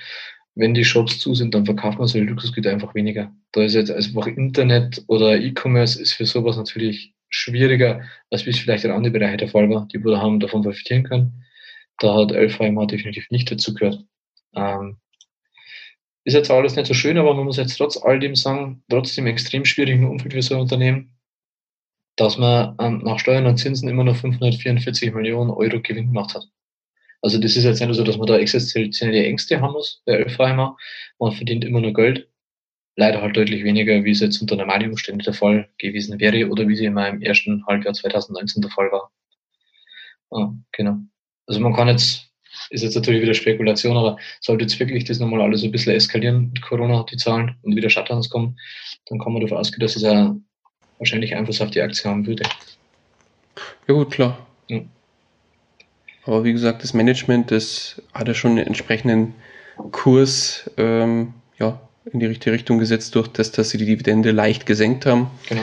Wenn 0.58 0.74
die 0.74 0.84
Shops 0.84 1.20
zu 1.20 1.36
sind, 1.36 1.54
dann 1.54 1.66
verkauft 1.66 2.00
man 2.00 2.08
solche 2.08 2.26
Luxusgüter 2.26 2.72
einfach 2.72 2.92
weniger. 2.92 3.32
Da 3.52 3.62
ist 3.62 3.74
jetzt 3.74 3.92
einfach 3.92 4.26
Internet 4.26 5.04
oder 5.06 5.38
E-Commerce 5.38 6.02
ist 6.02 6.14
für 6.14 6.26
sowas 6.26 6.56
natürlich 6.56 7.14
schwieriger, 7.28 8.02
als 8.28 8.44
wie 8.44 8.50
es 8.50 8.58
vielleicht 8.58 8.82
in 8.82 8.90
anderen 8.90 9.12
Bereichen 9.12 9.38
der 9.38 9.48
Fall 9.48 9.70
war, 9.70 9.86
die 9.86 10.04
wir 10.04 10.20
haben 10.20 10.40
davon 10.40 10.62
profitieren 10.62 11.04
können. 11.04 11.44
Da 12.00 12.12
hat 12.12 12.32
LVMH 12.32 12.86
definitiv 12.86 13.30
nicht 13.30 13.48
dazu 13.52 13.72
gehört. 13.72 14.04
Ähm, 14.56 14.98
ist 16.24 16.34
jetzt 16.34 16.50
alles 16.50 16.74
nicht 16.74 16.88
so 16.88 16.94
schön, 16.94 17.18
aber 17.18 17.34
man 17.34 17.44
muss 17.44 17.56
jetzt 17.56 17.76
trotz 17.76 17.96
all 17.96 18.18
dem 18.18 18.34
sagen, 18.34 18.82
trotz 18.88 19.14
dem 19.14 19.28
extrem 19.28 19.64
schwierigen 19.64 20.08
Umfeld 20.08 20.32
für 20.32 20.42
so 20.42 20.56
ein 20.56 20.60
Unternehmen, 20.62 21.16
dass 22.16 22.36
man 22.36 22.74
ähm, 22.80 23.02
nach 23.04 23.20
Steuern 23.20 23.46
und 23.46 23.58
Zinsen 23.58 23.88
immer 23.88 24.02
noch 24.02 24.16
544 24.16 25.14
Millionen 25.14 25.50
Euro 25.50 25.80
Gewinn 25.80 26.08
gemacht 26.08 26.34
hat. 26.34 26.48
Also 27.20 27.38
das 27.38 27.56
ist 27.56 27.64
jetzt 27.64 27.80
nicht 27.80 27.94
so, 27.94 28.04
dass 28.04 28.16
man 28.16 28.26
da 28.26 28.38
existenzielle 28.38 29.24
Ängste 29.24 29.60
haben 29.60 29.72
muss 29.72 30.02
bei 30.06 30.18
LVMH. 30.18 30.76
Man 31.18 31.32
verdient 31.32 31.64
immer 31.64 31.80
nur 31.80 31.92
Geld. 31.92 32.28
Leider 32.96 33.22
halt 33.22 33.36
deutlich 33.36 33.64
weniger, 33.64 34.04
wie 34.04 34.10
es 34.10 34.20
jetzt 34.20 34.40
unter 34.40 34.56
normalen 34.56 34.90
Umständen 34.90 35.22
der 35.22 35.34
Fall 35.34 35.68
gewesen 35.78 36.18
wäre 36.18 36.48
oder 36.48 36.66
wie 36.66 36.76
sie 36.76 36.86
immer 36.86 37.08
im 37.08 37.22
ersten 37.22 37.64
Halbjahr 37.66 37.94
2019 37.94 38.62
der 38.62 38.70
Fall 38.70 38.90
war. 38.90 39.12
Ah, 40.30 40.52
genau. 40.72 40.98
Also 41.46 41.60
man 41.60 41.74
kann 41.74 41.88
jetzt, 41.88 42.28
ist 42.70 42.82
jetzt 42.82 42.96
natürlich 42.96 43.22
wieder 43.22 43.34
Spekulation, 43.34 43.96
aber 43.96 44.18
sollte 44.40 44.64
jetzt 44.64 44.78
wirklich 44.78 45.04
das 45.04 45.20
nochmal 45.20 45.40
alles 45.40 45.62
ein 45.62 45.70
bisschen 45.70 45.94
eskalieren 45.94 46.50
mit 46.52 46.62
Corona, 46.62 47.04
die 47.10 47.16
Zahlen 47.16 47.56
und 47.62 47.76
wieder 47.76 47.88
Shutdowns 47.88 48.28
kommen, 48.30 48.58
dann 49.06 49.18
kann 49.18 49.32
man 49.32 49.42
davon 49.42 49.58
ausgehen, 49.58 49.80
dass 49.80 49.96
es 49.96 50.02
ja 50.02 50.36
wahrscheinlich 50.98 51.34
Einfluss 51.34 51.60
auf 51.60 51.70
die 51.70 51.80
Aktie 51.80 52.10
haben 52.10 52.26
würde. 52.26 52.42
Ja 53.86 53.94
gut, 53.94 54.10
klar. 54.10 54.46
Ja. 54.68 54.80
Aber 56.28 56.44
wie 56.44 56.52
gesagt, 56.52 56.82
das 56.82 56.92
Management, 56.92 57.50
das 57.50 58.02
hat 58.12 58.28
ja 58.28 58.34
schon 58.34 58.50
einen 58.50 58.66
entsprechenden 58.66 59.32
Kurs 59.92 60.70
ähm, 60.76 61.32
ja, 61.58 61.80
in 62.12 62.20
die 62.20 62.26
richtige 62.26 62.52
Richtung 62.52 62.78
gesetzt, 62.78 63.14
durch 63.14 63.28
das, 63.28 63.50
dass 63.50 63.70
sie 63.70 63.78
die 63.78 63.86
Dividende 63.86 64.30
leicht 64.30 64.66
gesenkt 64.66 65.06
haben. 65.06 65.30
Genau. 65.48 65.62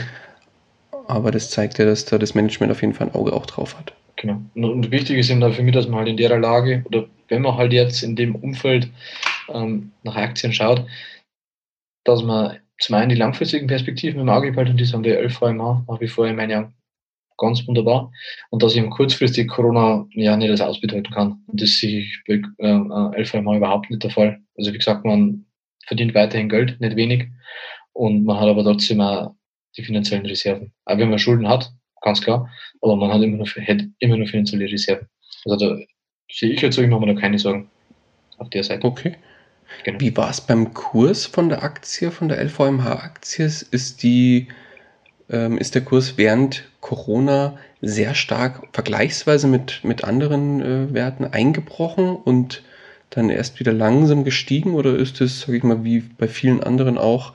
Aber 1.08 1.30
das 1.30 1.52
zeigt 1.52 1.78
ja, 1.78 1.86
dass 1.86 2.06
da 2.06 2.18
das 2.18 2.34
Management 2.34 2.72
auf 2.72 2.82
jeden 2.82 2.96
Fall 2.96 3.08
ein 3.08 3.14
Auge 3.14 3.34
auch 3.34 3.46
drauf 3.46 3.78
hat. 3.78 3.94
Genau. 4.16 4.42
Und 4.56 4.90
wichtig 4.90 5.20
ist 5.20 5.30
eben 5.30 5.40
da 5.40 5.52
für 5.52 5.62
mich, 5.62 5.76
dass 5.76 5.88
man 5.88 6.00
halt 6.00 6.08
in 6.08 6.18
der 6.18 6.40
Lage 6.40 6.84
oder 6.86 7.06
wenn 7.28 7.44
man 7.44 7.58
halt 7.58 7.72
jetzt 7.72 8.02
in 8.02 8.16
dem 8.16 8.34
Umfeld 8.34 8.90
ähm, 9.50 9.92
nach 10.02 10.16
Aktien 10.16 10.52
schaut, 10.52 10.84
dass 12.06 12.24
man 12.24 12.58
zum 12.80 12.96
einen 12.96 13.10
die 13.10 13.16
langfristigen 13.16 13.68
Perspektiven 13.68 14.20
im 14.20 14.30
Auge 14.30 14.52
behält 14.52 14.72
und 14.72 14.78
die 14.78 15.10
bei 15.12 15.16
11 15.16 15.38
VMA 15.38 15.86
nach 15.88 16.02
wie 16.02 16.08
vor 16.08 16.26
in 16.26 16.38
meinen 16.38 16.74
ganz 17.38 17.68
wunderbar 17.68 18.12
und 18.50 18.64
dass 18.64 18.74
ich 18.74 18.80
eben 18.80 18.90
kurzfristig 18.90 19.48
Corona 19.48 20.08
ja 20.12 20.38
nicht 20.38 20.50
als 20.50 20.62
ausbedeuten 20.62 21.14
kann. 21.14 21.44
Und 21.48 21.62
das 21.62 21.78
sehe 21.78 22.02
ich 22.02 22.22
bei 22.28 22.42
äh, 22.60 23.18
11 23.18 23.30
VMA 23.30 23.58
überhaupt 23.58 23.90
nicht 23.90 24.04
der 24.04 24.12
Fall. 24.12 24.40
Also 24.58 24.74
wie 24.74 24.78
gesagt, 24.78 25.06
man 25.06 25.46
verdient 25.86 26.14
weiterhin 26.16 26.50
Geld, 26.50 26.80
nicht 26.80 26.96
wenig 26.96 27.28
und 27.94 28.24
man 28.24 28.40
hat 28.40 28.48
aber 28.48 28.64
trotzdem 28.64 29.02
auch 29.02 29.36
die 29.78 29.84
finanziellen 29.84 30.26
Reserven. 30.26 30.74
Auch 30.86 30.98
wenn 30.98 31.10
man 31.10 31.20
Schulden 31.20 31.48
hat, 31.48 31.72
ganz 32.02 32.22
klar. 32.22 32.50
Aber 32.82 32.96
man 32.96 33.12
hat 33.12 33.22
immer 33.22 33.38
nur, 33.38 33.48
hätte 33.48 33.90
immer 34.00 34.18
nur 34.18 34.28
finanzielle 34.28 34.72
Reserven. 34.72 35.08
Also 35.46 35.58
da 35.58 35.78
sehe 36.32 36.52
ich 36.52 36.62
jetzt 36.62 36.76
so, 36.76 36.82
ich 36.82 36.90
mache 36.90 37.02
mir 37.02 37.14
da 37.14 37.20
keine 37.20 37.40
Sorgen 37.40 37.70
auf 38.38 38.50
der 38.50 38.64
Seite. 38.64 38.86
Okay. 38.86 39.16
Genau. 39.84 40.00
Wie 40.00 40.16
war 40.16 40.30
es 40.30 40.42
beim 40.42 40.74
Kurs 40.74 41.26
von 41.26 41.50
der 41.50 41.64
Aktie, 41.64 42.12
von 42.12 42.30
der 42.30 42.44
LVMH-Aktie? 42.44 43.46
Ist 43.46 44.04
die, 44.04 44.48
ähm, 45.30 45.58
ist 45.58 45.76
der 45.76 45.84
Kurs 45.84 46.18
während 46.18 46.64
Corona 46.82 47.58
sehr 47.82 48.16
stark 48.16 48.68
vergleichsweise 48.74 49.48
mit, 49.48 49.84
mit 49.84 50.04
anderen 50.04 50.62
äh, 50.62 50.94
Werten 50.94 51.26
eingebrochen 51.26 52.16
und 52.16 52.64
dann 53.10 53.30
erst 53.30 53.60
wieder 53.60 53.74
langsam 53.74 54.24
gestiegen? 54.24 54.74
Oder 54.74 54.96
ist 54.96 55.22
es, 55.22 55.42
sage 55.42 55.58
ich 55.58 55.64
mal, 55.64 55.84
wie 55.84 56.00
bei 56.00 56.28
vielen 56.28 56.64
anderen 56.64 56.98
auch 56.98 57.34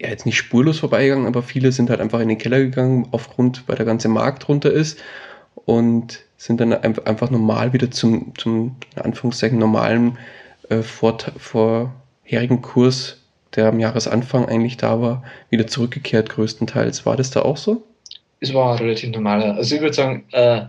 ja, 0.00 0.08
jetzt 0.08 0.26
nicht 0.26 0.36
spurlos 0.36 0.80
vorbeigegangen, 0.80 1.26
aber 1.26 1.42
viele 1.42 1.72
sind 1.72 1.90
halt 1.90 2.00
einfach 2.00 2.20
in 2.20 2.28
den 2.28 2.38
Keller 2.38 2.58
gegangen, 2.58 3.08
aufgrund, 3.10 3.64
weil 3.66 3.76
der 3.76 3.86
ganze 3.86 4.08
Markt 4.08 4.48
runter 4.48 4.72
ist 4.72 4.98
und 5.54 6.20
sind 6.36 6.60
dann 6.60 6.72
einfach 6.72 7.30
normal 7.30 7.72
wieder 7.72 7.90
zum, 7.90 8.32
zum 8.36 8.76
in 8.96 9.02
Anführungszeichen, 9.02 9.58
normalen 9.58 10.18
äh, 10.68 10.82
vor, 10.82 11.18
vorherigen 11.38 12.60
Kurs, 12.60 13.23
der 13.56 13.68
am 13.68 13.80
Jahresanfang 13.80 14.46
eigentlich 14.46 14.76
da 14.76 15.00
war, 15.00 15.24
wieder 15.50 15.66
zurückgekehrt 15.66 16.30
größtenteils. 16.30 17.06
War 17.06 17.16
das 17.16 17.30
da 17.30 17.42
auch 17.42 17.56
so? 17.56 17.82
Es 18.40 18.52
war 18.52 18.78
relativ 18.78 19.10
normaler. 19.10 19.54
Also 19.54 19.74
ich 19.76 19.80
würde 19.80 19.94
sagen, 19.94 20.24
äh, 20.32 20.66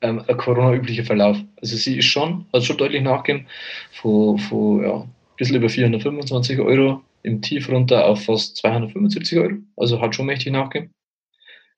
ähm, 0.00 0.22
ein 0.26 0.36
Corona-üblicher 0.36 1.04
Verlauf. 1.04 1.38
Also 1.60 1.76
sie 1.76 1.98
ist 1.98 2.06
schon, 2.06 2.46
hat 2.52 2.64
schon 2.64 2.76
deutlich 2.76 3.02
nachgegeben, 3.02 3.46
von, 3.92 4.38
von 4.38 4.82
ja, 4.82 4.94
ein 5.00 5.10
bisschen 5.36 5.56
über 5.56 5.68
425 5.68 6.58
Euro 6.60 7.02
im 7.22 7.42
Tief 7.42 7.68
runter 7.68 8.06
auf 8.06 8.24
fast 8.24 8.56
275 8.58 9.38
Euro. 9.38 9.54
Also 9.76 10.00
hat 10.00 10.14
schon 10.14 10.26
mächtig 10.26 10.52
nachgegeben. 10.52 10.92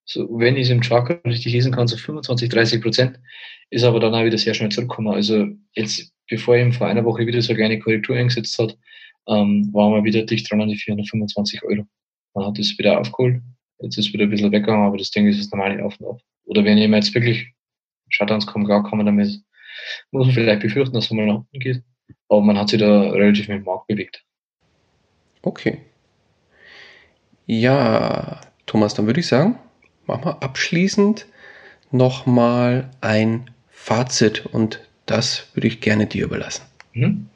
So, 0.04 0.26
wenn 0.38 0.56
ich 0.56 0.62
es 0.62 0.70
im 0.70 0.80
Chart 0.80 1.24
richtig 1.24 1.52
lesen 1.52 1.72
kann, 1.72 1.86
so 1.86 1.96
25, 1.96 2.48
30 2.48 2.82
Prozent, 2.82 3.20
ist 3.70 3.84
aber 3.84 4.00
dann 4.00 4.14
auch 4.14 4.24
wieder 4.24 4.38
sehr 4.38 4.54
schnell 4.54 4.70
zurückgekommen. 4.70 5.14
Also 5.14 5.46
jetzt, 5.74 6.12
bevor 6.28 6.56
er 6.56 6.72
vor 6.72 6.88
einer 6.88 7.04
Woche 7.04 7.26
wieder 7.26 7.40
so 7.42 7.52
eine 7.52 7.58
kleine 7.58 7.78
Korrektur 7.78 8.16
eingesetzt 8.16 8.58
hat, 8.58 8.76
ähm, 9.28 9.70
waren 9.72 9.92
wir 9.92 10.04
wieder 10.04 10.22
dicht 10.22 10.50
dran 10.50 10.60
an 10.60 10.68
die 10.68 10.76
425 10.76 11.62
Euro. 11.64 11.86
Dann 12.34 12.46
hat 12.46 12.58
es 12.58 12.78
wieder 12.78 12.98
aufgeholt. 12.98 13.42
Jetzt 13.80 13.98
ist 13.98 14.12
wieder 14.12 14.24
ein 14.24 14.30
bisschen 14.30 14.52
weggegangen, 14.52 14.86
aber 14.86 14.98
das 14.98 15.10
ich 15.14 15.24
ist 15.24 15.40
das 15.40 15.50
normale 15.50 15.84
Auf 15.84 15.98
und 16.00 16.08
Ab. 16.08 16.20
Oder 16.44 16.64
wenn 16.64 16.78
jemand 16.78 17.04
jetzt 17.04 17.14
wirklich 17.14 17.52
Shutdowns 18.08 18.46
kommen, 18.46 18.66
gar 18.66 18.82
kann 18.82 18.98
man 18.98 19.06
damit, 19.06 19.40
muss 20.10 20.26
man 20.26 20.34
vielleicht 20.34 20.62
befürchten, 20.62 20.94
dass 20.94 21.04
es 21.04 21.10
mal 21.10 21.26
nach 21.26 21.36
unten 21.36 21.58
geht. 21.58 21.82
Aber 22.28 22.40
man 22.40 22.58
hat 22.58 22.68
sich 22.68 22.80
da 22.80 23.10
relativ 23.10 23.48
mit 23.48 23.58
dem 23.58 23.64
Markt 23.64 23.86
bewegt. 23.86 24.24
Okay. 25.42 25.78
Ja, 27.46 28.40
Thomas, 28.66 28.94
dann 28.94 29.06
würde 29.06 29.20
ich 29.20 29.26
sagen, 29.26 29.58
machen 30.06 30.24
wir 30.24 30.42
abschließend 30.42 31.26
nochmal 31.90 32.90
ein 33.00 33.50
Fazit 33.70 34.46
und 34.46 34.80
das 35.06 35.48
würde 35.54 35.68
ich 35.68 35.80
gerne 35.80 36.06
dir 36.06 36.24
überlassen. 36.24 36.64
Mhm. 36.92 37.28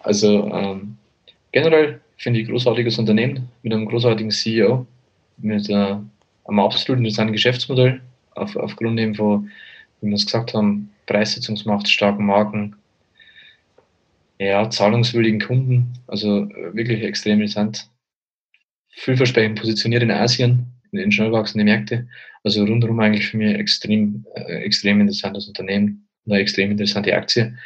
Also 0.00 0.48
ähm, 0.52 0.96
generell 1.52 2.00
finde 2.16 2.40
ich 2.40 2.48
großartiges 2.48 2.98
Unternehmen 2.98 3.48
mit 3.62 3.72
einem 3.72 3.86
großartigen 3.86 4.30
CEO, 4.30 4.86
mit 5.38 5.68
äh, 5.70 5.74
einem 5.74 6.58
absolut 6.58 6.98
interessanten 6.98 7.32
Geschäftsmodell, 7.32 8.00
auf, 8.34 8.56
aufgrund 8.56 8.98
eben 9.00 9.14
von, 9.14 9.50
wie 10.00 10.08
wir 10.08 10.14
es 10.14 10.26
gesagt 10.26 10.54
haben, 10.54 10.90
Preissetzungsmacht, 11.06 11.88
starken 11.88 12.26
Marken, 12.26 12.76
ja, 14.38 14.68
zahlungswürdigen 14.70 15.40
Kunden, 15.40 15.92
also 16.06 16.44
äh, 16.44 16.74
wirklich 16.74 17.02
extrem 17.02 17.40
interessant. 17.40 17.90
Vielversprechend 18.88 19.60
positioniert 19.60 20.02
in 20.02 20.10
Asien, 20.10 20.66
in 20.92 21.12
schnell 21.12 21.32
wachsenden 21.32 21.66
Märkte. 21.66 22.08
Also 22.42 22.64
rundherum 22.64 23.00
eigentlich 23.00 23.28
für 23.28 23.36
mich 23.36 23.54
extrem, 23.54 24.24
äh, 24.34 24.62
extrem 24.62 25.00
interessantes 25.00 25.46
Unternehmen, 25.46 26.08
eine 26.26 26.38
extrem 26.38 26.70
interessante 26.70 27.14
Aktie, 27.14 27.56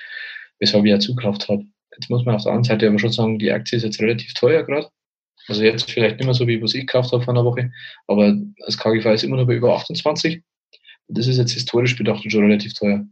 weshalb 0.59 0.85
ich 0.85 0.91
ja 0.91 0.99
zukauft 0.99 1.49
habe. 1.49 1.65
Jetzt 1.97 2.11
muss 2.11 2.25
man 2.25 2.35
auf 2.35 2.43
der 2.43 2.53
anderen 2.53 2.65
Seite 2.65 2.89
aber 2.89 2.99
schon 2.99 3.13
sagen, 3.13 3.39
die 3.39 3.53
Aktie 3.53 3.77
ist 3.77 3.85
jetzt 3.85 4.01
relativ 4.01 4.35
teuer 4.35 4.65
gerade. 4.65 4.89
Also 5.47 5.63
jetzt 5.63 5.91
vielleicht 5.91 6.17
nicht 6.17 6.25
mehr 6.25 6.35
so, 6.35 6.47
wie 6.47 6.61
was 6.63 6.75
ich 6.75 6.87
gekauft 6.87 7.13
habe 7.13 7.23
vor 7.23 7.35
einer 7.35 7.45
Woche, 7.45 7.71
aber 8.07 8.35
das 8.65 8.79
KGV 8.79 9.07
ist 9.07 9.25
immer 9.25 9.37
noch 9.37 9.47
bei 9.47 9.55
über 9.55 9.77
28. 9.77 10.43
Und 11.07 11.19
das 11.19 11.27
ist 11.27 11.37
jetzt 11.37 11.53
historisch 11.53 11.97
betrachtet 11.97 12.33
schon 12.33 12.45
relativ 12.45 12.73
teuer. 12.75 13.07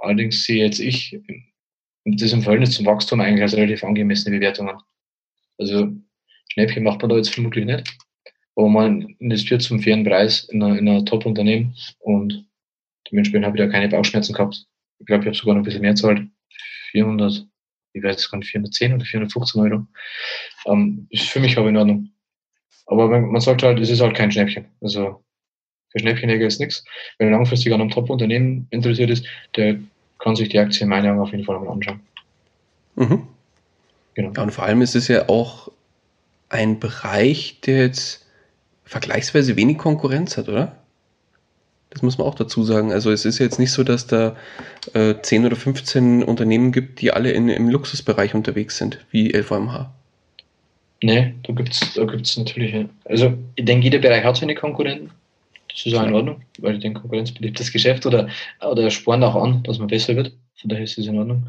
Allerdings 0.00 0.44
sehe 0.44 0.64
jetzt 0.64 0.78
ich 0.78 1.18
das 2.04 2.32
im 2.32 2.42
Verhältnis 2.42 2.72
zum 2.72 2.86
Wachstum 2.86 3.20
eigentlich 3.20 3.42
als 3.42 3.56
relativ 3.56 3.82
angemessene 3.82 4.38
Bewertungen. 4.38 4.78
Also 5.58 5.88
Schnäppchen 6.52 6.84
macht 6.84 7.02
man 7.02 7.10
da 7.10 7.16
jetzt 7.16 7.34
vermutlich 7.34 7.64
nicht. 7.64 7.96
Aber 8.54 8.68
man 8.68 9.02
investiert 9.18 9.62
zum 9.62 9.80
fairen 9.80 10.04
Preis 10.04 10.44
in 10.44 10.62
einer 10.62 11.04
Top-Unternehmen 11.04 11.76
und 11.98 12.46
dementsprechend 13.10 13.46
habe 13.46 13.56
ich 13.56 13.64
da 13.64 13.70
keine 13.70 13.88
Bauchschmerzen 13.88 14.32
gehabt. 14.32 14.64
Ich 15.00 15.06
glaube, 15.06 15.22
ich 15.22 15.26
habe 15.26 15.36
sogar 15.36 15.54
noch 15.54 15.62
ein 15.62 15.64
bisschen 15.64 15.82
mehr 15.82 15.94
zahlt. 15.94 16.26
400, 16.92 17.46
ich 17.92 18.02
weiß 18.02 18.16
es 18.16 18.30
gar 18.30 18.38
nicht, 18.38 18.50
410 18.50 18.94
oder 18.94 19.04
415 19.04 19.62
Euro. 19.62 19.86
Ähm, 20.66 21.06
ist 21.10 21.28
für 21.28 21.40
mich 21.40 21.56
aber 21.58 21.68
in 21.68 21.76
Ordnung. 21.76 22.10
Aber 22.86 23.08
man, 23.08 23.40
sollte 23.40 23.66
halt, 23.66 23.80
es 23.80 23.90
ist 23.90 24.00
halt 24.00 24.16
kein 24.16 24.32
Schnäppchen. 24.32 24.66
Also 24.80 25.22
für 25.90 25.98
Schnäppchenjäger 26.00 26.46
ist 26.46 26.60
nichts. 26.60 26.84
Wenn 27.18 27.28
er 27.28 27.32
langfristig 27.32 27.72
an 27.72 27.80
einem 27.80 27.90
Top-Unternehmen 27.90 28.66
interessiert 28.70 29.10
ist, 29.10 29.26
der 29.56 29.78
kann 30.18 30.36
sich 30.36 30.48
die 30.48 30.58
Aktie 30.58 30.82
in 30.82 30.88
meinen 30.88 31.10
Augen 31.10 31.20
auf 31.20 31.30
jeden 31.30 31.44
Fall 31.44 31.58
mal 31.60 31.70
anschauen. 31.70 32.00
Mhm. 32.96 33.26
Genau. 34.14 34.32
Ja, 34.34 34.42
und 34.42 34.50
vor 34.50 34.64
allem 34.64 34.82
ist 34.82 34.96
es 34.96 35.08
ja 35.08 35.28
auch 35.28 35.70
ein 36.48 36.80
Bereich, 36.80 37.60
der 37.64 37.78
jetzt 37.78 38.26
vergleichsweise 38.84 39.56
wenig 39.56 39.78
Konkurrenz 39.78 40.36
hat, 40.36 40.48
oder? 40.48 40.76
Das 41.90 42.02
muss 42.02 42.18
man 42.18 42.26
auch 42.26 42.34
dazu 42.34 42.64
sagen. 42.64 42.92
Also 42.92 43.10
es 43.10 43.24
ist 43.24 43.38
jetzt 43.38 43.58
nicht 43.58 43.72
so, 43.72 43.82
dass 43.82 44.06
da 44.06 44.36
äh, 44.92 45.14
10 45.20 45.46
oder 45.46 45.56
15 45.56 46.22
Unternehmen 46.22 46.70
gibt, 46.70 47.00
die 47.00 47.12
alle 47.12 47.30
in, 47.30 47.48
im 47.48 47.68
Luxusbereich 47.68 48.34
unterwegs 48.34 48.76
sind, 48.76 49.04
wie 49.10 49.32
LVMH. 49.32 49.92
Nee, 51.02 51.34
da 51.44 51.52
gibt 51.52 51.72
es 51.72 51.94
da 51.94 52.04
gibt's 52.04 52.36
natürlich. 52.36 52.86
Also 53.04 53.38
ich 53.54 53.64
denke, 53.64 53.84
jeder 53.84 54.00
Bereich 54.00 54.24
hat 54.24 54.36
seine 54.36 54.54
Konkurrenten. 54.54 55.10
Das 55.68 55.86
ist 55.86 55.94
auch 55.94 56.06
in 56.06 56.14
Ordnung, 56.14 56.42
weil 56.58 56.74
ich 56.74 56.80
denke, 56.80 57.00
Konkurrenz 57.00 57.30
belebt 57.30 57.60
das 57.60 57.70
Geschäft 57.70 58.04
oder, 58.04 58.28
oder 58.60 58.90
spornt 58.90 59.22
auch 59.22 59.36
an, 59.36 59.62
dass 59.62 59.78
man 59.78 59.86
besser 59.86 60.16
wird. 60.16 60.32
Von 60.56 60.70
daher 60.70 60.84
ist 60.84 60.98
es 60.98 61.06
in 61.06 61.16
Ordnung. 61.16 61.48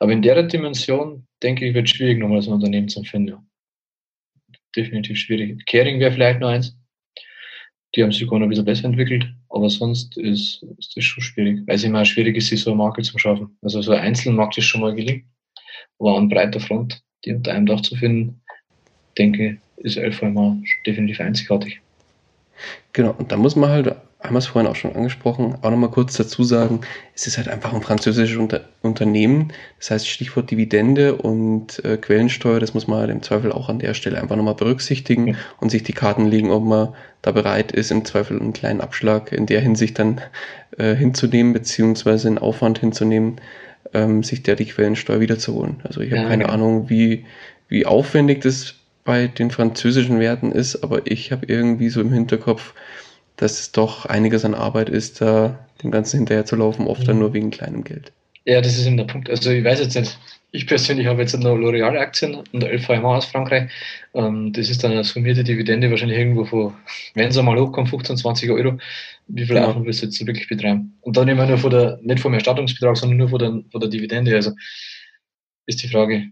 Aber 0.00 0.12
in 0.12 0.20
der 0.20 0.42
Dimension, 0.42 1.26
denke 1.42 1.66
ich, 1.66 1.74
wird 1.74 1.86
es 1.86 1.96
schwierig, 1.96 2.18
nochmal 2.18 2.42
so 2.42 2.50
ein 2.50 2.54
Unternehmen 2.54 2.88
zu 2.88 3.02
finden. 3.04 3.38
Definitiv 4.76 5.18
schwierig. 5.18 5.64
Caring 5.66 5.98
wäre 5.98 6.12
vielleicht 6.12 6.40
noch 6.40 6.48
eins. 6.48 6.76
Die 7.94 8.02
haben 8.02 8.12
sich 8.12 8.30
noch 8.30 8.40
ein 8.40 8.48
bisschen 8.48 8.64
besser 8.64 8.84
entwickelt, 8.84 9.26
aber 9.48 9.68
sonst 9.68 10.16
ist, 10.16 10.64
ist 10.78 10.96
das 10.96 11.04
schon 11.04 11.22
schwierig, 11.22 11.66
weil 11.66 11.76
es 11.76 11.84
immer 11.84 12.04
schwierig 12.04 12.36
ist, 12.36 12.48
sich 12.48 12.60
so 12.60 12.70
eine 12.70 12.78
Marke 12.78 13.02
zu 13.02 13.18
schaffen. 13.18 13.56
Also 13.62 13.82
so 13.82 13.92
ein 13.92 14.00
Einzelmarkt 14.00 14.56
ist 14.58 14.64
schon 14.64 14.80
mal 14.80 14.94
gelingen, 14.94 15.24
aber 15.98 16.16
an 16.16 16.28
breiter 16.28 16.60
Front, 16.60 17.02
die 17.24 17.32
unter 17.32 17.52
einem 17.52 17.66
Dach 17.66 17.80
zu 17.80 17.96
finden, 17.96 18.40
denke, 19.18 19.58
ist 19.78 19.96
LVMH 19.96 20.58
definitiv 20.86 21.20
einzigartig. 21.20 21.80
Genau, 22.92 23.14
und 23.18 23.32
da 23.32 23.36
muss 23.36 23.56
man 23.56 23.70
halt, 23.70 23.96
haben 24.22 24.34
wir 24.34 24.38
es 24.38 24.46
vorhin 24.46 24.70
auch 24.70 24.76
schon 24.76 24.94
angesprochen, 24.94 25.56
auch 25.62 25.70
nochmal 25.70 25.90
kurz 25.90 26.14
dazu 26.14 26.44
sagen, 26.44 26.80
es 27.14 27.26
ist 27.26 27.38
halt 27.38 27.48
einfach 27.48 27.72
ein 27.72 27.80
französisches 27.80 28.36
Unter 28.36 28.60
Unternehmen. 28.82 29.52
Das 29.78 29.90
heißt, 29.90 30.08
Stichwort 30.08 30.50
Dividende 30.50 31.16
und 31.16 31.82
äh, 31.84 31.96
Quellensteuer, 31.96 32.60
das 32.60 32.74
muss 32.74 32.86
man 32.86 32.98
halt 32.98 33.10
im 33.10 33.22
Zweifel 33.22 33.50
auch 33.50 33.70
an 33.70 33.78
der 33.78 33.94
Stelle 33.94 34.20
einfach 34.20 34.36
nochmal 34.36 34.54
berücksichtigen 34.54 35.28
ja. 35.28 35.34
und 35.58 35.70
sich 35.70 35.84
die 35.84 35.94
Karten 35.94 36.26
legen, 36.26 36.50
ob 36.50 36.64
man 36.64 36.94
da 37.22 37.32
bereit 37.32 37.72
ist, 37.72 37.90
im 37.90 38.04
Zweifel 38.04 38.38
einen 38.38 38.52
kleinen 38.52 38.82
Abschlag 38.82 39.32
in 39.32 39.46
der 39.46 39.60
Hinsicht 39.60 39.98
dann 39.98 40.20
äh, 40.76 40.94
hinzunehmen, 40.94 41.54
beziehungsweise 41.54 42.28
einen 42.28 42.38
Aufwand 42.38 42.78
hinzunehmen, 42.78 43.36
ähm, 43.94 44.22
sich 44.22 44.42
der 44.42 44.54
die 44.54 44.66
Quellensteuer 44.66 45.20
wiederzuholen. 45.20 45.80
Also 45.84 46.02
ich 46.02 46.12
habe 46.12 46.22
ja, 46.22 46.28
keine 46.28 46.44
ja. 46.44 46.50
Ahnung, 46.50 46.90
wie, 46.90 47.24
wie 47.68 47.86
aufwendig 47.86 48.42
das 48.42 48.74
bei 49.04 49.28
den 49.28 49.50
französischen 49.50 50.20
Werten 50.20 50.52
ist, 50.52 50.84
aber 50.84 51.06
ich 51.06 51.32
habe 51.32 51.46
irgendwie 51.46 51.88
so 51.88 52.02
im 52.02 52.12
Hinterkopf, 52.12 52.74
dass 53.40 53.58
es 53.58 53.72
doch 53.72 54.06
einiges 54.06 54.44
an 54.44 54.54
Arbeit 54.54 54.88
ist, 54.90 55.20
da 55.20 55.66
dem 55.82 55.90
Ganzen 55.90 56.18
hinterher 56.18 56.44
zu 56.44 56.56
laufen, 56.56 56.86
oft 56.86 57.08
dann 57.08 57.16
mhm. 57.16 57.22
nur 57.22 57.32
wegen 57.32 57.50
kleinem 57.50 57.84
Geld. 57.84 58.12
Ja, 58.44 58.60
das 58.60 58.76
ist 58.76 58.86
eben 58.86 58.96
der 58.96 59.04
Punkt. 59.04 59.30
Also 59.30 59.50
ich 59.50 59.64
weiß 59.64 59.80
jetzt 59.80 59.96
nicht, 59.96 60.18
ich 60.52 60.66
persönlich 60.66 61.06
habe 61.06 61.22
jetzt 61.22 61.38
noch 61.38 61.56
L'Oreal-Aktien 61.56 62.34
und 62.34 62.64
LVMH 62.64 63.16
aus 63.16 63.26
Frankreich. 63.26 63.70
Ähm, 64.14 64.52
das 64.52 64.68
ist 64.68 64.82
dann 64.82 64.92
eine 64.92 65.04
summierte 65.04 65.44
Dividende 65.44 65.90
wahrscheinlich 65.90 66.18
irgendwo 66.18 66.44
von, 66.44 66.74
wenn 67.14 67.28
es 67.28 67.38
einmal 67.38 67.58
hochkommt, 67.58 67.88
15, 67.88 68.16
20 68.16 68.50
Euro. 68.50 68.78
Wie 69.28 69.46
viel 69.46 69.54
genau. 69.54 69.68
Aufwand 69.68 69.86
willst 69.86 70.02
du 70.02 70.06
jetzt 70.06 70.26
wirklich 70.26 70.48
betreiben? 70.48 70.98
Und 71.02 71.16
dann 71.16 71.28
immer 71.28 71.46
nur 71.46 71.58
von 71.58 71.70
der, 71.70 71.98
nicht 72.02 72.20
vom 72.20 72.34
Erstattungsbetrag, 72.34 72.96
sondern 72.96 73.18
nur 73.18 73.28
von 73.28 73.38
der, 73.38 73.62
von 73.70 73.80
der 73.80 73.88
Dividende. 73.88 74.34
Also 74.34 74.52
ist 75.66 75.82
die 75.82 75.88
Frage. 75.88 76.28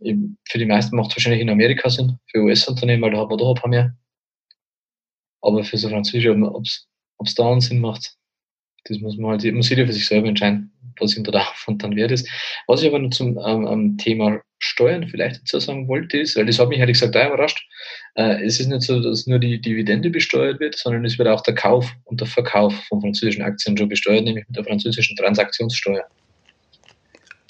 Für 0.49 0.59
die 0.59 0.67
meisten 0.67 0.97
macht 0.97 1.11
es 1.11 1.17
wahrscheinlich 1.17 1.41
in 1.41 1.51
Amerika 1.51 1.89
Sinn, 1.89 2.19
für 2.27 2.41
US-Unternehmen, 2.41 3.03
weil 3.03 3.13
da 3.13 3.21
hat 3.21 3.29
man 3.29 3.39
doch 3.39 3.55
ein 3.55 3.61
paar 3.61 3.71
mehr. 3.71 3.97
Aber 5.41 5.63
für 5.63 5.79
so 5.79 5.89
französische, 5.89 6.33
ob 6.33 6.65
es 6.65 6.88
da 7.35 7.51
einen 7.51 7.61
Sinn 7.61 7.81
macht, 7.81 8.15
das 8.85 8.99
muss 9.01 9.17
man 9.17 9.33
halt, 9.33 9.55
muss 9.55 9.69
jeder 9.69 9.87
für 9.87 9.93
sich 9.93 10.07
selber 10.07 10.29
entscheiden, 10.29 10.73
was 10.99 11.17
ihm 11.17 11.25
da 11.25 11.33
der 11.33 11.43
Aufwand 11.43 11.83
dann 11.83 11.97
wert 11.97 12.11
ist. 12.11 12.29
Was 12.67 12.83
ich 12.83 12.89
aber 12.89 12.99
noch 12.99 13.11
zum 13.11 13.39
ähm, 13.39 13.97
Thema 13.99 14.41
Steuern 14.61 15.09
vielleicht 15.09 15.43
dazu 15.43 15.61
sagen 15.61 15.87
wollte, 15.87 16.19
ist, 16.19 16.37
weil 16.37 16.47
das 16.47 16.59
hat 16.59 16.69
mich 16.69 16.79
ehrlich 16.79 16.99
gesagt 16.99 17.17
auch 17.17 17.29
überrascht, 17.29 17.65
äh, 18.15 18.43
es 18.45 18.59
ist 18.59 18.67
nicht 18.67 18.83
so, 18.83 19.01
dass 19.01 19.27
nur 19.27 19.39
die 19.39 19.61
Dividende 19.61 20.11
besteuert 20.11 20.59
wird, 20.59 20.77
sondern 20.77 21.05
es 21.05 21.19
wird 21.19 21.29
auch 21.29 21.43
der 21.43 21.55
Kauf 21.55 21.95
und 22.05 22.21
der 22.21 22.27
Verkauf 22.27 22.75
von 22.89 23.01
französischen 23.01 23.43
Aktien 23.43 23.77
schon 23.77 23.89
besteuert, 23.89 24.25
nämlich 24.25 24.47
mit 24.49 24.57
der 24.57 24.65
französischen 24.65 25.17
Transaktionssteuer. 25.17 26.05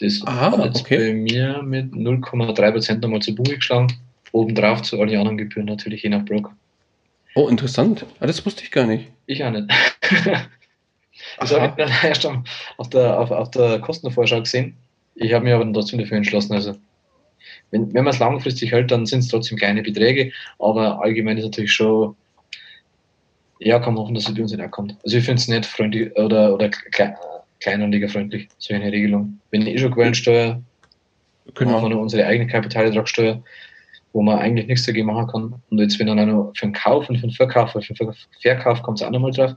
Das 0.01 0.21
Aha, 0.27 0.59
hat 0.59 0.65
jetzt 0.67 0.81
okay. 0.83 0.99
bei 0.99 1.15
mir 1.15 1.63
mit 1.63 1.93
0,3% 1.93 3.01
nochmal 3.01 3.21
zu 3.21 3.35
Buche 3.35 3.57
geschlagen. 3.57 3.93
Obendrauf 4.33 4.83
zu 4.83 5.01
allen 5.01 5.17
anderen 5.17 5.39
Gebühren 5.39 5.67
natürlich 5.67 6.03
je 6.03 6.11
nach 6.11 6.25
Broker. 6.25 6.57
Oh, 7.35 7.49
interessant. 7.49 8.05
Ah, 8.21 8.27
das 8.27 8.45
wusste 8.45 8.65
ich 8.65 8.71
gar 8.71 8.87
nicht. 8.87 9.11
Ich 9.27 9.45
auch 9.45 9.51
nicht. 9.51 9.69
das 11.39 11.53
habe 11.61 11.67
ich 11.69 11.87
dann 11.87 11.91
erst 12.03 12.27
auf 12.77 12.91
der, 12.91 13.19
auf, 13.19 13.31
auf 13.31 13.51
der 13.51 13.79
Kostenvorschau 13.81 14.41
gesehen. 14.41 14.77
Ich 15.15 15.33
habe 15.33 15.45
mich 15.45 15.55
aber 15.55 15.71
trotzdem 15.73 15.99
dafür 15.99 16.17
entschlossen. 16.17 16.55
Also, 16.55 16.77
wenn, 17.71 17.93
wenn 17.93 18.05
man 18.05 18.15
es 18.15 18.19
langfristig 18.19 18.73
hält, 18.73 18.91
dann 18.91 19.07
sind 19.07 19.21
es 19.21 19.29
trotzdem 19.29 19.59
kleine 19.59 19.83
Beträge, 19.83 20.33
aber 20.59 21.03
allgemein 21.03 21.37
ist 21.39 21.45
natürlich 21.45 21.73
schon, 21.73 22.17
ja, 23.59 23.79
kann 23.79 23.95
man 23.95 24.05
hoffen, 24.05 24.15
dass 24.15 24.29
es 24.29 24.35
bei 24.35 24.43
uns 24.43 24.53
nicht 24.53 24.65
auch 24.65 24.71
kommt. 24.71 24.97
Also, 25.05 25.19
ich 25.19 25.25
finde 25.25 25.41
es 25.41 25.49
nicht 25.49 25.67
freundlich 25.67 26.17
oder, 26.17 26.55
oder 26.55 26.71
kleinanlegerfreundlich, 27.61 28.49
so 28.59 28.75
eine 28.75 28.91
Regelung. 28.91 29.41
Wenn 29.51 29.63
ich 29.63 29.75
eh 29.75 29.79
schon 29.79 29.93
Quellensteuer, 29.93 30.63
machen 31.47 31.83
wir 31.83 31.89
noch 31.89 32.01
unsere 32.01 32.27
eigene 32.27 32.49
Kapitalertragssteuer, 32.49 33.43
wo 34.19 34.23
man 34.23 34.41
eigentlich 34.41 34.67
nichts 34.67 34.85
dagegen 34.85 35.07
machen 35.07 35.29
kann. 35.29 35.63
Und 35.71 35.79
jetzt, 35.79 35.97
wenn 36.01 36.09
dann 36.09 36.19
auch 36.19 36.27
noch 36.27 36.53
für 36.57 36.67
den 36.67 36.73
Kauf 36.73 37.09
und 37.09 37.19
für 37.19 37.29
den 37.29 37.31
Verkauf, 37.31 37.71
für 37.71 37.79
den 37.79 38.13
Verkauf 38.43 38.83
kommt 38.83 39.01
es 39.01 39.07
auch 39.07 39.13
nochmal 39.13 39.31
drauf, 39.31 39.53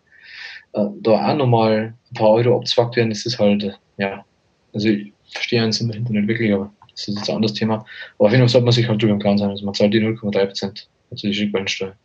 äh, 0.73 0.85
da 1.01 1.31
auch 1.31 1.35
nochmal 1.35 1.95
ein 2.11 2.13
paar 2.13 2.29
Euro 2.29 2.57
abzwackt 2.57 2.95
werden, 2.95 3.09
ist 3.09 3.25
das 3.25 3.39
halt, 3.39 3.63
äh, 3.63 3.71
ja, 3.97 4.23
also 4.71 4.89
ich 4.89 5.13
verstehe 5.31 5.63
einen 5.63 5.71
Sinn 5.71 5.87
dahinter 5.87 6.13
nicht 6.13 6.27
wirklich, 6.27 6.53
aber 6.53 6.71
das 6.91 7.07
ist 7.07 7.17
jetzt 7.17 7.29
ein 7.31 7.37
anderes 7.37 7.55
Thema. 7.55 7.83
Aber 8.19 8.27
auf 8.27 8.31
jeden 8.31 8.43
Fall 8.43 8.49
sollte 8.49 8.65
man 8.65 8.71
sich 8.71 8.87
halt 8.87 9.01
drüber 9.01 9.13
im 9.13 9.19
Klaren 9.19 9.39
sein. 9.39 9.49
Also 9.49 9.65
man 9.65 9.73
zahlt 9.73 9.95
die 9.95 9.99
0,3 9.99 10.45
Prozent, 10.45 10.89
also 11.09 11.27
die 11.27 11.33
Schrittwellensteuer. 11.33 11.95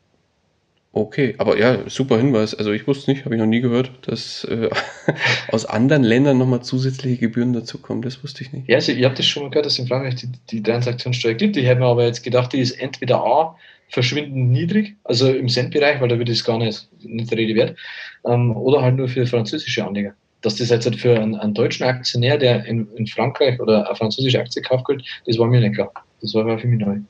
Okay, 0.97 1.35
aber 1.37 1.59
ja, 1.59 1.91
super 1.91 2.17
Hinweis. 2.17 2.55
Also 2.55 2.73
ich 2.73 2.87
wusste 2.87 3.11
nicht, 3.11 3.27
habe 3.27 3.35
ich 3.35 3.39
noch 3.39 3.47
nie 3.47 3.61
gehört, 3.61 3.91
dass 4.07 4.45
äh, 4.45 4.71
aus 5.53 5.67
anderen 5.67 6.03
Ländern 6.03 6.39
nochmal 6.39 6.63
zusätzliche 6.63 7.19
Gebühren 7.19 7.53
dazukommen. 7.53 8.01
Das 8.01 8.25
wusste 8.25 8.43
ich 8.43 8.51
nicht. 8.51 8.67
Ja, 8.67 8.77
also 8.77 8.93
ich 8.93 9.05
habe 9.05 9.15
das 9.15 9.27
schon 9.27 9.43
mal 9.43 9.51
gehört, 9.51 9.67
dass 9.67 9.75
es 9.75 9.79
in 9.79 9.89
Frankreich 9.89 10.15
die, 10.15 10.29
die 10.51 10.63
Transaktionssteuer 10.63 11.35
gibt. 11.35 11.59
Ich 11.59 11.67
hätte 11.67 11.81
mir 11.81 11.87
aber 11.87 12.07
jetzt 12.07 12.23
gedacht, 12.23 12.55
die 12.55 12.61
ist 12.61 12.81
entweder 12.81 13.19
A, 13.19 13.57
verschwindend 13.91 14.49
niedrig, 14.53 14.97
also 15.05 15.31
im 15.31 15.51
Centbereich, 15.51 16.01
weil 16.01 16.09
da 16.09 16.19
wird 16.19 16.31
es 16.31 16.43
gar 16.43 16.57
nicht, 16.57 16.89
nicht 17.03 17.31
der 17.31 17.37
Rede 17.37 17.55
wert, 17.55 17.77
ähm, 18.25 18.57
oder 18.57 18.81
halt 18.81 18.97
nur 18.97 19.09
für 19.09 19.27
französische 19.27 19.85
Anleger. 19.85 20.15
Dass 20.41 20.57
das 20.57 20.71
jetzt 20.71 20.87
halt 20.87 20.97
für 20.97 21.21
einen, 21.21 21.35
einen 21.35 21.53
deutschen 21.53 21.85
Aktionär, 21.85 22.39
der 22.39 22.65
in, 22.65 22.89
in, 22.97 23.07
Frankreich 23.07 23.61
oder 23.61 23.87
eine 23.87 23.97
französische 23.97 24.41
Aktie 24.41 24.63
kauft, 24.63 24.87
das 25.27 25.39
war 25.39 25.47
mir 25.47 25.61
nicht 25.61 25.75
klar. 25.75 25.93
Das 26.23 26.33
war 26.33 26.59
für 26.59 26.67
mich 26.67 26.81
neu. 26.81 27.01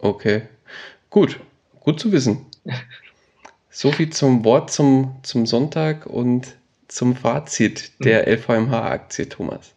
Okay, 0.00 0.42
gut, 1.08 1.40
gut 1.80 1.98
zu 1.98 2.12
wissen. 2.12 2.44
So 3.70 3.90
viel 3.90 4.10
zum 4.10 4.44
Wort 4.44 4.70
zum, 4.70 5.16
zum 5.22 5.46
Sonntag 5.46 6.06
und 6.06 6.56
zum 6.86 7.16
Fazit 7.16 7.92
der 8.04 8.28
LVMH-Aktie, 8.28 9.28
Thomas. 9.28 9.74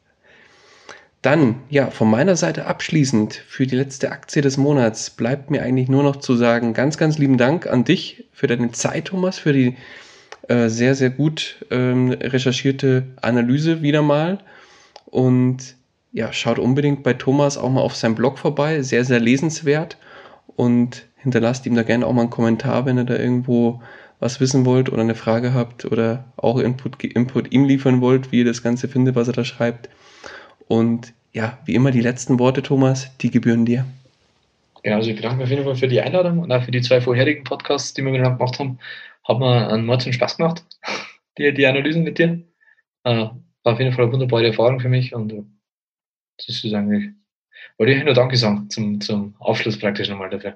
Dann, 1.23 1.55
ja, 1.69 1.89
von 1.89 2.09
meiner 2.09 2.35
Seite 2.35 2.67
abschließend 2.67 3.33
für 3.33 3.65
die 3.65 3.75
letzte 3.75 4.11
Aktie 4.11 4.41
des 4.41 4.57
Monats 4.57 5.09
bleibt 5.09 5.49
mir 5.49 5.63
eigentlich 5.63 5.89
nur 5.89 6.03
noch 6.03 6.17
zu 6.17 6.35
sagen, 6.35 6.73
ganz, 6.73 6.97
ganz 6.97 7.17
lieben 7.17 7.37
Dank 7.37 7.65
an 7.65 7.85
dich 7.85 8.25
für 8.31 8.45
deine 8.45 8.71
Zeit, 8.71 9.05
Thomas, 9.05 9.39
für 9.39 9.51
die 9.51 9.75
äh, 10.47 10.69
sehr, 10.69 10.93
sehr 10.93 11.09
gut 11.09 11.65
ähm, 11.71 12.11
recherchierte 12.11 13.07
Analyse 13.21 13.81
wieder 13.81 14.03
mal. 14.03 14.37
Und 15.05 15.75
ja, 16.13 16.31
schaut 16.31 16.59
unbedingt 16.59 17.01
bei 17.01 17.13
Thomas 17.13 17.57
auch 17.57 17.69
mal 17.69 17.81
auf 17.81 17.95
seinem 17.95 18.15
Blog 18.15 18.37
vorbei, 18.37 18.83
sehr, 18.83 19.03
sehr 19.03 19.19
lesenswert. 19.19 19.97
Und 20.55 21.06
hinterlasst 21.27 21.65
ihm 21.65 21.75
da 21.75 21.83
gerne 21.83 22.07
auch 22.07 22.13
mal 22.13 22.21
einen 22.21 22.29
Kommentar, 22.29 22.85
wenn 22.85 22.97
ihr 22.97 23.03
da 23.03 23.17
irgendwo 23.17 23.81
was 24.19 24.39
wissen 24.39 24.65
wollt 24.65 24.89
oder 24.89 25.01
eine 25.01 25.13
Frage 25.13 25.53
habt 25.53 25.83
oder 25.83 26.23
auch 26.37 26.57
Input, 26.57 27.03
Input 27.03 27.51
ihm 27.51 27.65
liefern 27.65 27.99
wollt, 27.99 28.31
wie 28.31 28.39
ihr 28.39 28.45
das 28.45 28.63
Ganze 28.63 28.87
findet, 28.87 29.15
was 29.15 29.27
er 29.27 29.33
da 29.33 29.43
schreibt. 29.43 29.89
Und 30.69 31.13
ja, 31.33 31.57
wie 31.65 31.75
immer 31.75 31.91
die 31.91 32.01
letzten 32.01 32.39
Worte, 32.39 32.63
Thomas, 32.63 33.15
die 33.17 33.29
gebühren 33.29 33.65
dir. 33.65 33.85
Genau, 34.83 34.95
also 34.95 35.09
ich 35.09 35.17
bedanke 35.17 35.37
mich 35.37 35.43
auf 35.43 35.49
jeden 35.49 35.65
Fall 35.65 35.75
für 35.75 35.89
die 35.89 35.99
Einladung 35.99 36.39
und 36.39 36.51
auch 36.51 36.63
für 36.63 36.71
die 36.71 36.81
zwei 36.81 37.01
vorherigen 37.01 37.43
Podcasts, 37.43 37.93
die 37.93 38.03
wir 38.03 38.11
miteinander 38.11 38.37
gemacht 38.37 38.57
haben. 38.57 38.79
Hat 39.27 39.39
mir 39.39 39.69
einen 39.69 39.85
Mordsinn 39.85 40.13
Spaß 40.13 40.37
gemacht, 40.37 40.63
die, 41.37 41.53
die 41.53 41.67
Analysen 41.67 42.03
mit 42.03 42.17
dir. 42.17 42.41
Äh, 43.03 43.11
war 43.63 43.73
auf 43.73 43.79
jeden 43.79 43.91
Fall 43.91 44.05
eine 44.05 44.13
wunderbare 44.13 44.47
Erfahrung 44.47 44.79
für 44.79 44.87
mich 44.87 45.13
und 45.13 45.33
das 46.37 46.63
ist 46.63 46.73
eigentlich, 46.73 47.09
wollte 47.77 47.91
ich 47.91 48.03
nur 48.03 48.13
Danke 48.13 48.37
sagen 48.37 48.69
zum, 48.69 49.01
zum 49.01 49.35
Abschluss 49.41 49.77
praktisch 49.77 50.07
nochmal 50.07 50.29
dafür. 50.29 50.55